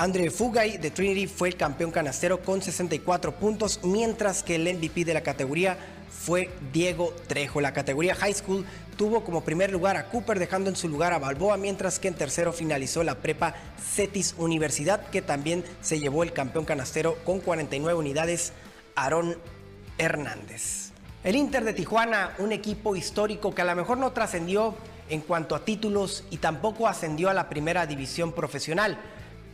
Andre 0.00 0.30
Fugay 0.30 0.78
de 0.78 0.90
Trinity 0.90 1.26
fue 1.26 1.48
el 1.48 1.56
campeón 1.56 1.90
canastero 1.90 2.40
con 2.40 2.62
64 2.62 3.32
puntos, 3.32 3.80
mientras 3.82 4.42
que 4.42 4.54
el 4.54 4.62
MVP 4.62 5.04
de 5.04 5.12
la 5.12 5.20
categoría 5.20 5.76
fue 6.08 6.48
Diego 6.72 7.12
Trejo. 7.26 7.60
La 7.60 7.74
categoría 7.74 8.14
High 8.14 8.32
School 8.32 8.64
tuvo 8.96 9.22
como 9.22 9.44
primer 9.44 9.70
lugar 9.70 9.98
a 9.98 10.06
Cooper, 10.06 10.38
dejando 10.38 10.70
en 10.70 10.76
su 10.76 10.88
lugar 10.88 11.12
a 11.12 11.18
Balboa, 11.18 11.58
mientras 11.58 11.98
que 11.98 12.08
en 12.08 12.14
tercero 12.14 12.54
finalizó 12.54 13.04
la 13.04 13.16
prepa 13.16 13.54
Cetis 13.94 14.34
Universidad, 14.38 15.10
que 15.10 15.20
también 15.20 15.64
se 15.82 16.00
llevó 16.00 16.22
el 16.22 16.32
campeón 16.32 16.64
canastero 16.64 17.18
con 17.26 17.40
49 17.40 17.98
unidades, 17.98 18.54
Aarón 18.94 19.36
Hernández. 19.98 20.92
El 21.24 21.36
Inter 21.36 21.62
de 21.62 21.74
Tijuana, 21.74 22.36
un 22.38 22.52
equipo 22.52 22.96
histórico 22.96 23.54
que 23.54 23.60
a 23.60 23.66
lo 23.66 23.76
mejor 23.76 23.98
no 23.98 24.12
trascendió 24.12 24.74
en 25.10 25.20
cuanto 25.20 25.54
a 25.54 25.66
títulos 25.66 26.24
y 26.30 26.38
tampoco 26.38 26.88
ascendió 26.88 27.28
a 27.28 27.34
la 27.34 27.50
primera 27.50 27.84
división 27.84 28.32
profesional. 28.32 28.96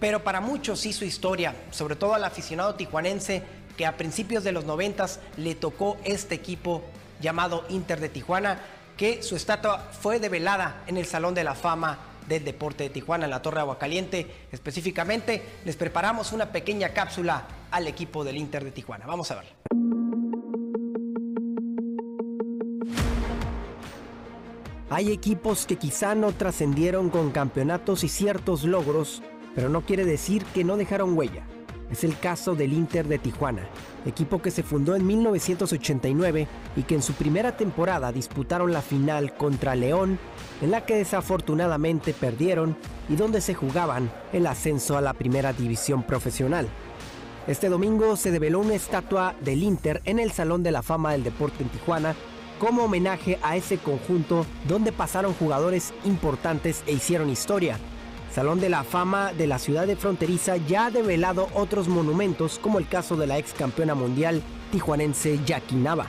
Pero 0.01 0.22
para 0.22 0.40
muchos 0.40 0.84
hizo 0.86 1.05
historia, 1.05 1.55
sobre 1.70 1.97
todo 1.97 2.14
al 2.14 2.24
aficionado 2.24 2.74
tijuanense 2.74 3.42
que 3.76 3.86
a 3.86 3.97
principios 3.97 4.44
de 4.44 4.53
los 4.53 4.64
noventas 4.64 5.20
le 5.36 5.55
tocó 5.55 5.97
este 6.05 6.34
equipo 6.34 6.82
llamado 7.20 7.64
Inter 7.68 8.01
de 8.01 8.09
Tijuana, 8.09 8.61
que 8.97 9.22
su 9.22 9.36
estatua 9.36 9.90
fue 10.01 10.18
develada 10.18 10.82
en 10.86 10.97
el 10.97 11.07
Salón 11.07 11.34
de 11.34 11.44
la 11.44 11.55
Fama 11.55 11.99
del 12.28 12.44
Deporte 12.44 12.84
de 12.84 12.90
Tijuana, 12.90 13.24
en 13.24 13.30
la 13.30 13.42
Torre 13.42 13.61
Aguacaliente. 13.61 14.26
Específicamente, 14.51 15.42
les 15.64 15.76
preparamos 15.76 16.32
una 16.32 16.51
pequeña 16.51 16.90
cápsula 16.90 17.44
al 17.70 17.86
equipo 17.86 18.24
del 18.24 18.36
Inter 18.36 18.64
de 18.64 18.70
Tijuana. 18.70 19.07
Vamos 19.07 19.30
a 19.30 19.36
ver. 19.36 19.47
Hay 24.88 25.11
equipos 25.11 25.66
que 25.66 25.76
quizá 25.76 26.14
no 26.14 26.32
trascendieron 26.32 27.11
con 27.11 27.32
campeonatos 27.32 28.05
y 28.05 28.09
ciertos 28.09 28.62
logros, 28.62 29.20
pero 29.57 29.69
no 29.71 29.81
quiere 29.81 30.05
decir 30.05 30.45
que 30.55 30.63
no 30.63 30.77
dejaron 30.77 31.19
huella. 31.19 31.43
Es 31.91 32.05
el 32.05 32.19
caso 32.19 32.55
del 32.55 32.73
Inter 32.73 33.09
de 33.09 33.19
Tijuana, 33.19 33.63
equipo 34.05 34.43
que 34.43 34.51
se 34.51 34.63
fundó 34.63 34.95
en 34.95 35.07
1989 35.07 36.47
y 36.77 36.83
que 36.83 36.97
en 36.97 37.03
su 37.03 37.15
primera 37.15 37.57
temporada 37.57 38.13
disputaron 38.13 38.73
la 38.73 38.83
final 38.83 39.35
contra 39.35 39.75
León, 39.75 40.19
en 40.61 40.71
la 40.73 40.85
que 40.85 40.97
desafortunadamente 40.97 42.13
perdieron 42.13 42.77
y 43.09 43.17
donde 43.17 43.41
se 43.41 43.55
jugaban 43.55 44.13
el 44.33 44.47
ascenso 44.47 44.99
a 44.99 45.01
la 45.01 45.15
primera 45.15 45.53
división 45.53 46.03
profesional. 46.03 46.69
Este 47.47 47.69
domingo 47.69 48.17
se 48.17 48.33
develó 48.33 48.61
una 48.61 48.75
estatua 48.75 49.35
del 49.41 49.63
Inter 49.63 50.03
en 50.05 50.19
el 50.19 50.33
Salón 50.33 50.65
de 50.65 50.73
la 50.73 50.83
Fama 50.83 51.13
del 51.13 51.25
Deporte 51.25 51.63
en 51.63 51.69
Tijuana 51.71 52.15
como 52.59 52.85
homenaje 52.85 53.39
a 53.43 53.57
ese 53.57 53.79
conjunto 53.79 54.45
donde 54.67 54.91
pasaron 54.91 55.35
jugadores 55.35 55.95
importantes 56.05 56.83
e 56.87 56.93
hicieron 56.93 57.31
historia. 57.31 57.79
Salón 58.37 58.61
de 58.61 58.68
la 58.68 58.84
Fama 58.84 59.32
de 59.32 59.47
la 59.47 59.59
ciudad 59.59 59.87
de 59.87 59.97
fronteriza 59.97 60.59
ya 60.59 60.84
ha 60.84 60.91
develado 60.91 61.49
otros 61.55 61.89
monumentos 61.89 62.59
como 62.59 62.78
el 62.78 62.87
caso 62.87 63.16
de 63.16 63.26
la 63.26 63.39
ex 63.39 63.55
campeona 63.55 63.95
mundial 63.95 64.43
tijuanense 64.70 65.41
Jackie 65.47 65.76
Nava. 65.76 66.05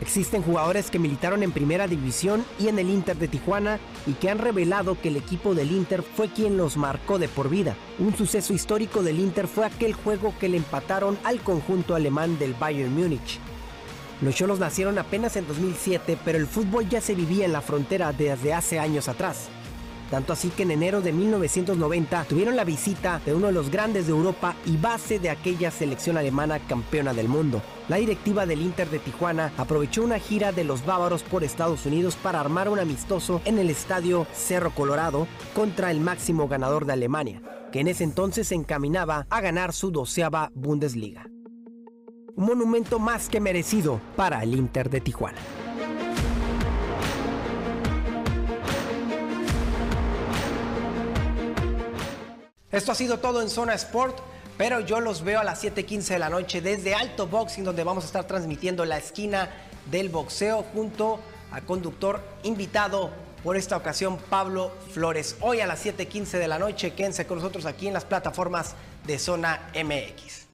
Existen 0.00 0.40
jugadores 0.40 0.90
que 0.90 0.98
militaron 0.98 1.42
en 1.42 1.52
primera 1.52 1.86
división 1.86 2.46
y 2.58 2.68
en 2.68 2.78
el 2.78 2.88
Inter 2.88 3.18
de 3.18 3.28
Tijuana 3.28 3.78
y 4.06 4.14
que 4.14 4.30
han 4.30 4.38
revelado 4.38 4.98
que 4.98 5.08
el 5.08 5.18
equipo 5.18 5.54
del 5.54 5.70
Inter 5.70 6.02
fue 6.02 6.30
quien 6.30 6.56
los 6.56 6.78
marcó 6.78 7.18
de 7.18 7.28
por 7.28 7.50
vida. 7.50 7.76
Un 7.98 8.16
suceso 8.16 8.54
histórico 8.54 9.02
del 9.02 9.20
Inter 9.20 9.48
fue 9.48 9.66
aquel 9.66 9.92
juego 9.92 10.32
que 10.40 10.48
le 10.48 10.56
empataron 10.56 11.18
al 11.24 11.40
conjunto 11.40 11.94
alemán 11.94 12.38
del 12.38 12.54
Bayern 12.54 12.94
Múnich. 12.94 13.38
Los 14.22 14.34
Cholos 14.34 14.58
nacieron 14.58 14.98
apenas 14.98 15.36
en 15.36 15.46
2007, 15.46 16.16
pero 16.24 16.38
el 16.38 16.46
fútbol 16.46 16.88
ya 16.88 17.02
se 17.02 17.14
vivía 17.14 17.44
en 17.44 17.52
la 17.52 17.60
frontera 17.60 18.14
desde 18.14 18.54
hace 18.54 18.78
años 18.78 19.08
atrás. 19.08 19.50
Tanto 20.10 20.32
así 20.32 20.48
que 20.48 20.62
en 20.62 20.70
enero 20.70 21.00
de 21.00 21.12
1990 21.12 22.24
tuvieron 22.24 22.56
la 22.56 22.64
visita 22.64 23.20
de 23.24 23.34
uno 23.34 23.48
de 23.48 23.52
los 23.52 23.70
grandes 23.70 24.06
de 24.06 24.12
Europa 24.12 24.56
y 24.64 24.76
base 24.76 25.18
de 25.18 25.30
aquella 25.30 25.70
selección 25.70 26.16
alemana 26.16 26.58
campeona 26.60 27.12
del 27.12 27.28
mundo. 27.28 27.62
La 27.88 27.96
directiva 27.96 28.46
del 28.46 28.62
Inter 28.62 28.88
de 28.90 28.98
Tijuana 28.98 29.52
aprovechó 29.56 30.02
una 30.02 30.18
gira 30.18 30.52
de 30.52 30.64
los 30.64 30.84
bávaros 30.84 31.22
por 31.22 31.44
Estados 31.44 31.86
Unidos 31.86 32.16
para 32.16 32.40
armar 32.40 32.68
un 32.68 32.78
amistoso 32.78 33.40
en 33.44 33.58
el 33.58 33.70
estadio 33.70 34.26
Cerro 34.32 34.70
Colorado 34.70 35.26
contra 35.54 35.90
el 35.90 36.00
máximo 36.00 36.48
ganador 36.48 36.86
de 36.86 36.94
Alemania, 36.94 37.42
que 37.72 37.80
en 37.80 37.88
ese 37.88 38.04
entonces 38.04 38.48
se 38.48 38.54
encaminaba 38.54 39.26
a 39.30 39.40
ganar 39.40 39.72
su 39.72 39.90
doceava 39.90 40.50
Bundesliga 40.54 41.26
un 42.38 42.46
monumento 42.46 43.00
más 43.00 43.28
que 43.28 43.40
merecido 43.40 44.00
para 44.14 44.44
el 44.44 44.54
Inter 44.54 44.88
de 44.88 45.00
Tijuana. 45.00 45.38
Esto 52.70 52.92
ha 52.92 52.94
sido 52.94 53.18
todo 53.18 53.40
en 53.40 53.48
Zona 53.48 53.72
Sport, 53.72 54.18
pero 54.58 54.80
yo 54.80 55.00
los 55.00 55.22
veo 55.22 55.40
a 55.40 55.44
las 55.44 55.62
7:15 55.64 56.12
de 56.12 56.18
la 56.18 56.28
noche 56.28 56.60
desde 56.60 56.94
Alto 56.94 57.26
Boxing, 57.26 57.64
donde 57.64 57.82
vamos 57.82 58.04
a 58.04 58.08
estar 58.08 58.26
transmitiendo 58.26 58.84
la 58.84 58.98
esquina 58.98 59.48
del 59.90 60.10
boxeo 60.10 60.64
junto 60.74 61.18
al 61.50 61.64
conductor 61.64 62.20
invitado 62.42 63.10
por 63.42 63.56
esta 63.56 63.74
ocasión, 63.74 64.18
Pablo 64.18 64.70
Flores. 64.92 65.36
Hoy 65.40 65.60
a 65.60 65.66
las 65.66 65.80
7:15 65.80 66.38
de 66.38 66.46
la 66.46 66.58
noche, 66.58 66.92
quédense 66.92 67.26
con 67.26 67.38
nosotros 67.38 67.64
aquí 67.64 67.86
en 67.86 67.94
las 67.94 68.04
plataformas 68.04 68.74
de 69.06 69.18
Zona 69.18 69.70
MX. 69.72 70.47